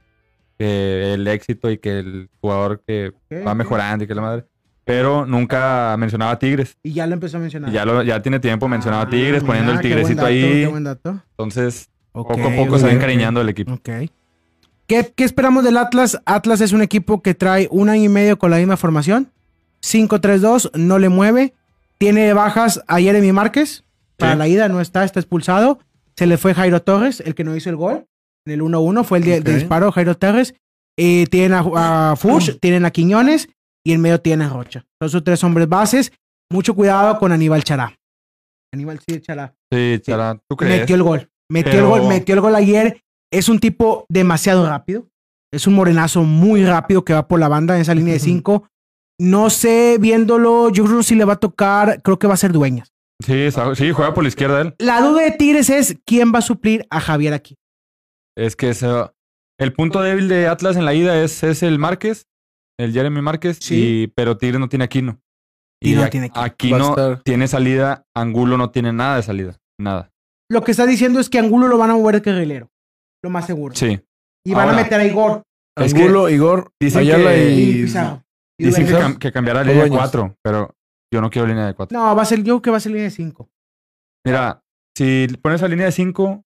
que 0.59 1.15
el 1.15 1.27
éxito 1.29 1.71
y 1.71 1.79
que 1.79 1.99
el 2.01 2.29
jugador 2.41 2.83
que 2.87 3.13
va 3.47 3.55
mejorando 3.55 4.05
y 4.05 4.07
que 4.07 4.15
la 4.15 4.23
madre. 4.23 4.45
Pero 4.85 5.27
nunca 5.27 5.95
mencionaba 5.99 6.33
a 6.33 6.39
Tigres. 6.39 6.77
Y 6.83 6.93
ya 6.95 7.07
lo 7.07 7.15
empezó 7.15 7.37
a 7.37 7.41
mencionar. 7.41 7.71
Y 7.71 7.75
ya, 7.75 7.85
lo, 7.85 8.03
ya 8.03 8.23
tiene 8.23 8.41
tiempo 8.41 8.67
mencionaba 8.67 9.03
a 9.03 9.07
Ah, 9.07 9.11
Tigres, 9.11 9.45
poniendo 9.45 9.73
el 9.73 9.79
mira, 9.79 9.89
qué 9.89 9.95
buen 10.03 10.17
tigrecito 10.17 10.23
dato, 10.23 10.33
ahí. 10.33 10.61
qué 10.63 10.67
buen 10.67 10.85
dato. 10.85 11.23
Entonces, 11.33 11.91
poco 12.13 12.33
a 12.33 12.57
poco 12.57 12.79
se 12.79 12.87
va 12.87 12.93
encariñando 12.93 13.41
el 13.41 13.49
equipo. 13.51 13.73
Ok. 13.75 13.89
¿Qué, 14.91 15.13
qué 15.15 15.23
esperamos 15.23 15.63
del 15.63 15.77
Atlas? 15.77 16.21
Atlas 16.27 16.61
es 16.61 16.73
un 16.73 16.83
equipo 16.83 17.23
que 17.23 17.33
trae 17.35 17.69
un 17.71 17.89
año 17.89 18.03
y 18.03 18.09
medio 18.09 18.41
con 18.41 18.51
la 18.51 18.57
misma 18.57 18.77
formación. 18.77 19.31
5-3-2, 19.83 20.73
no 20.77 20.99
le 20.99 21.09
mueve. 21.09 21.55
Tiene 21.97 22.33
bajas 22.33 22.83
a 22.89 22.99
Jeremy 22.99 23.31
Márquez. 23.31 23.85
Para 24.17 24.33
Sí. 24.33 24.39
la 24.39 24.49
ida 24.49 24.69
no 24.69 24.81
está, 24.81 25.05
está 25.05 25.21
expulsado. 25.21 25.79
Se 26.17 26.27
le 26.27 26.39
fue 26.39 26.55
Jairo 26.55 26.83
Torres, 26.83 27.21
el 27.25 27.37
que 27.37 27.45
no 27.45 27.55
hizo 27.55 27.71
el 27.71 27.77
gol. 27.77 28.07
En 28.45 28.53
el 28.55 28.63
1-1 28.63 29.05
fue 29.05 29.19
el 29.19 29.25
de, 29.25 29.41
disparo, 29.41 29.93
Jairo 29.93 30.17
Torres. 30.17 30.55
Eh, 30.99 31.27
tienen 31.31 31.53
a, 31.55 32.11
a 32.11 32.17
Fuchs, 32.17 32.59
tienen 32.61 32.85
a 32.85 32.91
Quiñones 32.91 33.49
y 33.85 33.93
en 33.93 34.01
medio 34.01 34.21
tienen 34.21 34.49
a 34.49 34.53
Rocha. 34.53 34.85
Son 35.01 35.09
sus 35.09 35.23
tres 35.23 35.45
hombres 35.45 35.69
bases. 35.69 36.11
Mucho 36.51 36.75
cuidado 36.75 37.17
con 37.21 37.31
Aníbal 37.31 37.63
Chará. 37.63 37.97
Aníbal 38.73 38.99
sí, 39.07 39.21
Chará. 39.21 39.55
Sí, 39.71 40.01
Chara, 40.03 40.37
¿tú 40.49 40.57
crees? 40.57 40.81
Metió 40.81 40.97
el 40.97 41.03
gol. 41.05 41.31
Metió 41.49 41.71
Pero- 41.73 41.85
el 41.85 41.89
gol, 42.01 42.09
metió 42.09 42.35
el 42.35 42.41
gol 42.41 42.55
ayer. 42.57 43.01
Es 43.33 43.49
un 43.49 43.59
tipo 43.61 44.07
demasiado 44.09 44.67
rápido. 44.67 45.09
Es 45.53 45.67
un 45.67 45.75
morenazo 45.75 46.23
muy 46.23 46.65
rápido 46.65 47.05
que 47.05 47.13
va 47.13 47.27
por 47.29 47.41
la 47.41 47.49
banda 47.49 47.75
en 47.75 47.81
esa 47.83 47.95
línea 47.95 48.15
de 48.15 48.21
cinco. 48.21 48.69
No 49.21 49.51
sé, 49.51 49.99
viéndolo, 50.01 50.71
yo 50.71 50.85
creo 50.85 50.99
que 50.99 51.03
si 51.05 51.15
le 51.15 51.25
va 51.25 51.35
a 51.35 51.41
tocar, 51.41 52.01
creo 52.03 52.19
que 52.19 52.27
va 52.27 52.35
a 52.35 52.39
ser 52.39 52.53
Dueñas. 52.53 52.93
Sí, 53.25 53.49
sí, 53.75 53.91
juega 53.93 54.15
por 54.15 54.23
la 54.25 54.29
izquierda 54.29 54.61
él. 54.63 54.75
La 54.79 55.01
duda 55.03 55.23
de 55.23 55.33
Tigres 55.33 55.69
es 55.69 55.99
quién 56.07 56.33
va 56.35 56.39
a 56.39 56.43
suplir 56.43 56.87
a 56.89 57.01
Javier 57.01 57.35
aquí. 57.35 57.57
Es 58.37 58.57
que 58.57 58.71
ese- 58.71 59.11
el 59.59 59.73
punto 59.75 60.01
débil 60.01 60.29
de 60.29 60.47
Atlas 60.47 60.77
en 60.77 60.85
la 60.87 60.95
ida 60.95 61.23
es, 61.23 61.43
es 61.43 61.63
el 61.63 61.79
Márquez, 61.79 62.29
el 62.79 62.93
Jeremy 62.93 63.21
Márquez, 63.21 63.59
Sí. 63.61 63.75
y, 64.05 64.07
pero 64.07 64.39
Tigres 64.39 64.59
no 64.59 64.69
tiene 64.71 64.87
Aquino. 64.87 65.21
Y 65.83 65.93
no 65.95 66.05
a- 66.05 66.11
tiene 66.11 66.27
Aquino. 66.27 66.45
Aquino 66.45 66.89
estar. 66.91 67.23
tiene 67.23 67.47
salida, 67.49 68.07
Angulo 68.17 68.57
no 68.57 68.71
tiene 68.71 68.93
nada 68.95 69.17
de 69.17 69.23
salida. 69.23 69.59
Nada. 69.79 70.11
Lo 70.51 70.63
que 70.65 70.71
está 70.71 70.87
diciendo 70.87 71.21
es 71.21 71.29
que 71.29 71.39
Angulo 71.39 71.69
lo 71.69 71.77
van 71.77 71.91
a 71.91 71.95
mover 71.95 72.15
de 72.17 72.23
carrilero. 72.23 72.71
Lo 73.23 73.31
más 73.31 73.47
seguro. 73.47 73.75
Sí. 73.75 74.01
Y 74.47 74.53
van 74.55 74.69
Ahora, 74.69 74.81
a 74.81 74.83
meter 74.83 75.01
a 75.01 75.05
Igor 75.05 75.43
Es 75.79 75.93
que 75.95 76.01
Angulo, 76.03 76.29
Igor, 76.29 76.73
dicen 76.81 77.01
Ayala 77.03 77.31
que- 77.31 77.51
y 77.51 77.71
y... 77.81 77.83
Pizarro. 77.85 78.23
Y 78.59 78.65
Dicen 78.67 78.85
que, 78.87 78.93
Dueñas. 78.93 79.11
cam- 79.13 79.19
que 79.19 79.33
cambiará 79.33 79.61
a 79.61 79.63
O 79.63 79.67
línea 79.67 79.83
de 79.85 79.89
Dueñas. 79.91 80.11
4, 80.11 80.37
pero 80.43 80.75
yo 81.13 81.21
no 81.21 81.31
quiero 81.31 81.49
línea 81.49 81.67
de 81.67 81.75
4. 81.75 81.99
No, 81.99 82.15
va 82.15 82.23
a 82.23 82.25
ser, 82.27 82.39
yo 82.39 82.45
creo 82.45 82.63
que 82.63 82.71
va 82.71 82.77
a 82.77 82.81
ser 82.81 82.93
línea 82.93 83.05
de 83.05 83.11
cinco. 83.11 83.49
Mira, 84.27 84.63
si 84.97 85.27
pones 85.43 85.63
a 85.63 85.69
línea 85.69 85.87
de 85.87 85.93
5, 85.93 86.43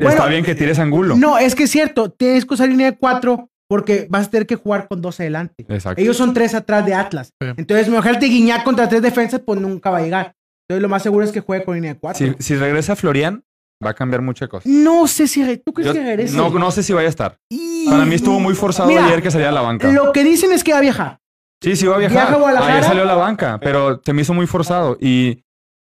Bueno, 0.00 0.10
está 0.16 0.26
bien 0.26 0.44
que 0.44 0.54
tires 0.54 0.78
Angulo. 0.80 1.16
No, 1.16 1.38
es 1.38 1.54
que 1.54 1.64
es 1.64 1.70
cierto. 1.70 2.10
Tienes 2.10 2.44
que 2.44 2.54
usar 2.54 2.68
línea 2.68 2.90
de 2.90 2.96
cuatro 2.98 3.50
porque 3.68 4.06
vas 4.10 4.26
a 4.26 4.30
tener 4.30 4.46
que 4.46 4.56
jugar 4.56 4.88
con 4.88 5.00
dos 5.00 5.20
adelante. 5.20 5.64
Exacto. 5.68 6.00
Ellos 6.02 6.16
son 6.16 6.34
tres 6.34 6.54
atrás 6.54 6.84
de 6.84 6.94
Atlas. 6.94 7.30
Sí. 7.40 7.48
Entonces, 7.56 7.86
imagínate 7.88 8.26
Guiñac 8.26 8.64
contra 8.64 8.88
tres 8.88 9.00
defensas, 9.02 9.40
pues 9.46 9.60
nunca 9.60 9.90
va 9.90 9.98
a 9.98 10.02
llegar. 10.02 10.34
Entonces, 10.68 10.82
lo 10.82 10.88
más 10.88 11.02
seguro 11.02 11.24
es 11.24 11.30
que 11.32 11.40
juegue 11.40 11.64
con 11.64 11.74
línea 11.76 11.94
de 11.94 12.00
cuatro. 12.00 12.26
Si, 12.38 12.42
si 12.42 12.56
regresa 12.56 12.96
Florian, 12.96 13.44
va 13.84 13.90
a 13.90 13.94
cambiar 13.94 14.22
muchas 14.22 14.48
cosas. 14.48 14.66
No 14.70 15.06
sé 15.06 15.26
si... 15.26 15.44
re- 15.44 15.56
¿Tú 15.58 15.72
crees 15.72 15.88
Yo- 15.88 15.92
que 15.94 16.02
regrese? 16.02 16.36
no, 16.36 16.50
no 16.50 16.70
sé 16.70 16.82
si 16.82 16.92
vaya 16.92 17.06
a 17.06 17.10
estar. 17.10 17.38
Y- 17.50 17.86
Para 17.88 18.04
mí 18.04 18.14
estuvo 18.14 18.38
muy 18.40 18.54
forzado 18.54 18.88
Mira, 18.88 19.06
ayer 19.06 19.22
que 19.22 19.30
salía 19.30 19.48
a 19.48 19.52
la 19.52 19.60
banca. 19.62 19.90
Lo 19.90 20.12
que 20.12 20.22
dicen 20.24 20.52
es 20.52 20.62
que 20.64 20.72
va 20.72 20.78
a 20.78 20.82
viajar. 20.82 21.18
Sí, 21.62 21.76
sí 21.76 21.86
va 21.86 21.96
a 21.96 21.98
Viaja 21.98 22.14
viajar. 22.14 22.34
a 22.34 22.36
Guadalajara. 22.38 22.72
Ayer 22.74 22.84
salió 22.84 23.02
a 23.02 23.06
la 23.06 23.14
banca, 23.14 23.58
pero 23.60 24.00
se 24.04 24.12
me 24.12 24.22
hizo 24.22 24.34
muy 24.34 24.46
forzado 24.46 24.96
y 25.00 25.44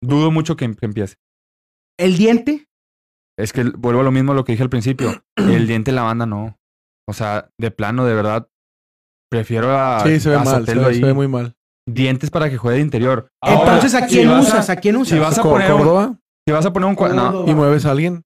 dudo 0.03 0.31
mucho 0.31 0.55
que, 0.55 0.73
que 0.75 0.85
empiece. 0.85 1.15
El 1.99 2.17
diente. 2.17 2.65
Es 3.37 3.53
que 3.53 3.63
vuelvo 3.63 4.01
a 4.01 4.03
lo 4.03 4.11
mismo 4.11 4.31
a 4.31 4.35
lo 4.35 4.43
que 4.43 4.53
dije 4.53 4.63
al 4.63 4.69
principio. 4.69 5.23
El 5.37 5.67
diente 5.67 5.91
en 5.91 5.95
la 5.95 6.01
banda 6.03 6.25
no. 6.25 6.57
O 7.07 7.13
sea, 7.13 7.49
de 7.59 7.71
plano, 7.71 8.05
de 8.05 8.13
verdad, 8.15 8.47
prefiero 9.31 9.75
a, 9.77 10.01
Sí, 10.05 10.19
se 10.19 10.29
ve 10.29 10.35
a 10.35 10.43
mal, 10.43 10.65
se 10.65 10.75
ve, 10.75 10.85
ahí. 10.85 10.95
se 10.99 11.05
ve 11.05 11.13
muy 11.13 11.27
mal. 11.27 11.55
Dientes 11.87 12.29
para 12.29 12.49
que 12.49 12.57
juegue 12.57 12.77
de 12.77 12.83
interior. 12.83 13.29
Ahora, 13.41 13.75
Entonces, 13.75 13.95
¿a 14.01 14.05
quién 14.05 14.29
usas? 14.29 14.69
¿A 14.69 14.75
quién 14.75 14.95
usas? 14.95 15.13
Si 15.13 15.19
vas 15.19 15.37
a 15.39 15.43
poner 15.43 15.71
Córdoba 15.71 16.17
si 16.49 16.53
vas 16.53 16.65
a 16.65 16.73
poner 16.73 16.89
un 16.89 16.95
cua- 16.95 17.13
no, 17.13 17.47
y 17.47 17.53
mueves 17.53 17.85
a 17.85 17.91
alguien. 17.91 18.23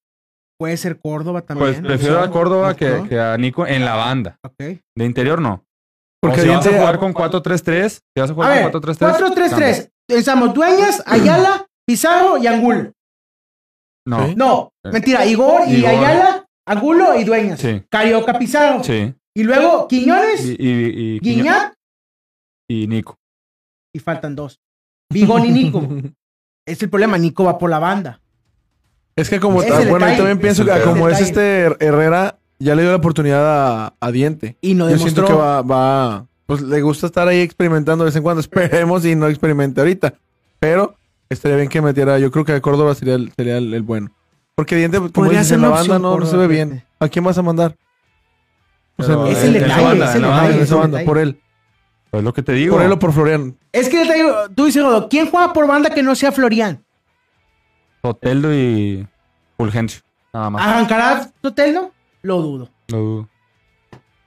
Puede 0.58 0.78
ser 0.78 0.98
Córdoba 0.98 1.42
también. 1.42 1.74
pues 1.74 1.86
prefiero 1.86 2.22
a 2.22 2.32
Córdoba 2.32 2.74
que, 2.74 3.04
que 3.10 3.20
a 3.20 3.36
Nico 3.38 3.68
en 3.68 3.84
la 3.84 3.96
banda. 3.96 4.38
Ok. 4.46 4.56
De 4.96 5.06
interior 5.06 5.42
no. 5.42 5.66
Porque 6.22 6.40
o 6.40 6.44
si 6.44 6.50
vas 6.50 6.66
a 6.66 6.72
jugar 6.72 7.00
con 7.00 7.14
4-3-3, 7.14 7.90
si 7.90 8.22
vas 8.22 8.30
a 8.30 8.32
A 8.32 8.36
jugar 8.36 8.54
ver, 8.64 8.72
con 8.72 8.82
4-3-3. 8.82 9.34
4-3-3. 9.36 9.92
Estamos 10.08 10.54
Dueñas, 10.54 11.04
Ayala, 11.06 11.68
Pizarro 11.86 12.38
y 12.38 12.48
Angulo. 12.48 12.94
No. 14.08 14.26
Sí. 14.28 14.36
No, 14.38 14.70
Eh. 14.86 14.90
mentira. 14.94 15.26
Igor 15.26 15.64
y 15.68 15.74
Igor. 15.80 15.90
Ayala, 15.90 16.46
Angulo 16.66 17.20
y 17.20 17.26
Dueñas. 17.26 17.60
Sí. 17.60 17.84
Carioca, 17.92 18.40
Pizarro. 18.40 18.82
Sí. 18.86 19.14
Y 19.36 19.44
luego 19.44 19.88
Quiñones, 19.90 20.46
Y, 20.46 20.52
y, 20.58 21.16
y, 21.16 21.20
Guiñac 21.20 21.74
y 22.70 22.88
Nico. 22.88 23.18
y 23.94 24.00
faltan 24.00 24.34
dos. 24.34 24.62
Bigón 25.12 25.46
y 25.46 25.50
Nico. 25.52 25.82
es 26.66 26.82
el 26.82 26.90
problema, 26.90 27.18
Nico 27.18 27.44
va 27.44 27.58
por 27.58 27.70
la 27.70 27.80
banda. 27.80 28.20
Es 29.16 29.30
que 29.30 29.40
como... 29.40 29.62
Es 29.62 29.90
bueno, 29.90 30.10
yo 30.10 30.18
también 30.18 30.40
pienso 30.40 30.66
que 30.66 30.82
como 30.82 31.08
es 31.10 31.20
este 31.20 31.66
Herrera, 31.80 32.38
ya 32.60 32.76
le 32.76 32.82
dio 32.82 32.92
la 32.92 32.98
oportunidad 32.98 33.46
a, 33.86 33.94
a 34.00 34.12
Diente. 34.12 34.58
Y 34.62 34.74
no 34.74 34.90
Yo 34.90 34.98
siento 34.98 35.22
demostró. 35.22 35.28
que 35.28 35.34
va, 35.42 35.62
va... 35.62 36.26
Pues 36.46 36.62
le 36.62 36.82
gusta 36.82 37.06
estar 37.08 37.28
ahí 37.28 37.40
experimentando 37.40 38.04
de 38.04 38.10
vez 38.10 38.16
en 38.16 38.24
cuando. 38.24 38.42
Esperemos 38.42 39.06
y 39.06 39.16
no 39.16 39.28
experimente 39.28 39.82
ahorita. 39.82 40.14
Pero 40.60 40.96
estaría 41.30 41.58
bien 41.58 41.70
que 41.70 41.82
metiera... 41.82 42.18
Yo 42.20 42.32
creo 42.32 42.44
que 42.46 42.54
a 42.54 42.62
Córdoba 42.62 42.96
sería 42.96 43.16
el, 43.16 43.32
sería 43.36 43.58
el, 43.58 43.74
el 43.74 43.84
bueno. 43.84 44.12
Porque 44.56 44.76
Diente, 44.76 45.00
como 45.12 45.30
dices, 45.30 45.52
en 45.52 45.62
la 45.62 45.70
banda 45.70 46.00
no, 46.00 46.18
no 46.18 46.26
se 46.26 46.38
ve 46.38 46.48
bien. 46.48 46.84
¿A 47.00 47.08
quién 47.08 47.24
vas 47.26 47.38
a 47.38 47.42
mandar? 47.42 47.76
O 48.98 49.04
sea, 49.04 49.16
Pero, 49.16 49.28
Es 49.28 49.44
el 49.44 49.54
detalle, 49.54 50.04
es 50.04 50.16
el 50.16 50.22
detalle. 50.92 51.06
por 51.06 51.18
él. 51.18 51.40
Pues 52.14 52.24
lo 52.24 52.32
que 52.32 52.44
te 52.44 52.52
digo. 52.52 52.76
Oh. 52.76 52.78
Por 52.78 52.86
él 52.86 52.92
o 52.92 53.00
por 53.00 53.12
Florian. 53.12 53.58
Es 53.72 53.90
que 53.90 54.06
te 54.06 54.14
digo, 54.14 54.32
tú 54.56 54.66
dices, 54.66 54.84
¿quién 55.10 55.32
juega 55.32 55.52
por 55.52 55.66
banda 55.66 55.90
que 55.90 56.04
no 56.04 56.14
sea 56.14 56.32
Florian? 56.32 56.86
Soteldo 58.04 58.54
y 58.54 59.08
Fulgencio. 59.58 60.04
Nada 60.32 60.52
más. 60.52 60.62
¿Arrancará 60.64 61.32
Soteldo? 61.42 61.92
Lo 62.22 62.40
dudo. 62.40 62.70
Lo 62.90 62.98
dudo. 63.00 63.30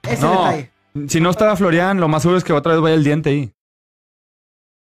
Ese 0.03 0.13
es 0.15 0.21
No. 0.21 0.31
detalle. 0.31 0.71
Si 1.07 1.21
no 1.21 1.29
está 1.29 1.55
Florian, 1.55 2.01
lo 2.01 2.09
más 2.09 2.23
seguro 2.23 2.37
es 2.37 2.43
que 2.43 2.51
otra 2.51 2.73
vez 2.73 2.81
vaya 2.81 2.95
el 2.95 3.05
diente 3.05 3.29
ahí. 3.29 3.53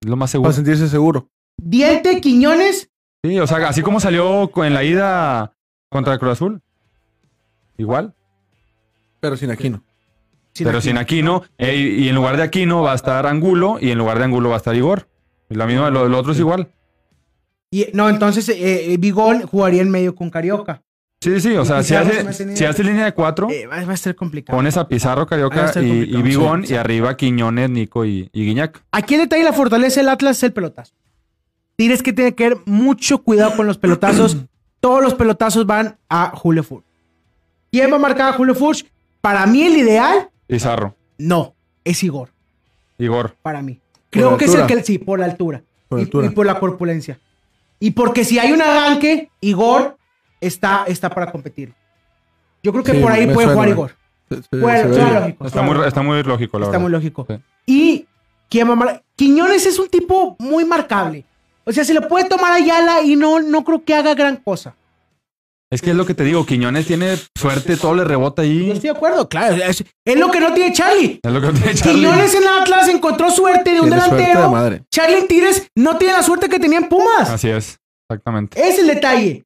Es 0.01 0.09
lo 0.09 0.17
más 0.17 0.31
seguro. 0.31 0.47
Para 0.49 0.57
sentirse 0.57 0.89
seguro. 0.89 1.29
Diente, 1.59 2.23
Quiñones, 2.23 2.91
Sí, 3.23 3.39
o 3.39 3.47
sea, 3.47 3.69
así 3.69 3.83
como 3.83 4.01
salió 4.01 4.51
en 4.65 4.73
la 4.73 4.83
ida 4.83 5.53
contra 5.91 6.17
Cruz 6.19 6.33
Azul. 6.33 6.63
Igual. 7.77 8.15
Pero 9.21 9.37
sin 9.37 9.51
Aquino. 9.51 9.83
Sin 10.55 10.65
pero 10.67 10.79
Aquino. 10.79 10.91
sin 10.91 10.99
Aquino. 10.99 11.43
eh, 11.59 11.77
y 11.77 12.09
en 12.09 12.15
lugar 12.15 12.37
de 12.37 12.45
Aquino 12.45 12.83
va 12.83 12.93
a 12.93 12.95
estar 12.97 13.27
Angulo. 13.27 13.79
Y 13.81 13.91
en 13.91 13.99
lugar 13.99 14.19
de 14.19 14.25
Angulo 14.25 14.49
va 14.51 14.57
a 14.57 14.59
estar 14.59 14.75
Igor. 14.75 15.09
La 15.49 15.67
misma, 15.67 15.91
lo, 15.91 16.09
lo 16.09 16.19
otro 16.19 16.33
es 16.33 16.39
igual. 16.39 16.69
Y, 17.71 17.89
no, 17.93 18.09
entonces 18.09 18.49
eh, 18.49 18.95
eh, 18.95 19.13
jugaría 19.51 19.83
en 19.83 19.91
medio 19.91 20.15
con 20.15 20.31
Carioca. 20.31 20.83
Sí, 21.21 21.41
sí, 21.41 21.57
o 21.57 21.65
sea, 21.65 21.83
si 21.83 21.95
hace, 21.95 22.55
si 22.55 22.65
hace 22.67 22.85
línea 22.85 23.07
de 23.07 23.15
cuatro, 23.15 23.49
Eh, 23.51 23.67
va, 23.67 23.77
a 23.79 23.97
ser 23.97 24.15
complicado. 24.15 24.57
pones 24.59 24.77
a 24.77 24.87
Pizarro, 24.87 25.23
a 25.23 25.27
Carioca 25.27 25.73
y, 25.77 26.17
y 26.17 26.23
Bigón. 26.23 26.63
sí, 26.63 26.69
sí. 26.69 26.75
Y 26.75 26.77
arriba 26.77 27.17
Quiñones, 27.17 27.71
Nico 27.71 28.05
y, 28.05 28.29
y 28.33 28.45
Guiñac. 28.45 28.83
Aquí 28.93 29.15
el 29.15 29.23
detalle 29.23 29.43
la 29.43 29.55
fortaleza 29.55 30.01
del 30.01 30.11
Atlas 30.11 30.37
es 30.37 30.43
el 30.43 30.53
pelotazo. 30.53 30.93
Tienes 31.77 32.03
que 32.03 32.13
tener 32.13 32.35
que 32.35 32.45
tener 32.45 32.59
mucho 32.67 33.23
cuidado 33.23 33.57
con 33.57 33.67
los 33.67 33.79
pelotazos. 33.79 34.37
Todos 34.81 35.03
los 35.03 35.15
pelotazos 35.15 35.65
van 35.67 35.97
a 36.11 36.31
Julio 36.35 36.63
Furch. 36.63 36.85
¿Quién 37.73 37.91
va 37.91 37.97
a 37.97 38.01
marcar 38.01 38.29
a 38.29 38.37
Julio 38.37 38.55
Furch? 38.55 38.85
Para 39.23 39.47
mí 39.47 39.63
el 39.63 39.79
ideal, 39.79 40.29
Pizarro, 40.47 40.95
no, 41.19 41.55
es 41.85 42.03
Igor. 42.03 42.31
Igor. 42.99 43.35
Para 43.43 43.63
mí. 43.63 43.75
¿Por 43.75 44.11
Creo 44.11 44.37
que 44.37 44.45
es 44.45 44.55
el 44.55 44.67
que, 44.67 44.83
sí, 44.83 44.99
por 44.99 45.19
la 45.19 45.27
altura. 45.27 45.63
Por 45.89 45.99
y, 45.99 46.03
altura. 46.03 46.27
y 46.27 46.31
por 46.31 46.47
la 46.47 46.59
corpulencia. 46.61 47.19
Y 47.81 47.91
porque 47.93 48.25
si 48.25 48.39
hay 48.39 48.53
un 48.53 48.63
arranque, 48.63 49.31
Igor 49.41 49.97
está, 50.41 50.85
está 50.87 51.11
para 51.11 51.31
competir. 51.33 51.73
Yo 52.63 52.73
creo 52.73 52.85
que 52.85 52.93
Sí, 52.93 53.01
por 53.01 53.13
ahí 53.13 53.25
puede 53.27 53.35
suena, 53.49 53.53
jugar 53.53 53.69
¿eh? 53.69 53.71
Igor. 53.73 53.97
Se- 54.29 54.37
se- 54.43 54.49
Puede- 54.49 54.83
se 54.83 54.89
ve 54.89 54.95
suena 54.95 55.11
bien. 55.11 55.21
lógico. 55.23 55.47
Está 55.47 55.63
muy, 55.63 55.71
lógico. 55.75 55.89
está 55.89 56.03
muy 56.03 56.23
lógico, 56.23 56.59
la 56.59 56.65
Está 56.67 56.71
verdad. 56.79 56.83
muy 56.83 56.93
lógico. 56.93 57.27
Sí. 57.29 57.35
Y 57.67 58.07
¿quién 58.49 58.69
va 58.69 58.73
a 58.73 58.77
mar- 58.77 59.03
Quiñones 59.17 59.67
es 59.67 59.79
un 59.79 59.89
tipo 59.89 60.37
muy 60.39 60.65
marcable. 60.65 61.25
O 61.65 61.73
sea, 61.73 61.85
se 61.85 61.95
le 61.95 62.01
puede 62.03 62.29
tomar 62.29 62.53
a 62.53 62.57
Ayala 62.57 63.03
y 63.03 63.17
no, 63.17 63.41
no 63.41 63.65
creo 63.65 63.85
que 63.85 63.95
haga 63.95 64.15
gran 64.15 64.37
cosa. 64.37 64.75
Es 65.75 65.83
que 65.83 65.91
es 65.91 65.97
lo 65.97 66.07
que 66.07 66.15
te 66.15 66.23
digo, 66.23 66.47
Quiñones 66.47 66.87
tiene 66.87 67.17
suerte, 67.37 67.77
todo 67.77 67.95
le 67.95 68.05
rebota 68.05 68.45
Yo 68.45 68.51
ahí. 68.51 68.71
estoy 68.71 68.91
de 68.91 68.97
acuerdo, 68.97 69.29
claro. 69.29 69.57
Es, 69.57 69.83
es 70.05 70.17
lo 70.17 70.31
que 70.31 70.39
no 70.39 70.53
tiene 70.55 70.73
Charlie. 70.73 71.19
Es 71.21 71.33
lo 71.33 71.41
que 71.41 71.49
tiene 71.49 71.75
Charlie. 71.75 71.95
Quiñones 72.01 72.35
en 72.35 72.47
Atlas 72.47 72.89
encontró 72.89 73.29
suerte 73.31 73.73
de 73.73 73.81
un 73.81 73.89
Tiene 73.89 74.03
delantero. 74.03 74.43
de 74.43 74.49
madre. 74.49 74.83
Charlie 74.93 75.19
en 75.19 75.27
Tigres 75.27 75.67
no 75.77 75.97
tiene 75.97 76.15
la 76.15 76.23
suerte 76.23 76.49
que 76.49 76.61
tenía 76.61 76.79
en 76.79 76.89
Pumas. 76.89 77.29
Así 77.29 77.49
es, 77.49 77.79
exactamente. 78.09 78.65
Es 78.69 78.79
el 78.79 78.87
detalle. 78.87 79.43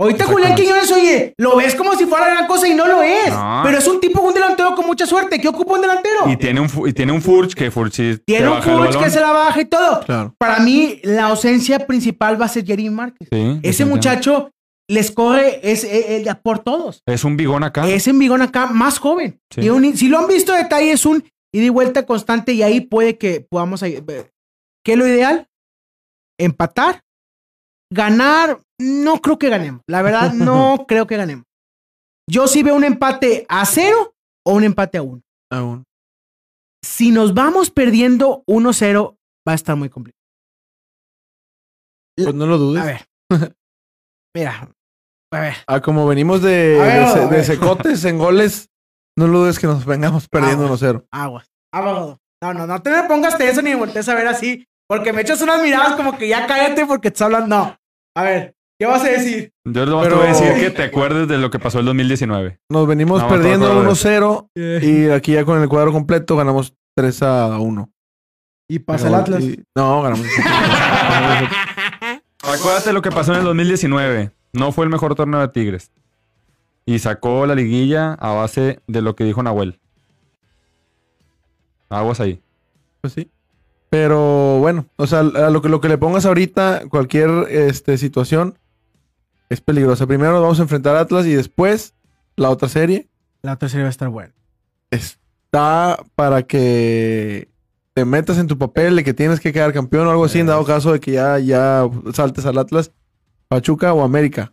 Ahorita 0.00 0.24
Julián. 0.26 0.54
Quiñones, 0.54 0.90
oye, 0.92 1.34
lo 1.38 1.56
ves 1.56 1.74
como 1.74 1.94
si 1.96 2.06
fuera 2.06 2.28
gran 2.30 2.46
cosa 2.46 2.66
y 2.68 2.72
no 2.74 2.86
lo 2.86 3.02
es. 3.02 3.28
No. 3.30 3.60
Pero 3.64 3.78
es 3.78 3.86
un 3.88 4.00
tipo, 4.00 4.22
un 4.22 4.32
delantero 4.32 4.74
con 4.74 4.86
mucha 4.86 5.04
suerte. 5.06 5.40
¿Qué 5.40 5.48
ocupa 5.48 5.74
un 5.74 5.80
delantero? 5.82 6.30
Y 6.30 6.36
tiene 6.36 6.60
un, 6.60 6.70
y 6.88 6.92
tiene 6.92 7.12
un 7.12 7.20
Furch 7.20 7.52
que 7.54 7.70
Furch 7.70 7.92
sí 7.94 8.16
Tiene 8.24 8.48
un 8.48 8.62
Furch 8.62 8.96
que 8.96 9.10
se 9.10 9.20
la 9.20 9.32
baja 9.32 9.60
y 9.60 9.64
todo. 9.66 10.00
Claro. 10.00 10.34
Para 10.38 10.60
mí, 10.60 11.00
la 11.02 11.26
ausencia 11.26 11.80
principal 11.86 12.40
va 12.40 12.46
a 12.46 12.48
ser 12.48 12.64
Jerry 12.64 12.88
Márquez. 12.88 13.28
Sí, 13.30 13.58
Ese 13.64 13.84
muchacho 13.84 14.50
les 14.90 15.10
corre 15.10 15.60
es, 15.70 15.84
eh, 15.84 16.22
eh, 16.22 16.34
por 16.42 16.60
todos. 16.60 17.02
Es 17.06 17.24
un 17.24 17.36
bigón 17.36 17.62
acá. 17.64 17.86
Es 17.88 18.06
en 18.08 18.18
Vigón 18.18 18.42
acá 18.42 18.66
más 18.68 18.98
joven. 18.98 19.40
Sí. 19.52 19.62
Y 19.62 19.68
un- 19.68 19.96
si 19.96 20.08
lo 20.08 20.18
han 20.18 20.26
visto 20.28 20.52
a 20.52 20.56
detalle, 20.58 20.92
es 20.92 21.04
un 21.06 21.22
ida 21.54 21.64
y 21.64 21.68
vuelta 21.68 22.06
constante 22.06 22.52
y 22.52 22.62
ahí 22.62 22.80
puede 22.80 23.18
que 23.18 23.40
podamos... 23.40 23.82
eh, 23.82 24.02
¿Qué 24.84 24.92
es 24.92 24.98
lo 24.98 25.06
ideal? 25.06 25.46
Empatar. 26.40 27.02
Ganar, 27.92 28.60
no 28.80 29.20
creo 29.20 29.38
que 29.38 29.48
ganemos. 29.48 29.82
La 29.86 30.02
verdad, 30.02 30.32
no 30.32 30.84
creo 30.88 31.06
que 31.06 31.16
ganemos. 31.16 31.44
Yo 32.30 32.46
sí 32.46 32.62
veo 32.62 32.74
un 32.74 32.84
empate 32.84 33.46
a 33.48 33.64
cero 33.66 34.14
o 34.46 34.54
un 34.54 34.64
empate 34.64 34.98
a 34.98 35.02
uno. 35.02 35.22
Aún. 35.50 35.84
Si 36.84 37.10
nos 37.10 37.34
vamos 37.34 37.70
perdiendo 37.70 38.44
1-0, 38.46 39.16
va 39.46 39.52
a 39.52 39.54
estar 39.54 39.76
muy 39.76 39.88
complicado. 39.90 40.18
Pues 42.16 42.34
no 42.34 42.46
lo 42.46 42.58
dudes. 42.58 42.82
A 42.82 42.86
ver. 42.86 43.06
Mira. 44.36 44.70
A 45.32 45.40
ver. 45.40 45.54
Ah, 45.66 45.80
como 45.80 46.06
venimos 46.06 46.42
de, 46.42 46.78
ver, 46.78 47.28
de, 47.30 47.36
de 47.36 47.44
secotes 47.44 48.04
en 48.04 48.18
goles, 48.18 48.70
no 49.16 49.26
lo 49.26 49.40
dudes 49.40 49.58
que 49.58 49.66
nos 49.66 49.84
vengamos 49.84 50.28
perdiendo 50.28 50.66
Ah, 50.66 50.70
1-0. 50.70 51.04
Aguas. 51.10 51.46
Aguas. 51.72 52.16
No, 52.42 52.54
no, 52.54 52.66
no 52.66 52.80
te 52.82 52.90
me 52.90 53.02
pongas 53.04 53.36
tenso 53.36 53.60
ni 53.62 53.70
me 53.70 53.76
voltees 53.76 54.08
a 54.08 54.14
ver 54.14 54.28
así. 54.28 54.64
Porque 54.88 55.12
me 55.12 55.20
echas 55.20 55.42
unas 55.42 55.62
miradas 55.62 55.96
como 55.96 56.16
que 56.16 56.28
ya 56.28 56.46
cállate 56.46 56.86
porque 56.86 57.10
te 57.10 57.14
estás 57.14 57.26
hablando. 57.26 57.54
No. 57.56 57.76
A 58.16 58.22
ver, 58.22 58.54
¿qué 58.80 58.86
vas 58.86 59.02
a 59.04 59.08
decir? 59.08 59.52
Yo 59.66 59.84
lo 59.84 60.00
Pero- 60.00 60.14
te 60.20 60.20
voy 60.22 60.34
a 60.34 60.38
decir 60.38 60.54
que 60.64 60.70
te 60.70 60.82
acuerdes 60.84 61.28
de 61.28 61.36
lo 61.36 61.50
que 61.50 61.58
pasó 61.58 61.80
el 61.80 61.84
2019. 61.86 62.58
Nos 62.70 62.86
venimos 62.86 63.20
No, 63.22 63.28
perdiendo 63.28 63.66
acuerdo 63.66 63.82
de 63.82 63.88
1-0 63.88 64.82
y 64.82 65.10
aquí 65.10 65.32
ya 65.32 65.44
con 65.44 65.60
el 65.60 65.68
cuadro 65.68 65.92
completo 65.92 66.36
ganamos 66.36 66.72
3 66.96 67.22
a 67.22 67.58
1. 67.58 67.90
Y 68.70 68.78
pasa 68.78 69.08
el 69.08 69.14
Atlas. 69.14 69.42
Y- 69.42 69.62
no, 69.76 70.00
ganamos. 70.02 70.26
Acuérdate 72.42 72.92
lo 72.92 73.02
que 73.02 73.10
pasó 73.10 73.32
en 73.32 73.38
el 73.40 73.44
2019. 73.44 74.30
No 74.52 74.72
fue 74.72 74.84
el 74.84 74.90
mejor 74.90 75.14
torneo 75.14 75.40
de 75.40 75.48
Tigres. 75.48 75.90
Y 76.86 76.98
sacó 77.00 77.46
la 77.46 77.54
liguilla 77.54 78.14
a 78.14 78.32
base 78.32 78.80
de 78.86 79.02
lo 79.02 79.14
que 79.14 79.24
dijo 79.24 79.42
Nahuel. 79.42 79.78
Aguas 81.90 82.20
ahí. 82.20 82.40
Pues 83.00 83.12
sí. 83.12 83.30
Pero 83.90 84.58
bueno, 84.58 84.86
o 84.96 85.06
sea, 85.06 85.20
a 85.20 85.50
lo 85.50 85.62
que, 85.62 85.68
lo 85.68 85.80
que 85.80 85.88
le 85.88 85.98
pongas 85.98 86.26
ahorita, 86.26 86.82
cualquier 86.90 87.30
este, 87.50 87.96
situación 87.96 88.58
es 89.48 89.60
peligrosa. 89.60 90.06
Primero 90.06 90.32
nos 90.32 90.42
vamos 90.42 90.58
a 90.58 90.62
enfrentar 90.62 90.96
a 90.96 91.00
Atlas 91.00 91.26
y 91.26 91.34
después 91.34 91.94
la 92.36 92.50
otra 92.50 92.68
serie 92.68 93.08
La 93.42 93.54
otra 93.54 93.68
serie 93.68 93.84
va 93.84 93.88
a 93.88 93.90
estar 93.90 94.08
buena. 94.08 94.34
está 94.90 95.98
para 96.14 96.42
que 96.42 97.48
te 97.94 98.04
metas 98.04 98.38
en 98.38 98.46
tu 98.46 98.58
papel 98.58 98.96
de 98.96 99.04
que 99.04 99.14
tienes 99.14 99.40
que 99.40 99.52
quedar 99.52 99.72
campeón 99.72 100.06
o 100.06 100.10
algo 100.10 100.24
así, 100.24 100.38
en 100.38 100.46
dado 100.46 100.64
caso 100.64 100.92
de 100.92 101.00
que 101.00 101.12
ya, 101.12 101.38
ya 101.38 101.88
saltes 102.12 102.46
al 102.46 102.58
Atlas, 102.58 102.92
Pachuca 103.48 103.92
o 103.94 104.02
América. 104.02 104.52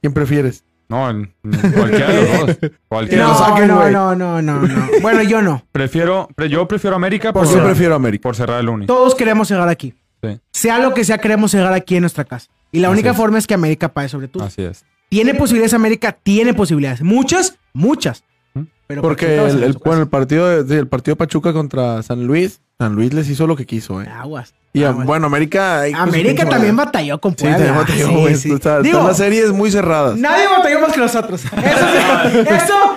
¿Quién 0.00 0.12
prefieres? 0.14 0.64
No, 0.88 1.10
en- 1.10 1.34
en 1.44 1.72
cualquiera 1.72 2.08
de 2.08 2.22
los 2.22 2.46
dos. 2.46 2.70
Cualquiera 2.88 3.22
de 3.24 3.28
lo 3.28 3.28
los 3.30 3.38
dos. 3.38 3.48
No, 3.48 3.54
saquen, 3.54 3.68
no, 3.68 3.76
güey. 3.80 3.92
no, 3.92 4.14
no, 4.14 4.40
no, 4.42 4.60
no. 4.62 4.86
Bueno, 5.02 5.22
yo 5.22 5.42
no. 5.42 5.62
Prefiero, 5.72 6.28
pre- 6.34 6.48
yo 6.48 6.66
prefiero 6.66 6.96
América 6.96 7.32
por, 7.32 7.44
Yo 7.44 7.50
cerrar, 7.50 7.66
prefiero 7.66 7.94
América. 7.94 8.22
por 8.22 8.36
cerrar 8.36 8.60
el 8.60 8.68
uni. 8.68 8.86
Todos 8.86 9.14
queremos 9.14 9.50
llegar 9.50 9.68
aquí. 9.68 9.92
Sí. 10.22 10.40
Sea 10.50 10.78
lo 10.78 10.94
que 10.94 11.04
sea, 11.04 11.18
queremos 11.18 11.52
llegar 11.52 11.72
aquí 11.74 11.96
en 11.96 12.02
nuestra 12.02 12.24
casa. 12.24 12.48
Y 12.72 12.78
la 12.80 12.88
Así 12.88 12.92
única 12.94 13.10
es. 13.10 13.16
forma 13.16 13.38
es 13.38 13.46
que 13.46 13.54
América 13.54 13.88
pague 13.92 14.08
sobre 14.08 14.28
todo. 14.28 14.44
Así 14.44 14.62
es. 14.62 14.84
¿Tiene 15.10 15.34
posibilidades 15.34 15.74
América? 15.74 16.12
Tiene 16.12 16.54
posibilidades. 16.54 17.02
Muchas, 17.02 17.58
muchas. 17.72 18.24
¿Mm? 18.58 18.66
Pero 18.86 19.02
Porque 19.02 19.36
el, 19.36 19.76
bueno, 19.84 20.02
el 20.02 20.08
partido 20.08 20.48
de- 20.48 20.66
sí, 20.66 20.74
el 20.78 20.88
partido 20.88 21.14
Pachuca 21.16 21.52
contra 21.52 22.02
San 22.02 22.26
Luis, 22.26 22.60
San 22.78 22.94
Luis 22.94 23.12
les 23.12 23.28
hizo 23.28 23.46
lo 23.46 23.54
que 23.54 23.66
quiso, 23.66 24.00
eh. 24.00 24.08
Aguas. 24.08 24.54
Y 24.72 24.84
aguas. 24.84 25.06
bueno, 25.06 25.26
América. 25.26 25.80
pues, 25.82 25.94
América 25.94 26.48
también 26.48 26.74
batalló 26.76 27.20
con 27.20 27.32
Sí, 27.32 27.38
Puebla. 27.44 27.56
también 27.58 27.76
batalló, 27.76 28.06
Sí, 28.08 28.14
güey. 28.14 28.34
sí. 28.36 28.48
Digo, 28.48 28.56
están 28.56 29.06
las 29.06 29.16
series 29.18 29.50
muy 29.52 29.70
cerradas. 29.70 30.16
Nadie 30.16 30.46
batalló 30.48 30.80
más 30.80 30.92
que 30.92 31.00
nosotros. 31.00 31.44
Eso, 31.44 31.52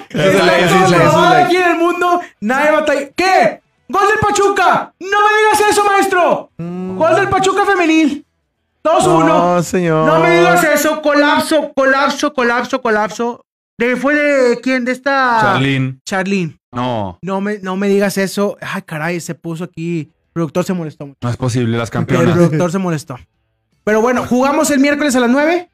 sí, 0.10 0.18
eso 0.18 0.26
Eso 0.28 1.34
es 1.36 1.44
aquí 1.46 1.58
en 1.58 1.72
el 1.72 1.78
mundo. 1.78 2.22
Nadie 2.40 2.72
batalló. 2.72 3.08
¿Qué? 3.16 3.62
¡Gol 3.90 4.08
del 4.08 4.20
Pachuca! 4.20 4.94
¡No 5.00 5.08
me 5.08 5.38
digas 5.38 5.70
eso, 5.72 5.84
maestro! 5.86 6.50
¡Gol 6.58 7.16
del 7.16 7.28
Pachuca 7.28 7.66
femenil! 7.66 8.26
2-1. 8.84 9.28
No, 9.28 9.64
señor. 9.64 10.06
No 10.08 10.20
me 10.20 10.38
digas 10.40 10.64
eso. 10.64 11.02
Colapso, 11.02 11.72
colapso, 11.76 12.34
colapso, 12.34 12.82
colapso. 12.82 13.46
¿De, 13.78 13.96
¿Fue 13.96 14.14
de 14.16 14.60
quién? 14.62 14.86
De 14.86 14.92
esta. 14.92 15.40
Charlín. 15.42 16.02
Charlene. 16.06 16.58
No, 16.72 17.18
No 17.22 17.42
me, 17.42 17.60
no 17.60 17.76
me 17.78 17.88
digas 17.90 18.18
eso. 18.18 18.58
Ay, 18.62 18.84
caray, 18.84 19.20
se 19.20 19.36
puso 19.36 19.64
aquí. 19.64 20.02
El 20.02 20.34
productor 20.34 20.64
se 20.64 20.74
molestó 20.74 21.06
mucho. 21.08 21.18
no 21.22 21.30
es 21.30 21.38
posible. 21.38 21.78
Las 21.78 21.90
El 21.90 21.94
campeonas. 21.94 22.34
productor 22.36 22.72
se 22.72 22.78
molestó. 22.78 23.18
Pero 23.84 24.02
bueno, 24.02 24.26
jugamos 24.26 24.70
el 24.72 24.80
miércoles 24.80 25.16
a 25.16 25.20
las 25.20 25.30
9. 25.32 25.70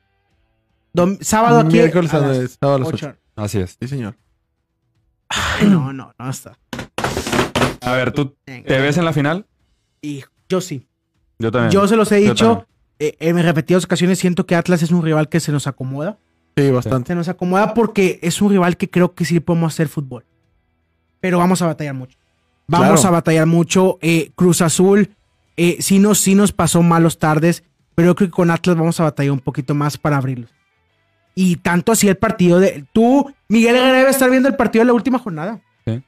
Dom- 0.96 1.22
sábado 1.22 1.60
aquí. 1.60 1.74
Miércoles 1.74 2.14
a 2.14 2.18
a 2.18 2.22
las 2.22 2.52
sábado 2.60 2.76
a 2.78 2.80
las 2.80 2.88
8. 2.88 3.08
ocho. 3.10 3.18
Así 3.36 3.60
es. 3.60 3.78
Sí, 3.80 3.88
señor. 3.88 4.16
Ay, 5.30 5.68
no, 5.68 5.92
no, 5.94 6.14
no 6.18 6.30
está. 6.30 6.58
A 7.82 7.92
ver, 7.94 8.12
¿tú 8.12 8.36
Venga. 8.46 8.68
te 8.68 8.80
ves 8.80 8.98
en 8.98 9.06
la 9.06 9.14
final? 9.14 9.46
Hijo. 10.02 10.32
Yo 10.50 10.62
sí. 10.62 10.88
Yo 11.40 11.52
también. 11.52 11.72
Yo 11.72 11.88
se 11.88 11.96
los 11.96 12.12
he 12.12 12.24
Yo 12.24 12.32
dicho 12.32 12.68
eh, 13.00 13.16
en 13.20 13.38
repetidas 13.44 13.84
ocasiones. 13.86 14.18
Siento 14.20 14.46
que 14.46 14.56
Atlas 14.56 14.82
es 14.82 14.92
un 14.92 15.04
rival 15.04 15.30
que 15.30 15.40
se 15.40 15.52
nos 15.52 15.68
acomoda. 15.68 16.18
Sí, 16.58 16.72
bastante. 16.72 17.08
Se 17.10 17.16
nos 17.16 17.28
acomoda 17.30 17.74
porque 17.74 18.20
es 18.22 18.42
un 18.42 18.50
rival 18.50 18.78
que 18.78 18.90
creo 18.90 19.14
que 19.14 19.26
sí 19.26 19.40
podemos 19.40 19.74
hacer 19.74 19.88
fútbol. 19.88 20.26
Pero 21.20 21.38
vamos 21.38 21.62
a 21.62 21.68
batallar 21.68 21.94
mucho. 21.94 22.18
Vamos 22.68 22.88
Claro. 23.02 23.08
a 23.08 23.12
batallar 23.12 23.46
mucho. 23.46 23.98
Eh, 24.02 24.32
Cruz 24.36 24.62
Azul 24.62 25.10
eh, 25.56 25.78
sí, 25.80 26.00
nos, 26.00 26.20
sí 26.20 26.36
nos 26.36 26.52
pasó 26.52 26.84
malos 26.84 27.18
tardes, 27.20 27.64
pero 27.96 28.10
yo 28.10 28.16
creo 28.16 28.28
que 28.30 28.36
con 28.36 28.52
Atlas 28.52 28.76
vamos 28.76 29.00
a 29.00 29.04
batallar 29.04 29.32
un 29.32 29.40
poquito 29.40 29.74
más 29.76 29.98
para 29.98 30.18
abrirlos. 30.18 30.50
Y 31.36 31.58
tanto 31.58 31.92
así 31.92 32.08
el 32.08 32.18
partido 32.18 32.60
de... 32.60 32.86
Tú, 32.94 33.32
Miguel 33.48 33.76
Herrera 33.76 34.00
debe 34.00 34.10
estar 34.10 34.30
viendo 34.30 34.50
el 34.50 34.56
partido 34.56 34.82
de 34.82 34.88
la 34.88 34.94
última 34.94 35.20
jornada. 35.20 35.62
Sí. 35.86 36.02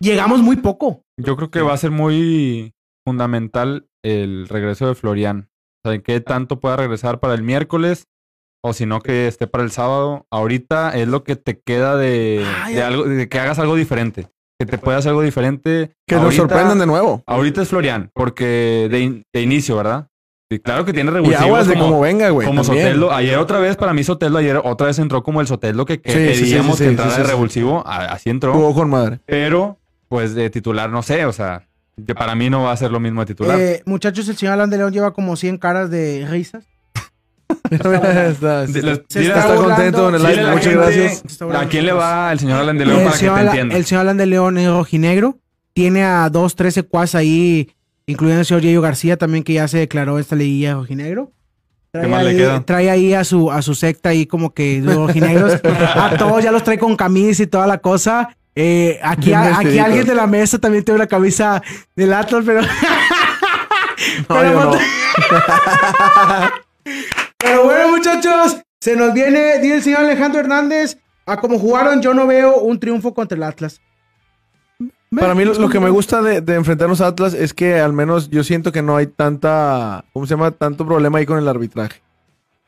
Llegamos 0.00 0.40
muy 0.42 0.56
poco. 0.56 1.04
Yo 1.16 1.36
creo 1.36 1.50
que 1.50 1.60
va 1.62 1.72
a 1.72 1.76
ser 1.78 1.92
muy 1.92 2.74
fundamental 3.04 3.86
el 4.02 4.48
regreso 4.48 4.88
de 4.88 4.94
Florian. 4.96 5.48
O 5.84 5.90
sea, 5.90 5.98
qué 6.00 6.20
tanto 6.20 6.58
pueda 6.60 6.76
regresar 6.76 7.20
para 7.20 7.34
el 7.34 7.42
miércoles 7.42 8.06
o 8.62 8.72
si 8.72 8.86
no 8.86 9.00
que 9.00 9.26
esté 9.28 9.46
para 9.46 9.64
el 9.64 9.70
sábado. 9.70 10.26
Ahorita 10.30 10.96
es 10.96 11.08
lo 11.08 11.24
que 11.24 11.36
te 11.36 11.58
queda 11.58 11.96
de, 11.96 12.44
Ay, 12.62 12.74
de 12.74 12.82
algo, 12.82 13.04
de 13.04 13.28
que 13.28 13.38
hagas 13.40 13.58
algo 13.58 13.76
diferente. 13.76 14.28
Que 14.58 14.66
te 14.66 14.78
puedas 14.78 15.04
algo 15.06 15.22
diferente. 15.22 15.90
Que 16.06 16.14
nos 16.14 16.24
Ahorita- 16.24 16.42
sorprendan 16.42 16.78
de 16.78 16.86
nuevo. 16.86 17.22
Ahorita 17.26 17.62
es 17.62 17.68
Florian, 17.68 18.10
porque 18.14 18.88
de, 18.90 19.00
in- 19.00 19.24
de 19.32 19.42
inicio, 19.42 19.76
¿verdad? 19.76 20.06
Y 20.48 20.58
claro 20.58 20.84
que 20.84 20.92
tiene 20.92 21.10
Y 21.10 21.14
revulsivos 21.14 21.42
aguas 21.44 21.66
de 21.66 21.74
como, 21.78 22.00
venga, 22.00 22.28
güey. 22.28 22.46
como 22.46 22.62
también. 22.62 22.86
Sotelo. 22.88 23.10
Ayer 23.12 23.38
otra 23.38 23.58
vez, 23.58 23.76
para 23.76 23.92
mí 23.94 24.04
Sotelo, 24.04 24.38
ayer 24.38 24.60
otra 24.62 24.86
vez 24.88 24.98
entró 24.98 25.22
como 25.22 25.40
el 25.40 25.46
Sotelo 25.46 25.86
que, 25.86 26.00
que 26.00 26.12
Sí, 26.12 26.18
sí, 26.18 26.34
sí, 26.34 26.50
queríamos 26.50 26.76
sí, 26.78 26.84
que 26.84 26.90
sí, 27.02 27.16
de 27.16 27.22
revulsivo. 27.24 27.82
Así 27.86 28.28
entró. 28.30 28.52
Jugó 28.52 28.74
con 28.74 28.90
madre. 28.90 29.18
Pero, 29.26 29.78
pues 30.08 30.34
de 30.34 30.50
titular, 30.50 30.90
no 30.90 31.02
sé, 31.02 31.24
o 31.24 31.32
sea, 31.32 31.66
que 32.06 32.14
para 32.14 32.34
mí 32.34 32.50
no 32.50 32.64
va 32.64 32.72
a 32.72 32.76
ser 32.76 32.90
lo 32.92 33.00
mismo 33.00 33.22
de 33.22 33.26
titular. 33.26 33.58
Eh, 33.58 33.82
muchachos, 33.86 34.28
el 34.28 34.36
señor 34.36 34.52
Alan 34.52 34.68
de 34.68 34.76
León 34.76 34.92
lleva 34.92 35.12
como 35.14 35.36
100 35.36 35.56
caras 35.56 35.90
de 35.90 36.26
risas. 36.30 36.64
está, 37.70 38.64
está- 38.64 39.54
contento 39.56 40.08
en 40.08 40.14
el 40.14 40.20
Sí, 40.20 40.26
live. 40.28 40.50
Muchas 40.50 40.64
gente- 40.64 40.76
gracias. 40.78 41.42
¿A 41.54 41.66
quién 41.68 41.86
le 41.86 41.92
va 41.92 42.32
el 42.32 42.38
señor 42.38 42.60
Alan 42.60 42.78
de 42.78 42.86
León 42.86 42.98
El 42.98 43.04
para 43.04 43.12
que 43.14 43.18
señor, 43.20 43.34
te 43.34 43.40
Alan, 43.40 43.50
entienda? 43.54 43.76
el 43.76 43.84
señor 43.84 44.00
Alan 44.02 44.16
de 44.16 44.26
León 44.26 44.58
es 44.58 44.68
rojinegro. 44.68 45.38
Tiene 45.74 46.04
a 46.04 46.28
dos, 46.28 46.54
tres 46.54 46.74
secuaces 46.74 47.14
ahí, 47.14 47.70
incluyendo 48.06 48.40
el 48.40 48.46
señor 48.46 48.62
Yayo 48.62 48.80
García 48.82 49.16
también, 49.16 49.42
que 49.44 49.54
ya 49.54 49.66
se 49.68 49.78
declaró 49.78 50.18
esta 50.18 50.36
liguilla 50.36 50.68
de 50.68 50.74
rojinegro. 50.74 51.32
Trae, 51.90 52.04
¿Qué 52.04 52.10
más 52.10 52.22
le 52.24 52.30
ahí, 52.30 52.36
queda? 52.36 52.60
trae 52.64 52.90
ahí 52.90 53.14
a 53.14 53.24
su, 53.24 53.50
a 53.52 53.60
su 53.62 53.74
secta 53.74 54.08
ahí 54.10 54.26
como 54.26 54.52
que 54.54 54.80
de 54.82 54.94
rojinegros. 54.94 55.60
a 55.94 56.16
todos 56.18 56.42
ya 56.42 56.50
los 56.52 56.62
trae 56.64 56.78
con 56.78 56.96
camisa 56.96 57.42
y 57.42 57.46
toda 57.46 57.66
la 57.66 57.78
cosa. 57.78 58.36
Eh, 58.54 58.98
aquí, 59.02 59.32
aquí 59.32 59.78
alguien 59.78 60.04
de 60.06 60.14
la 60.14 60.26
mesa 60.26 60.58
también 60.58 60.84
tiene 60.84 60.96
una 61.00 61.06
camisa 61.06 61.62
del 61.96 62.12
Atlas, 62.12 62.42
pero... 62.46 62.60
No, 62.62 62.68
pero, 64.28 64.52
yo 64.52 64.64
no. 64.64 64.78
Pero 67.42 67.64
bueno, 67.64 67.90
muchachos, 67.90 68.58
se 68.80 68.96
nos 68.96 69.12
viene, 69.12 69.58
dice 69.58 69.74
el 69.76 69.82
señor 69.82 70.00
Alejandro 70.00 70.40
Hernández, 70.40 70.98
a 71.26 71.36
como 71.36 71.58
jugaron, 71.58 72.02
yo 72.02 72.14
no 72.14 72.26
veo 72.26 72.56
un 72.58 72.78
triunfo 72.80 73.14
contra 73.14 73.36
el 73.36 73.42
Atlas. 73.42 73.80
Para 75.18 75.34
mí 75.34 75.44
lo, 75.44 75.52
lo 75.54 75.68
que 75.68 75.78
me 75.78 75.90
gusta 75.90 76.22
de, 76.22 76.40
de 76.40 76.54
enfrentarnos 76.54 77.00
a 77.02 77.08
Atlas 77.08 77.34
es 77.34 77.52
que 77.52 77.78
al 77.78 77.92
menos 77.92 78.30
yo 78.30 78.42
siento 78.44 78.72
que 78.72 78.80
no 78.80 78.96
hay 78.96 79.06
tanta, 79.06 80.04
¿cómo 80.12 80.26
se 80.26 80.30
llama? 80.34 80.52
Tanto 80.52 80.86
problema 80.86 81.18
ahí 81.18 81.26
con 81.26 81.38
el 81.38 81.46
arbitraje. 81.48 82.00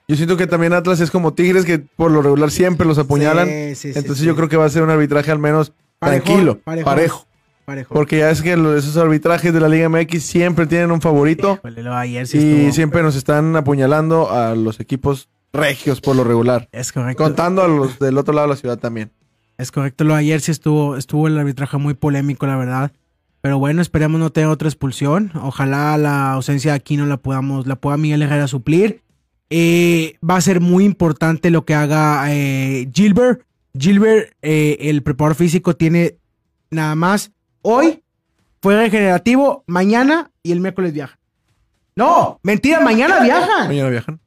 Yo 0.06 0.16
siento 0.16 0.36
que 0.36 0.46
también 0.46 0.74
Atlas 0.74 1.00
es 1.00 1.10
como 1.10 1.32
Tigres 1.32 1.64
que 1.64 1.78
por 1.78 2.10
lo 2.10 2.20
regular 2.20 2.50
siempre 2.50 2.86
los 2.86 2.98
apuñalan. 2.98 3.48
Sí, 3.48 3.74
sí, 3.74 3.92
sí, 3.92 3.98
Entonces 3.98 4.18
sí. 4.18 4.26
yo 4.26 4.36
creo 4.36 4.50
que 4.50 4.58
va 4.58 4.66
a 4.66 4.68
ser 4.68 4.82
un 4.82 4.90
arbitraje 4.90 5.30
al 5.30 5.38
menos 5.38 5.72
tranquilo, 5.98 6.58
parejo. 6.84 7.26
Parejo. 7.64 7.94
Porque 7.94 8.18
ya 8.18 8.30
es 8.30 8.42
que 8.42 8.52
esos 8.52 8.96
arbitrajes 8.96 9.52
de 9.52 9.60
la 9.60 9.68
Liga 9.68 9.88
MX 9.88 10.22
siempre 10.22 10.66
tienen 10.66 10.90
un 10.90 11.00
favorito 11.00 11.54
Híjole, 11.58 11.82
lo 11.82 11.90
de 11.92 11.96
ayer 11.96 12.26
sí 12.26 12.38
y 12.38 12.40
estuvo- 12.56 12.72
siempre 12.72 13.02
nos 13.02 13.16
están 13.16 13.56
apuñalando 13.56 14.30
a 14.30 14.54
los 14.54 14.80
equipos 14.80 15.28
regios 15.52 16.00
por 16.00 16.14
lo 16.16 16.24
regular. 16.24 16.68
Es 16.72 16.92
correcto. 16.92 17.22
Contando 17.22 17.62
a 17.62 17.68
los 17.68 17.98
del 17.98 18.18
otro 18.18 18.34
lado 18.34 18.48
de 18.48 18.54
la 18.54 18.60
ciudad 18.60 18.78
también. 18.78 19.10
Es 19.56 19.70
correcto. 19.72 20.04
Lo 20.04 20.14
de 20.14 20.20
ayer 20.20 20.40
sí 20.40 20.50
estuvo, 20.50 20.96
estuvo 20.96 21.26
el 21.28 21.38
arbitraje 21.38 21.76
muy 21.78 21.94
polémico, 21.94 22.46
la 22.46 22.56
verdad. 22.56 22.92
Pero 23.40 23.58
bueno, 23.58 23.80
esperemos 23.82 24.18
no 24.20 24.30
tener 24.30 24.48
otra 24.48 24.68
expulsión. 24.68 25.30
Ojalá 25.40 25.96
la 25.98 26.32
ausencia 26.32 26.72
de 26.72 26.76
Aquino 26.76 27.06
la 27.06 27.18
podamos, 27.18 27.66
la 27.66 27.76
pueda 27.76 27.96
Miguel 27.96 28.22
Herrera 28.22 28.48
suplir. 28.48 29.02
Eh, 29.50 30.16
va 30.28 30.36
a 30.36 30.40
ser 30.40 30.60
muy 30.60 30.84
importante 30.84 31.50
lo 31.50 31.64
que 31.64 31.74
haga 31.74 32.24
eh, 32.30 32.88
Gilbert. 32.92 33.42
Gilbert, 33.78 34.32
eh, 34.42 34.78
el 34.80 35.02
preparador 35.02 35.36
físico, 35.36 35.76
tiene 35.76 36.16
nada 36.70 36.94
más 36.94 37.30
hoy 37.64 38.02
fue 38.62 38.76
regenerativo, 38.76 39.64
mañana 39.66 40.30
y 40.42 40.52
el 40.52 40.60
miércoles 40.60 40.92
viaja. 40.92 41.18
No, 41.96 42.38
mentira, 42.42 42.80
mañana 42.80 43.20
viajan. 43.20 43.68
Mañana 43.68 43.88
viajan. 43.90 44.20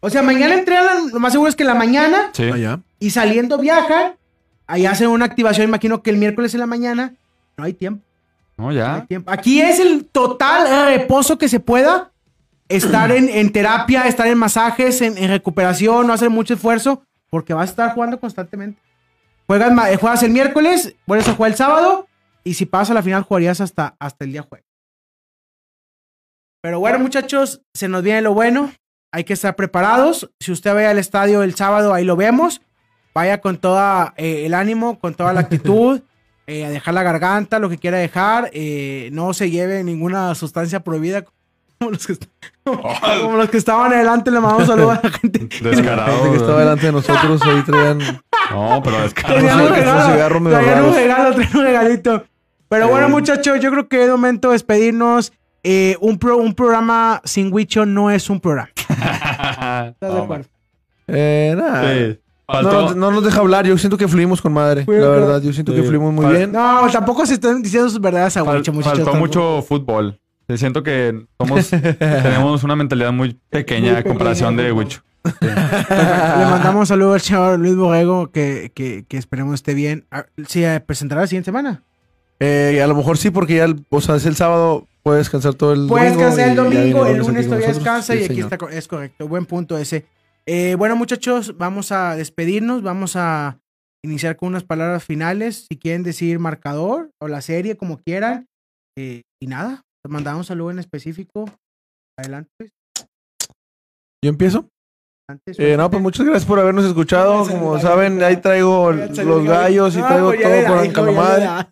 O 0.00 0.10
sea, 0.10 0.22
mañana 0.22 0.54
entrenan, 0.54 1.10
lo 1.12 1.20
más 1.20 1.32
seguro 1.32 1.48
es 1.48 1.56
que 1.56 1.62
en 1.62 1.68
la 1.68 1.74
mañana 1.74 2.30
Sí. 2.32 2.44
Allá. 2.50 2.80
y 2.98 3.10
saliendo 3.10 3.58
viajan. 3.58 4.14
Ahí 4.66 4.86
hacen 4.86 5.08
una 5.08 5.24
activación, 5.26 5.68
imagino 5.68 6.02
que 6.02 6.10
el 6.10 6.16
miércoles 6.18 6.54
en 6.54 6.60
la 6.60 6.66
mañana. 6.66 7.14
No 7.56 7.64
hay 7.64 7.72
tiempo. 7.74 8.02
No, 8.56 8.64
no 8.64 8.70
hay 8.70 8.76
ya. 8.76 9.04
tiempo. 9.06 9.30
Aquí 9.30 9.60
es 9.60 9.78
el 9.80 10.06
total 10.06 10.86
reposo 10.86 11.38
que 11.38 11.48
se 11.48 11.60
pueda. 11.60 12.10
Estar 12.68 13.12
en, 13.12 13.28
en 13.28 13.52
terapia, 13.52 14.02
estar 14.08 14.26
en 14.26 14.38
masajes, 14.38 15.02
en, 15.02 15.18
en 15.18 15.28
recuperación, 15.28 16.06
no 16.06 16.14
hacer 16.14 16.30
mucho 16.30 16.54
esfuerzo, 16.54 17.02
porque 17.28 17.52
vas 17.52 17.68
a 17.68 17.70
estar 17.70 17.94
jugando 17.94 18.18
constantemente. 18.18 18.80
Juegas, 19.46 19.70
ma- 19.70 19.90
eh, 19.90 19.96
juegas 19.98 20.22
el 20.22 20.30
miércoles, 20.30 20.94
vuelves 21.06 21.28
a 21.28 21.34
jugar 21.34 21.50
el 21.50 21.56
sábado, 21.58 22.06
y 22.44 22.54
si 22.54 22.66
pasas 22.66 22.90
a 22.92 22.94
la 22.94 23.02
final 23.02 23.22
jugarías 23.22 23.60
hasta, 23.60 23.96
hasta 23.98 24.24
el 24.24 24.32
día 24.32 24.42
jueves. 24.42 24.66
Pero 26.62 26.80
bueno, 26.80 26.98
muchachos, 26.98 27.62
se 27.74 27.88
nos 27.88 28.02
viene 28.02 28.22
lo 28.22 28.32
bueno. 28.34 28.72
Hay 29.12 29.24
que 29.24 29.34
estar 29.34 29.54
preparados. 29.54 30.30
Si 30.40 30.50
usted 30.50 30.74
vaya 30.74 30.90
al 30.90 30.98
estadio 30.98 31.42
el 31.42 31.54
sábado, 31.54 31.92
ahí 31.94 32.04
lo 32.04 32.16
vemos. 32.16 32.62
Vaya 33.14 33.40
con 33.40 33.58
todo 33.58 34.12
el 34.16 34.54
ánimo, 34.54 34.98
con 34.98 35.14
toda 35.14 35.32
la 35.32 35.40
actitud, 35.40 36.00
eh, 36.46 36.64
a 36.64 36.70
dejar 36.70 36.94
la 36.94 37.02
garganta, 37.02 37.58
lo 37.58 37.68
que 37.68 37.78
quiera 37.78 37.98
dejar. 37.98 38.50
eh, 38.52 39.10
no 39.12 39.34
se 39.34 39.50
lleve 39.50 39.84
ninguna 39.84 40.34
sustancia 40.34 40.80
prohibida. 40.80 41.24
Como 41.78 41.90
los 41.90 42.06
que, 42.06 42.16
como 42.64 43.36
los 43.36 43.50
que 43.50 43.58
estaban 43.58 43.92
adelante, 43.92 44.30
le 44.30 44.40
mandamos 44.40 44.66
saludos 44.66 44.98
a 44.98 45.00
la 45.02 45.10
gente. 45.10 45.38
La 45.40 45.48
gente 45.48 45.60
que 45.60 45.68
Descarado. 45.68 46.34
estaba 46.34 46.60
delante 46.60 46.86
de 46.86 46.92
nosotros 46.92 47.42
ahí 47.42 47.62
traían. 47.62 47.98
No, 48.50 48.80
pero 48.82 49.00
descarado. 49.02 49.38
Traían 49.40 49.60
un 49.60 50.94
regalo, 50.94 51.34
traían 51.34 51.56
un 51.56 51.62
regalito. 51.62 52.24
Pero 52.74 52.88
bueno, 52.88 53.08
muchachos, 53.08 53.60
yo 53.60 53.70
creo 53.70 53.88
que 53.88 54.04
es 54.04 54.10
momento 54.10 54.48
de 54.48 54.54
despedirnos. 54.54 55.32
Eh, 55.66 55.96
un, 56.00 56.18
pro- 56.18 56.36
un 56.36 56.52
programa 56.54 57.22
sin 57.24 57.50
Wicho 57.52 57.86
no 57.86 58.10
es 58.10 58.28
un 58.28 58.38
programa. 58.40 58.68
¿Estás 58.78 59.94
de 60.00 60.08
No, 60.08 60.22
acuerdo? 60.24 60.44
Eh, 61.08 61.54
nada. 61.56 61.82
Sí. 61.94 62.20
No, 62.46 62.62
nos- 62.62 62.96
no 62.96 63.10
nos 63.10 63.24
deja 63.24 63.40
hablar. 63.40 63.66
Yo 63.66 63.78
siento 63.78 63.96
que 63.96 64.06
fluimos 64.06 64.42
con 64.42 64.52
madre. 64.52 64.84
Fue- 64.84 64.98
La 65.00 65.08
verdad, 65.08 65.40
yo 65.42 65.52
siento 65.54 65.74
que 65.74 65.82
fluimos 65.82 66.12
muy 66.12 66.26
Fal- 66.26 66.36
bien. 66.36 66.52
No, 66.52 66.86
tampoco 66.92 67.24
se 67.24 67.34
están 67.34 67.62
diciendo 67.62 67.88
sus 67.88 68.00
verdades 68.00 68.36
a 68.36 68.44
fal- 68.44 68.58
Wicho, 68.58 68.72
muchachos. 68.72 68.98
faltó 68.98 69.10
tampoco. 69.12 69.26
mucho 69.26 69.62
fútbol. 69.66 70.20
Sí, 70.48 70.58
Siento 70.58 70.82
que 70.82 71.24
somos, 71.38 71.70
tenemos 71.98 72.62
una 72.64 72.76
mentalidad 72.76 73.12
muy 73.12 73.40
pequeña 73.48 73.92
Muy 73.92 74.00
a 74.00 74.04
comparación 74.04 74.56
pequeña, 74.56 74.68
de 74.68 74.74
¿no? 74.74 74.78
Wicho. 74.80 75.00
Le 75.40 76.44
mandamos 76.44 76.80
un 76.80 76.86
saludo 76.86 77.14
al 77.14 77.20
señor 77.22 77.58
Luis 77.58 77.74
Borrego, 77.76 78.30
que, 78.30 78.70
que, 78.74 79.06
que 79.08 79.16
esperemos 79.16 79.54
esté 79.54 79.72
bien. 79.72 80.04
Ah, 80.10 80.26
Sí, 80.46 80.62
eh, 80.62 80.80
presentará 80.80 81.22
la 81.22 81.26
siguiente 81.26 81.46
semana. 81.46 81.82
Eh, 82.44 82.82
a 82.82 82.86
lo 82.86 82.94
mejor 82.94 83.16
sí, 83.16 83.30
porque 83.30 83.56
ya, 83.56 83.64
el- 83.64 83.86
o 83.88 84.00
sea, 84.00 84.16
es 84.16 84.26
el 84.26 84.36
sábado, 84.36 84.86
puedes 85.02 85.20
descansar 85.20 85.54
todo 85.54 85.72
el 85.72 85.86
Puedes 85.86 86.12
domingo. 86.12 86.26
descansar 86.36 86.48
el 86.50 86.56
domingo, 86.56 87.06
el 87.06 87.18
lunes 87.18 87.46
todavía 87.46 87.68
descansa 87.68 88.12
Sí, 88.12 88.18
y 88.20 88.24
aquí 88.24 88.34
señor. 88.34 88.52
está, 88.52 88.70
es 88.70 88.88
correcto, 88.88 89.28
buen 89.28 89.46
punto 89.46 89.78
ese. 89.78 90.04
Eh, 90.46 90.74
bueno 90.76 90.94
muchachos, 90.96 91.56
vamos 91.56 91.90
a 91.92 92.16
despedirnos, 92.16 92.82
vamos 92.82 93.16
a 93.16 93.60
iniciar 94.04 94.36
con 94.36 94.48
unas 94.50 94.64
palabras 94.64 95.02
finales, 95.04 95.66
si 95.70 95.78
quieren 95.78 96.02
decir 96.02 96.38
marcador 96.38 97.10
o 97.22 97.28
la 97.28 97.40
serie, 97.40 97.76
como 97.78 97.96
quieran. 97.98 98.46
Eh, 98.98 99.22
y 99.42 99.46
nada, 99.46 99.80
mandamos 100.06 100.40
un 100.40 100.44
saludo 100.44 100.70
en 100.70 100.78
específico. 100.80 101.46
Adelante. 102.18 102.70
¿Yo 104.22 104.28
empiezo? 104.30 104.68
Eh, 105.58 105.76
no, 105.76 105.90
pues 105.90 106.02
muchas 106.02 106.26
gracias 106.26 106.44
por 106.44 106.58
habernos 106.60 106.84
escuchado. 106.84 107.46
Como 107.46 107.78
saben, 107.80 108.22
ahí 108.22 108.36
traigo 108.38 108.92
los 108.92 109.44
gallos 109.44 109.94
y 109.96 109.98
No, 110.00 110.06
traigo 110.06 110.26
pues 110.28 110.42
todo 110.42 110.50
por 110.66 110.76
da, 110.76 110.80
Anca 110.82 111.00
hijo, 111.00 111.06
la 111.06 111.12
ya 111.12 111.12
le 111.12 111.16
madre. 111.16 111.44
da. 111.44 111.68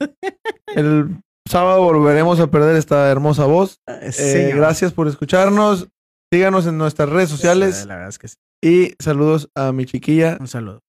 El 0.75 1.17
sábado 1.49 1.83
volveremos 1.83 2.41
a 2.41 2.47
perder 2.47 2.77
esta 2.77 3.11
hermosa 3.11 3.45
voz. 3.45 3.79
Eh, 3.87 4.13
Señor. 4.13 4.57
gracias 4.59 4.93
por 4.93 5.07
escucharnos. 5.09 5.89
Síganos 6.33 6.67
en 6.67 6.79
nuestras 6.79 7.11
redes 7.11 7.29
sociales. 7.29 7.85
La 7.87 7.95
verdad 7.97 8.09
es 8.09 8.19
que 8.19 8.29
sí. 8.29 8.37
Y 8.65 8.95
saludos 9.03 9.51
a 9.55 9.73
mi 9.73 9.85
chiquilla 9.85 10.39
Un 10.41 10.49
saludo. 10.49 10.81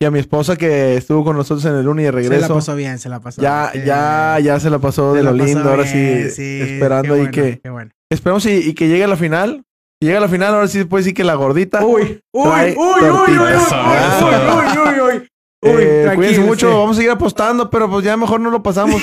y 0.00 0.04
a 0.04 0.10
mi 0.12 0.18
esposa 0.20 0.54
que 0.56 0.96
estuvo 0.96 1.24
con 1.24 1.34
nosotros 1.36 1.64
en 1.64 1.74
el 1.74 1.88
uni 1.88 2.04
de 2.04 2.10
Se 2.10 2.12
la 2.12 2.18
regreso. 2.20 2.54
pasó 2.54 2.76
bien, 2.76 2.98
se 3.00 3.08
la 3.08 3.18
pasó 3.18 3.42
Ya, 3.42 3.70
bien. 3.72 3.86
ya, 3.86 4.38
ya 4.40 4.60
se 4.60 4.70
la 4.70 4.78
pasó 4.78 5.10
Se 5.12 5.18
de 5.18 5.24
la 5.24 5.32
lo 5.32 5.44
lindo. 5.44 5.68
Ahora 5.68 5.86
sí, 5.86 5.98
bien, 5.98 6.30
sí, 6.30 6.60
esperando 6.60 7.14
qué 7.14 7.20
ahí 7.20 7.26
bueno, 7.26 7.32
que. 7.32 7.60
qué 7.64 7.70
bueno. 7.70 7.90
Esperamos 8.12 8.46
y, 8.46 8.50
y 8.68 8.74
que 8.74 8.86
llegue 8.86 9.02
a 9.02 9.08
la 9.08 9.16
final. 9.16 9.64
Llega 10.00 10.18
a 10.18 10.20
la 10.20 10.28
final, 10.28 10.54
ahora 10.54 10.68
sí 10.68 10.84
puede 10.84 11.02
decir 11.04 11.14
que 11.14 11.24
la 11.24 11.34
gordita. 11.34 11.84
Uy, 11.84 12.20
uy, 12.32 12.48
uy, 12.48 12.76
uy, 12.76 12.76
uy, 12.76 13.08
uy, 13.08 13.38
uy, 13.38 13.38
uy, 13.38 14.34
uy, 14.34 14.78
uy, 14.78 14.78
uy, 14.78 15.00
uy. 15.00 15.30
Uy, 15.62 15.82
Eh, 15.82 16.02
tranquilo, 16.04 16.14
cuídense 16.16 16.40
mucho, 16.40 16.68
vamos 16.78 16.92
a 16.92 16.98
seguir 16.98 17.10
apostando, 17.10 17.70
pero 17.70 17.88
pues 17.90 18.04
ya 18.04 18.16
mejor 18.16 18.40
no 18.40 18.50
lo 18.50 18.62
pasamos. 18.62 19.00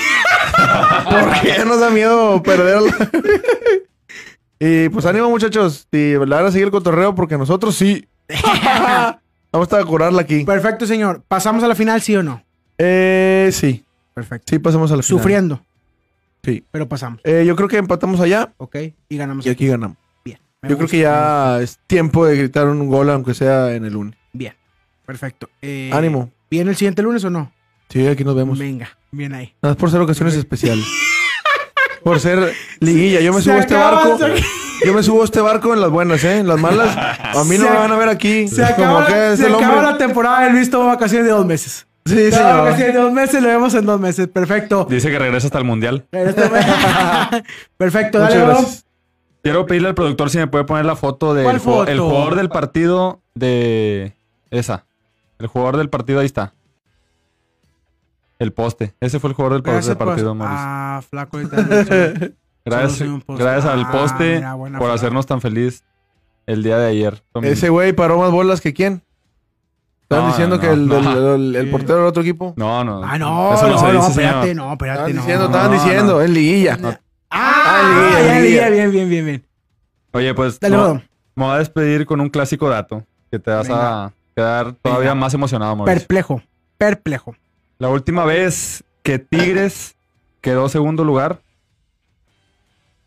Porque 1.10 1.48
ya 1.58 1.66
nos 1.66 1.80
da 1.80 1.90
miedo 1.90 2.42
perderla. 2.44 2.94
Y 4.66 4.88
pues 4.90 5.06
ánimo, 5.06 5.30
muchachos. 5.30 5.90
Y 5.92 6.14
le 6.14 6.18
van 6.20 6.46
a 6.46 6.52
seguir 6.52 6.68
el 6.68 6.72
cotorreo 6.72 7.14
porque 7.14 7.38
nosotros 7.38 7.76
sí. 7.76 8.08
Vamos 9.52 9.74
a 9.74 9.84
curarla 9.84 10.22
aquí. 10.22 10.46
Perfecto, 10.46 10.86
señor. 10.86 11.22
¿Pasamos 11.28 11.66
a 11.66 11.68
la 11.68 11.76
final, 11.76 12.02
sí 12.02 12.16
o 12.16 12.24
no? 12.24 12.42
Eh, 12.78 13.50
sí. 13.52 13.84
Perfecto. 14.14 14.46
Sí, 14.52 14.60
pasamos 14.60 14.90
a 14.94 14.96
la 14.96 15.04
final. 15.04 15.20
Sufriendo. 15.20 15.62
Sí. 16.46 16.64
Pero 16.72 16.88
pasamos. 16.88 17.20
Eh, 17.26 17.44
yo 17.46 17.58
creo 17.58 17.68
que 17.68 17.76
empatamos 17.78 18.22
allá 18.22 18.54
¿Ok? 18.56 18.78
Y 19.10 19.18
ganamos. 19.18 19.46
y 19.46 19.50
aquí 19.50 19.68
ganamos. 19.68 19.98
Me 20.64 20.70
Yo 20.70 20.78
creo 20.78 20.88
que 20.90 21.00
ya 21.00 21.60
es 21.62 21.78
tiempo 21.88 22.26
de 22.26 22.38
gritar 22.38 22.68
un 22.68 22.88
gol, 22.90 23.10
aunque 23.10 23.34
sea 23.34 23.74
en 23.76 23.86
el 23.86 23.94
lunes. 23.94 24.16
Bien. 24.32 24.56
Perfecto. 25.06 25.50
Eh, 25.62 25.92
Ánimo. 25.94 26.32
¿Viene 26.50 26.72
el 26.72 26.78
siguiente 26.78 27.02
lunes 27.02 27.24
o 27.26 27.30
no? 27.30 27.52
Sí, 27.90 28.08
aquí 28.08 28.24
nos 28.24 28.36
vemos. 28.36 28.58
Venga, 28.58 28.98
bien 29.12 29.34
ahí. 29.34 29.54
Nada 29.62 29.74
más 29.74 29.78
por 29.80 29.92
ser 29.92 30.00
ocasiones 30.02 30.34
especiales. 30.36 30.86
por 32.04 32.20
ser 32.20 32.54
liguilla. 32.80 33.20
Yo 33.20 33.34
me 33.34 33.40
Se 33.42 33.46
subo 33.46 33.56
a 33.56 33.60
este 33.60 33.76
barco. 33.76 34.18
Yo 34.86 34.94
me 34.94 35.04
subo 35.04 35.22
a 35.22 35.26
este 35.26 35.42
barco 35.42 35.74
en 35.74 35.82
las 35.82 35.90
buenas, 35.90 36.24
¿eh? 36.24 36.40
En 36.40 36.48
las 36.48 36.60
malas. 36.60 36.96
A 36.98 37.44
mí 37.44 37.58
no 37.58 37.66
Se 37.66 37.70
me 37.70 37.78
van 37.78 37.92
a 37.92 37.98
ver 37.98 38.10
aquí. 38.10 38.48
Se 38.48 38.62
Como 38.76 38.98
acaba, 39.00 39.08
que 39.08 39.34
es 39.34 39.40
se 39.40 39.48
el 39.48 39.56
acaba 39.56 39.74
hombre. 39.76 39.92
la 39.92 39.98
temporada. 39.98 40.48
El 40.48 40.54
Luis 40.54 40.70
tomó 40.70 40.88
vacaciones 40.88 41.28
de 41.28 41.34
dos 41.34 41.46
meses. 41.46 41.86
Sí, 42.06 42.32
señor. 42.32 42.64
vacaciones 42.64 42.94
de 42.96 43.00
dos 43.02 43.14
meses, 43.14 43.42
lo 43.42 43.48
vemos 43.50 43.74
en 43.76 43.86
dos 43.86 44.00
meses. 44.00 44.28
Perfecto. 44.28 44.86
Dice 44.90 45.10
que 45.12 45.20
regresa 45.20 45.48
hasta 45.48 45.60
el 45.60 45.64
mundial. 45.66 46.06
Perfecto, 47.78 48.20
Muchas 48.20 48.34
dale, 48.34 48.36
bro. 48.46 48.54
gracias. 48.56 48.83
Quiero 49.44 49.66
pedirle 49.66 49.90
al 49.90 49.96
productor 49.96 50.30
si 50.30 50.38
me 50.38 50.48
puede 50.48 50.64
poner 50.64 50.86
la 50.86 50.96
foto 50.96 51.34
del 51.34 51.44
¿Cuál 51.44 51.60
ju- 51.60 51.88
el 51.90 52.00
jugador 52.00 52.36
del 52.36 52.50
partido 52.50 53.20
de 53.36 54.16
esa. 54.52 54.86
El 55.38 55.48
jugador 55.48 55.78
del 55.78 55.90
partido 55.90 56.22
ahí 56.22 56.26
está. 56.26 56.54
El 58.40 58.54
poste. 58.54 58.94
Ese 59.00 59.20
fue 59.20 59.30
el 59.30 59.36
jugador 59.36 59.54
del, 59.54 59.62
Gracias 59.64 59.88
del 59.88 59.98
partido, 59.98 60.34
Mauricio. 60.34 60.64
Ah, 60.66 61.02
flaco. 61.10 61.38
gracias 62.66 63.10
poste. 63.26 63.44
gracias 63.44 63.66
al 63.66 63.82
Ah, 63.82 63.92
poste 63.92 64.36
mira, 64.36 64.58
por 64.80 64.92
hacernos 64.92 65.26
tan 65.26 65.42
feliz 65.42 65.84
el 66.46 66.64
día 66.64 66.78
de 66.78 66.88
ayer. 66.88 67.24
Ese 67.42 67.70
güey 67.70 67.94
paró 67.94 68.18
más 68.20 68.32
bolas 68.32 68.62
que 68.62 68.74
quién. 68.74 69.04
Estaban 70.04 70.26
No, 70.26 70.32
diciendo 70.32 70.56
no, 70.58 70.62
que 70.62 70.70
el, 70.70 70.88
no. 70.88 71.36
el- 71.36 71.56
el 71.56 71.66
Sí. 71.66 71.72
portero 71.72 71.96
del 72.00 72.08
otro 72.08 72.22
equipo. 72.22 72.54
No, 72.58 72.84
no. 72.84 73.02
Ah, 73.04 73.18
no, 73.18 73.54
Eso 73.54 73.68
no, 73.68 73.78
se 73.78 73.86
no, 73.88 73.92
dice, 73.94 74.08
espérate, 74.10 74.56
no, 74.56 74.72
espérate, 74.72 75.12
Estaban 75.12 75.16
no. 75.16 75.22
diciendo, 75.22 75.44
no, 75.44 75.56
estaban 75.56 75.72
no. 75.78 75.84
diciendo, 75.84 76.22
en 76.22 76.34
liguilla. 76.34 77.02
Ah, 77.36 77.64
Ah, 77.66 77.82
ya, 77.82 78.20
liga, 78.20 78.42
liga, 78.42 78.42
liga. 78.42 78.70
bien, 78.70 78.92
bien, 78.92 79.10
bien, 79.10 79.26
bien. 79.26 79.46
Oye, 80.12 80.34
pues 80.36 80.60
Dale, 80.60 80.78
no- 80.78 80.94
me 81.36 81.46
voy 81.46 81.56
a 81.56 81.58
despedir 81.58 82.06
con 82.06 82.22
un 82.22 82.30
clásico 82.30 82.70
dato 82.70 83.04
que 83.32 83.40
te 83.40 83.50
vas 83.50 83.68
a 83.72 84.14
quedar 84.36 84.74
todavía 84.74 85.10
Venga. 85.10 85.16
más 85.16 85.34
emocionado, 85.34 85.76
Mauricio. 85.76 86.00
Perplejo, 86.00 86.44
perplejo. 86.78 87.36
La 87.80 87.90
última 87.90 88.24
vez 88.26 88.84
que 89.02 89.18
Tigres 89.18 89.96
quedó 90.42 90.70
segundo 90.70 91.04
lugar 91.04 91.42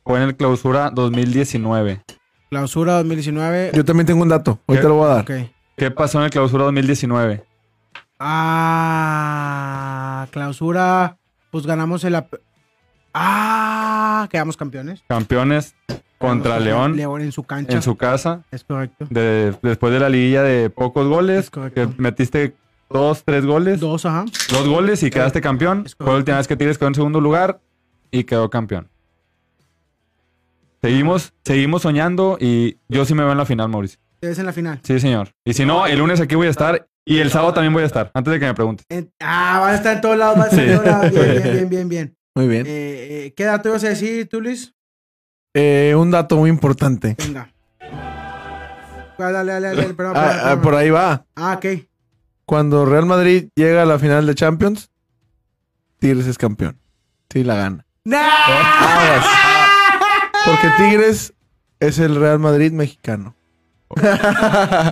fue 0.04 0.16
en 0.18 0.24
el 0.24 0.36
clausura 0.36 0.90
2019. 0.90 2.02
Clausura 2.50 2.94
2019. 2.94 3.70
Yo 3.74 3.84
también 3.84 4.06
tengo 4.06 4.22
un 4.22 4.28
dato. 4.28 4.58
Ahorita 4.66 4.82
¿Qué? 4.82 4.88
lo 4.88 4.94
voy 4.96 5.04
a 5.06 5.14
dar. 5.14 5.20
Ok. 5.22 5.30
¿Qué 5.76 5.90
pasó 5.92 6.18
en 6.18 6.24
el 6.24 6.30
clausura 6.30 6.64
2019? 6.64 7.44
Ah, 8.98 10.26
clausura. 10.30 11.16
Pues 11.50 11.66
ganamos 11.66 12.02
el. 12.04 12.14
Ah, 13.18 14.28
quedamos 14.30 14.56
campeones. 14.56 15.02
Campeones 15.08 15.74
contra 16.18 16.58
León 16.60 16.96
León 16.96 17.22
en 17.22 17.32
su 17.32 17.44
cancha. 17.44 17.74
en 17.74 17.82
su 17.82 17.96
casa. 17.96 18.42
Es 18.50 18.62
correcto. 18.64 19.06
de- 19.10 19.54
después 19.62 19.92
de 19.92 20.00
la 20.00 20.08
liguilla 20.08 20.42
de 20.42 20.68
pocos 20.70 21.08
goles, 21.08 21.44
Es 21.44 21.50
correcto. 21.50 21.90
que 21.96 22.02
metiste 22.02 22.54
dos, 22.90 23.22
tres 23.24 23.44
goles, 23.46 23.80
Dos, 23.80 24.04
ajá. 24.06 24.24
dos 24.50 24.68
goles 24.68 25.02
y 25.02 25.10
quedaste 25.10 25.40
campeón. 25.40 25.86
Fue 25.96 26.06
la 26.06 26.18
última 26.18 26.36
vez 26.36 26.46
que 26.46 26.56
Tigres 26.56 26.76
quedó 26.78 26.88
en 26.88 26.94
segundo 26.94 27.20
lugar 27.20 27.60
y 28.10 28.24
quedó 28.24 28.50
campeón. 28.50 28.88
Seguimos, 30.82 31.32
seguimos 31.44 31.82
soñando 31.82 32.36
y 32.40 32.76
yo 32.88 33.04
sí 33.04 33.14
me 33.14 33.22
veo 33.22 33.32
en 33.32 33.38
la 33.38 33.46
final, 33.46 33.68
Mauricio. 33.68 33.98
Te 34.20 34.28
ves 34.28 34.38
en 34.38 34.46
la 34.46 34.52
final. 34.52 34.80
Sí, 34.82 35.00
señor. 35.00 35.30
Y 35.44 35.54
si 35.54 35.64
no, 35.66 35.86
el 35.86 35.98
lunes 35.98 36.20
aquí 36.20 36.34
voy 36.34 36.46
a 36.46 36.50
estar 36.50 36.86
y 37.04 37.18
el 37.18 37.30
sábado 37.30 37.54
también 37.54 37.72
voy 37.72 37.82
a 37.82 37.86
estar, 37.86 38.10
antes 38.14 38.32
de 38.32 38.38
que 38.40 38.46
me 38.46 38.54
preguntes. 38.54 38.86
Ah, 39.20 39.58
van 39.60 39.70
a 39.72 39.74
estar 39.74 39.94
en 39.96 40.00
todos 40.00 40.16
lados, 40.16 40.36
van 40.38 40.46
a 40.46 40.50
estar 40.50 40.64
en 40.64 40.70
Sí. 40.70 40.74
todos 40.76 40.86
lados. 40.86 41.10
Bien, 41.12 41.42
bien, 41.42 41.52
bien, 41.52 41.68
bien, 41.68 41.88
bien. 41.88 42.16
Muy 42.36 42.46
bien. 42.48 42.66
Eh, 42.66 42.70
eh, 43.26 43.34
¿Qué 43.36 43.44
dato 43.44 43.70
ibas 43.70 43.82
a 43.84 43.88
decir 43.88 44.28
tú, 44.28 44.40
Luis? 44.42 44.74
Eh, 45.54 45.94
un 45.96 46.10
dato 46.10 46.36
muy 46.36 46.50
importante. 46.50 47.16
Venga. 47.18 47.50
Ah, 47.80 49.12
Dale, 49.18 49.50
dale, 49.52 49.68
dale. 49.68 49.94
Perdón, 49.94 50.12
Ah, 50.14 50.20
perdón, 50.20 50.36
ah, 50.38 50.42
perdón. 50.44 50.60
por 50.62 50.74
ahí 50.74 50.90
va. 50.90 51.24
Ah, 51.34 51.54
ok. 51.56 51.66
Cuando 52.44 52.84
Real 52.84 53.06
Madrid 53.06 53.48
llega 53.56 53.82
a 53.82 53.86
la 53.86 53.98
final 53.98 54.26
de 54.26 54.34
Champions, 54.34 54.90
Tigres 55.98 56.26
es 56.26 56.36
campeón. 56.36 56.78
Sí, 57.32 57.42
la 57.42 57.54
gana. 57.56 57.86
Aguas. 58.04 59.26
Porque 60.44 60.68
Tigres 60.76 61.32
es 61.80 61.98
el 61.98 62.16
Real 62.16 62.38
Madrid 62.38 62.70
mexicano. 62.72 63.34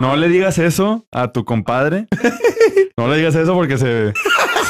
No 0.01 0.17
le 0.17 0.29
digas 0.29 0.57
eso 0.59 1.07
a 1.13 1.31
tu 1.31 1.45
compadre. 1.45 2.09
No 2.97 3.07
le 3.09 3.19
digas 3.19 3.35
eso 3.35 3.53
porque 3.55 3.77
se, 3.77 4.15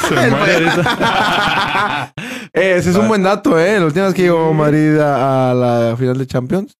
se 0.09 0.15
muere 0.29 0.53
ahorita. 0.69 2.13
Eh, 2.55 2.75
ese 2.77 2.89
es 2.91 2.95
un 2.95 3.07
buen 3.07 3.21
dato, 3.23 3.59
¿eh? 3.59 3.79
La 3.79 3.85
última 3.85 4.05
vez 4.05 4.13
que 4.13 4.23
llegó 4.23 4.53
Madrid 4.53 4.97
a, 4.97 5.51
a 5.51 5.53
la 5.53 5.97
final 5.97 6.17
de 6.17 6.25
Champions, 6.25 6.73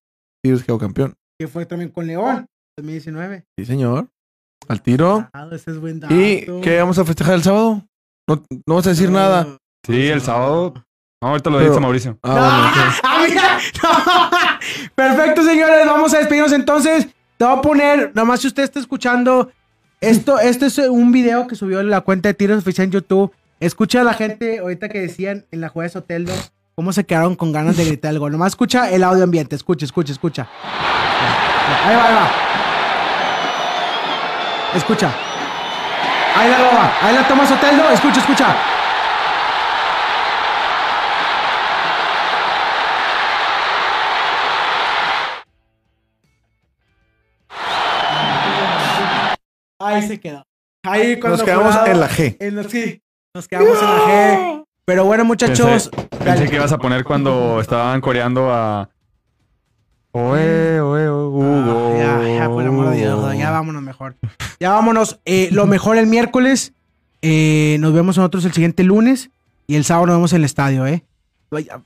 Tigres 0.43 0.63
quedó 0.63 0.77
campeón. 0.79 1.13
Que 1.39 1.47
fue 1.47 1.65
también 1.65 1.91
con 1.91 2.07
León. 2.07 2.45
2019. 2.77 3.45
Sí, 3.57 3.65
señor. 3.65 4.07
Al 4.67 4.81
tiro. 4.81 5.29
Ah, 5.33 5.47
ese 5.51 5.71
es 5.71 5.79
buen 5.79 5.99
dato. 5.99 6.13
¿Y 6.13 6.45
qué 6.61 6.79
vamos 6.79 6.97
a 6.97 7.05
festejar 7.05 7.35
el 7.35 7.43
sábado? 7.43 7.83
No, 8.27 8.43
no 8.65 8.75
vas 8.75 8.87
a 8.87 8.91
decir 8.91 9.11
nada. 9.11 9.45
Sí, 9.85 10.07
el 10.07 10.21
sábado. 10.21 10.73
No, 11.21 11.29
ahorita 11.29 11.49
lo 11.49 11.57
Pero- 11.57 11.69
dice 11.69 11.81
Mauricio. 11.81 12.17
Ah, 12.23 12.71
bueno. 12.73 12.91
Ah, 13.03 13.25
mira. 13.27 13.59
No. 13.83 14.89
Perfecto, 14.95 15.43
señores. 15.43 15.85
Vamos 15.85 16.13
a 16.13 16.17
despedirnos 16.19 16.51
entonces. 16.53 17.07
Te 17.37 17.45
voy 17.45 17.57
a 17.57 17.61
poner, 17.61 18.11
nomás 18.15 18.39
si 18.41 18.47
usted 18.47 18.63
está 18.63 18.79
escuchando, 18.79 19.51
esto, 19.99 20.39
esto 20.39 20.65
es 20.65 20.77
un 20.77 21.11
video 21.11 21.47
que 21.47 21.55
subió 21.55 21.81
en 21.81 21.89
la 21.89 21.99
cuenta 22.01 22.29
de 22.29 22.33
Tiros 22.33 22.59
Oficial 22.59 22.85
en 22.85 22.91
YouTube. 22.91 23.31
Escucha 23.59 24.01
a 24.01 24.03
la 24.03 24.13
gente 24.13 24.59
ahorita 24.59 24.89
que 24.89 24.99
decían 24.99 25.45
en 25.51 25.61
la 25.61 25.69
jugada 25.69 25.87
de 25.87 25.93
Soteldo 25.93 26.33
cómo 26.75 26.91
se 26.91 27.05
quedaron 27.05 27.35
con 27.35 27.51
ganas 27.53 27.77
de 27.77 27.85
gritar 27.85 28.11
el 28.11 28.19
gol. 28.19 28.31
Nomás 28.31 28.49
escucha 28.53 28.91
el 28.91 29.03
audio 29.03 29.23
ambiente. 29.23 29.55
Escucha, 29.55 29.85
escucha, 29.85 30.11
escucha. 30.11 30.47
Ahí 31.85 31.95
va, 31.95 32.07
ahí 32.07 32.13
va. 32.15 32.27
Escucha. 34.75 35.09
Ahí 36.35 36.49
la 36.49 36.57
roba. 36.57 36.93
Ahí 37.01 37.15
la 37.15 37.27
toma 37.27 37.47
Soteldo. 37.47 37.89
Escucha, 37.89 38.19
escucha. 38.19 38.55
Ahí 49.79 50.07
se 50.07 50.19
quedó. 50.19 50.43
Ahí 50.83 51.19
cuando 51.19 51.37
Nos 51.37 51.45
quedamos 51.45 51.75
en 51.87 51.99
la 51.99 52.09
G. 52.09 52.37
en 52.39 52.55
la- 52.55 52.63
sí, 52.63 53.01
nos 53.35 53.47
quedamos 53.49 53.77
en 53.77 53.85
la 53.85 53.99
G. 54.07 54.65
Pero 54.85 55.03
bueno, 55.03 55.25
muchachos. 55.25 55.91
Pensé, 56.23 56.49
que 56.49 56.55
ibas 56.55 56.71
a 56.71 56.77
poner 56.77 57.03
cuando 57.03 57.59
estaban 57.59 57.99
coreando 57.99 58.51
a. 58.51 58.89
Oe, 60.11 60.79
oe, 60.79 61.09
oe, 61.09 61.27
Hugo. 61.27 61.93
Ah, 61.93 62.21
ya, 62.23 62.35
ya, 62.37 62.49
por 62.49 62.63
el 62.63 62.69
amor 62.69 62.89
de 62.91 62.97
Dios, 62.97 63.37
ya 63.37 63.51
vámonos 63.51 63.81
mejor. 63.81 64.15
Ya 64.59 64.71
vámonos. 64.71 65.19
Eh, 65.25 65.49
lo 65.51 65.67
mejor 65.67 65.97
el 65.97 66.07
miércoles. 66.07 66.73
Eh, 67.21 67.77
nos 67.79 67.93
vemos 67.93 68.17
nosotros 68.17 68.45
el 68.45 68.53
siguiente 68.53 68.83
lunes. 68.83 69.31
Y 69.67 69.75
el 69.75 69.83
sábado 69.83 70.07
nos 70.07 70.15
vemos 70.17 70.33
en 70.33 70.37
el 70.37 70.45
estadio, 70.45 70.85
¿eh? 70.85 71.03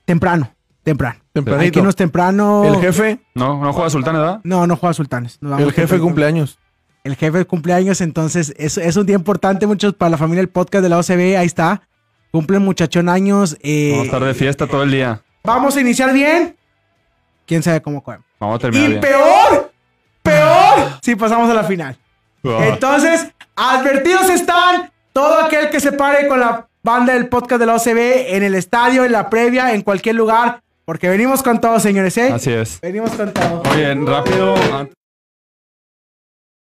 Temprano, 0.05 0.51
temprano. 0.83 1.15
Hay 1.15 1.21
que 1.21 1.31
Tempranito. 1.33 1.79
irnos 1.79 1.95
temprano. 1.95 2.65
El 2.65 2.81
jefe, 2.81 3.21
No, 3.33 3.59
no 3.63 3.71
juega 3.73 3.89
Sultán, 3.89 4.15
¿verdad? 4.15 4.41
No, 4.43 4.67
no 4.67 4.75
juega 4.75 4.93
Sultanes. 4.93 5.37
Nos 5.41 5.51
vamos 5.51 5.65
el 5.65 5.71
jefe 5.71 5.81
temprano. 5.81 6.03
cumpleaños. 6.03 6.59
El 7.03 7.15
jefe 7.15 7.37
de 7.39 7.45
cumpleaños, 7.45 8.01
entonces 8.01 8.53
es, 8.57 8.77
es 8.77 8.95
un 8.97 9.05
día 9.05 9.15
importante, 9.15 9.65
muchos 9.65 9.93
para 9.93 10.11
la 10.11 10.17
familia 10.17 10.41
del 10.41 10.49
podcast 10.49 10.83
de 10.83 10.89
la 10.89 10.97
OCB. 10.99 11.37
Ahí 11.37 11.45
está. 11.47 11.81
Cumplen 12.31 12.61
muchachón 12.61 13.09
años. 13.09 13.57
eh, 13.61 13.89
Vamos 13.91 14.03
a 14.03 14.05
estar 14.05 14.23
de 14.23 14.33
fiesta 14.33 14.67
todo 14.67 14.83
el 14.83 14.91
día. 14.91 15.21
Vamos 15.43 15.75
a 15.77 15.81
iniciar 15.81 16.13
bien. 16.13 16.55
Quién 17.47 17.63
sabe 17.63 17.81
cómo 17.81 18.03
podemos. 18.03 18.25
Vamos 18.39 18.57
a 18.57 18.59
terminar 18.59 18.85
Y 18.85 18.89
bien. 18.89 19.01
peor, 19.01 19.71
peor, 20.21 20.99
si 21.01 21.15
pasamos 21.15 21.49
a 21.49 21.53
la 21.53 21.63
final. 21.63 21.97
Ah. 22.45 22.59
Entonces, 22.67 23.27
advertidos 23.55 24.29
están 24.29 24.91
todo 25.13 25.39
aquel 25.45 25.69
que 25.69 25.79
se 25.79 25.91
pare 25.93 26.27
con 26.27 26.39
la 26.39 26.67
banda 26.83 27.13
del 27.13 27.27
podcast 27.27 27.59
de 27.59 27.65
la 27.65 27.75
OCB 27.75 28.35
en 28.35 28.43
el 28.43 28.55
estadio, 28.55 29.03
en 29.05 29.11
la 29.11 29.29
previa, 29.29 29.73
en 29.73 29.81
cualquier 29.81 30.15
lugar, 30.15 30.61
porque 30.85 31.09
venimos 31.09 31.41
con 31.43 31.59
todo, 31.59 31.79
señores, 31.79 32.17
¿eh? 32.17 32.31
Así 32.31 32.51
es. 32.51 32.79
Venimos 32.81 33.11
con 33.11 33.33
todo. 33.33 33.63
Oye, 33.71 33.95
rápido. 33.95 34.55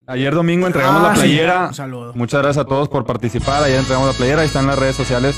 Ayer 0.07 0.33
domingo 0.33 0.65
entregamos 0.67 1.01
Ah, 1.03 1.07
la 1.09 1.15
sí. 1.15 1.21
playera. 1.21 1.67
Un 1.67 1.73
saludo. 1.75 2.11
Muchas 2.15 2.41
gracias 2.41 2.65
a 2.65 2.67
todos 2.67 2.89
por 2.89 3.05
participar. 3.05 3.63
Ayer 3.63 3.77
entregamos 3.79 4.07
la 4.07 4.13
playera. 4.17 4.41
Ahí 4.41 4.47
están 4.47 4.65
las 4.65 4.77
redes 4.77 4.95
sociales 4.95 5.35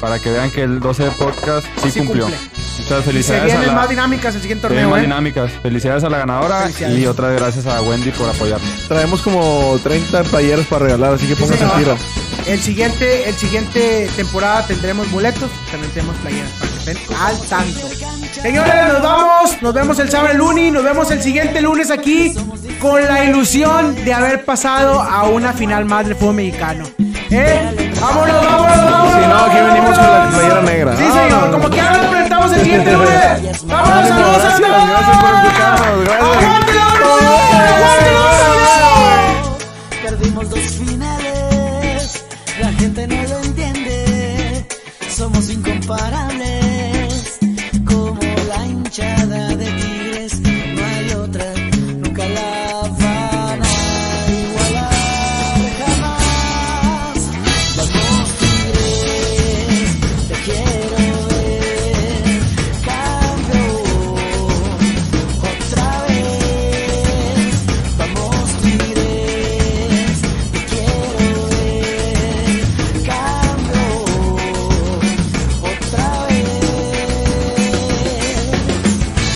para 0.00 0.18
que 0.18 0.30
vean 0.30 0.50
que 0.50 0.62
el 0.64 0.80
12 0.80 1.04
de 1.04 1.10
podcast 1.12 1.66
sí, 1.82 1.90
Sí 1.92 2.00
cumplió. 2.00 2.24
cumple. 2.24 2.40
Muchas 2.80 2.80
Y 2.80 2.82
se 2.82 3.02
felicidades 3.02 3.42
a 3.42 3.46
vienen 3.46 3.66
la, 3.68 3.72
más 3.74 3.88
dinámicas 3.88 4.34
el 4.34 4.40
siguiente 4.40 4.66
torneo, 4.66 4.90
más 4.90 4.98
¿eh? 4.98 5.02
dinámicas. 5.02 5.52
Felicidades 5.62 6.02
a 6.02 6.10
la 6.10 6.18
ganadora 6.18 6.68
y 6.92 7.06
otras 7.06 7.38
gracias 7.38 7.66
a 7.66 7.80
Wendy 7.82 8.10
por 8.10 8.28
apoyarnos. 8.28 8.88
Traemos 8.88 9.22
como 9.22 9.78
30 9.82 10.24
playeras 10.24 10.66
para 10.66 10.86
regalar, 10.86 11.14
así 11.14 11.26
que 11.26 11.36
pónganse 11.36 11.64
al 11.64 11.78
tiro. 11.78 11.96
El 12.46 12.60
siguiente, 12.60 13.28
el 13.28 13.34
siguiente 13.34 14.08
temporada 14.16 14.66
tendremos 14.66 15.10
boletos, 15.10 15.50
también 15.70 15.92
tenemos 15.92 16.16
playeras 16.16 16.50
para 16.52 16.70
que 16.72 16.78
estén 16.78 17.16
al 17.16 17.38
tanto. 17.48 17.88
Señores, 18.32 18.74
nos 18.88 19.02
vamos, 19.02 19.62
nos 19.62 19.74
vemos 19.74 19.98
el 19.98 20.10
sábado 20.10 20.32
el 20.32 20.38
lunes, 20.38 20.72
nos 20.72 20.82
vemos 20.82 21.10
el 21.10 21.22
siguiente 21.22 21.60
lunes 21.60 21.90
aquí 21.90 22.34
con 22.80 23.04
la 23.06 23.24
ilusión 23.24 23.94
de 24.04 24.14
haber 24.14 24.44
pasado 24.44 25.00
a 25.00 25.24
una 25.24 25.52
final 25.52 25.84
más 25.84 26.06
del 26.06 26.16
fútbol 26.16 26.36
mexicano. 26.36 26.84
¿Eh? 27.30 27.92
¡Vámonos, 28.00 28.44
vámonos, 28.44 28.90
vámonos! 28.90 29.12
Si 29.12 29.28
no, 29.28 29.36
aquí 29.36 29.56
venimos 29.56 29.98
con 29.98 30.06
la 30.06 30.28
playera 30.30 30.62
negra. 30.62 30.96
Sí, 30.96 31.04
señor, 31.04 31.30
Vámonos. 31.30 31.56
como 31.56 31.70
que 31.70 31.80
ahora 31.80 31.96
nos 31.98 32.06
presentamos 32.06 32.52
el 32.52 32.60
siguiente 32.62 32.92
lunes. 32.92 33.64
¡Vámonos, 33.66 34.08
saludos 34.08 34.44
a 34.44 34.56
todos! 34.56 34.88
gracias 34.88 35.16
por 35.18 35.34
escucharnos, 35.34 36.04
gracias. 36.04 36.22
¡Aguante, 36.22 36.72
vámonos! 36.74 38.29
imparables 45.90 47.38
como 47.84 48.20
la 48.48 48.66
hinchada 48.66 49.56
de 49.56 49.69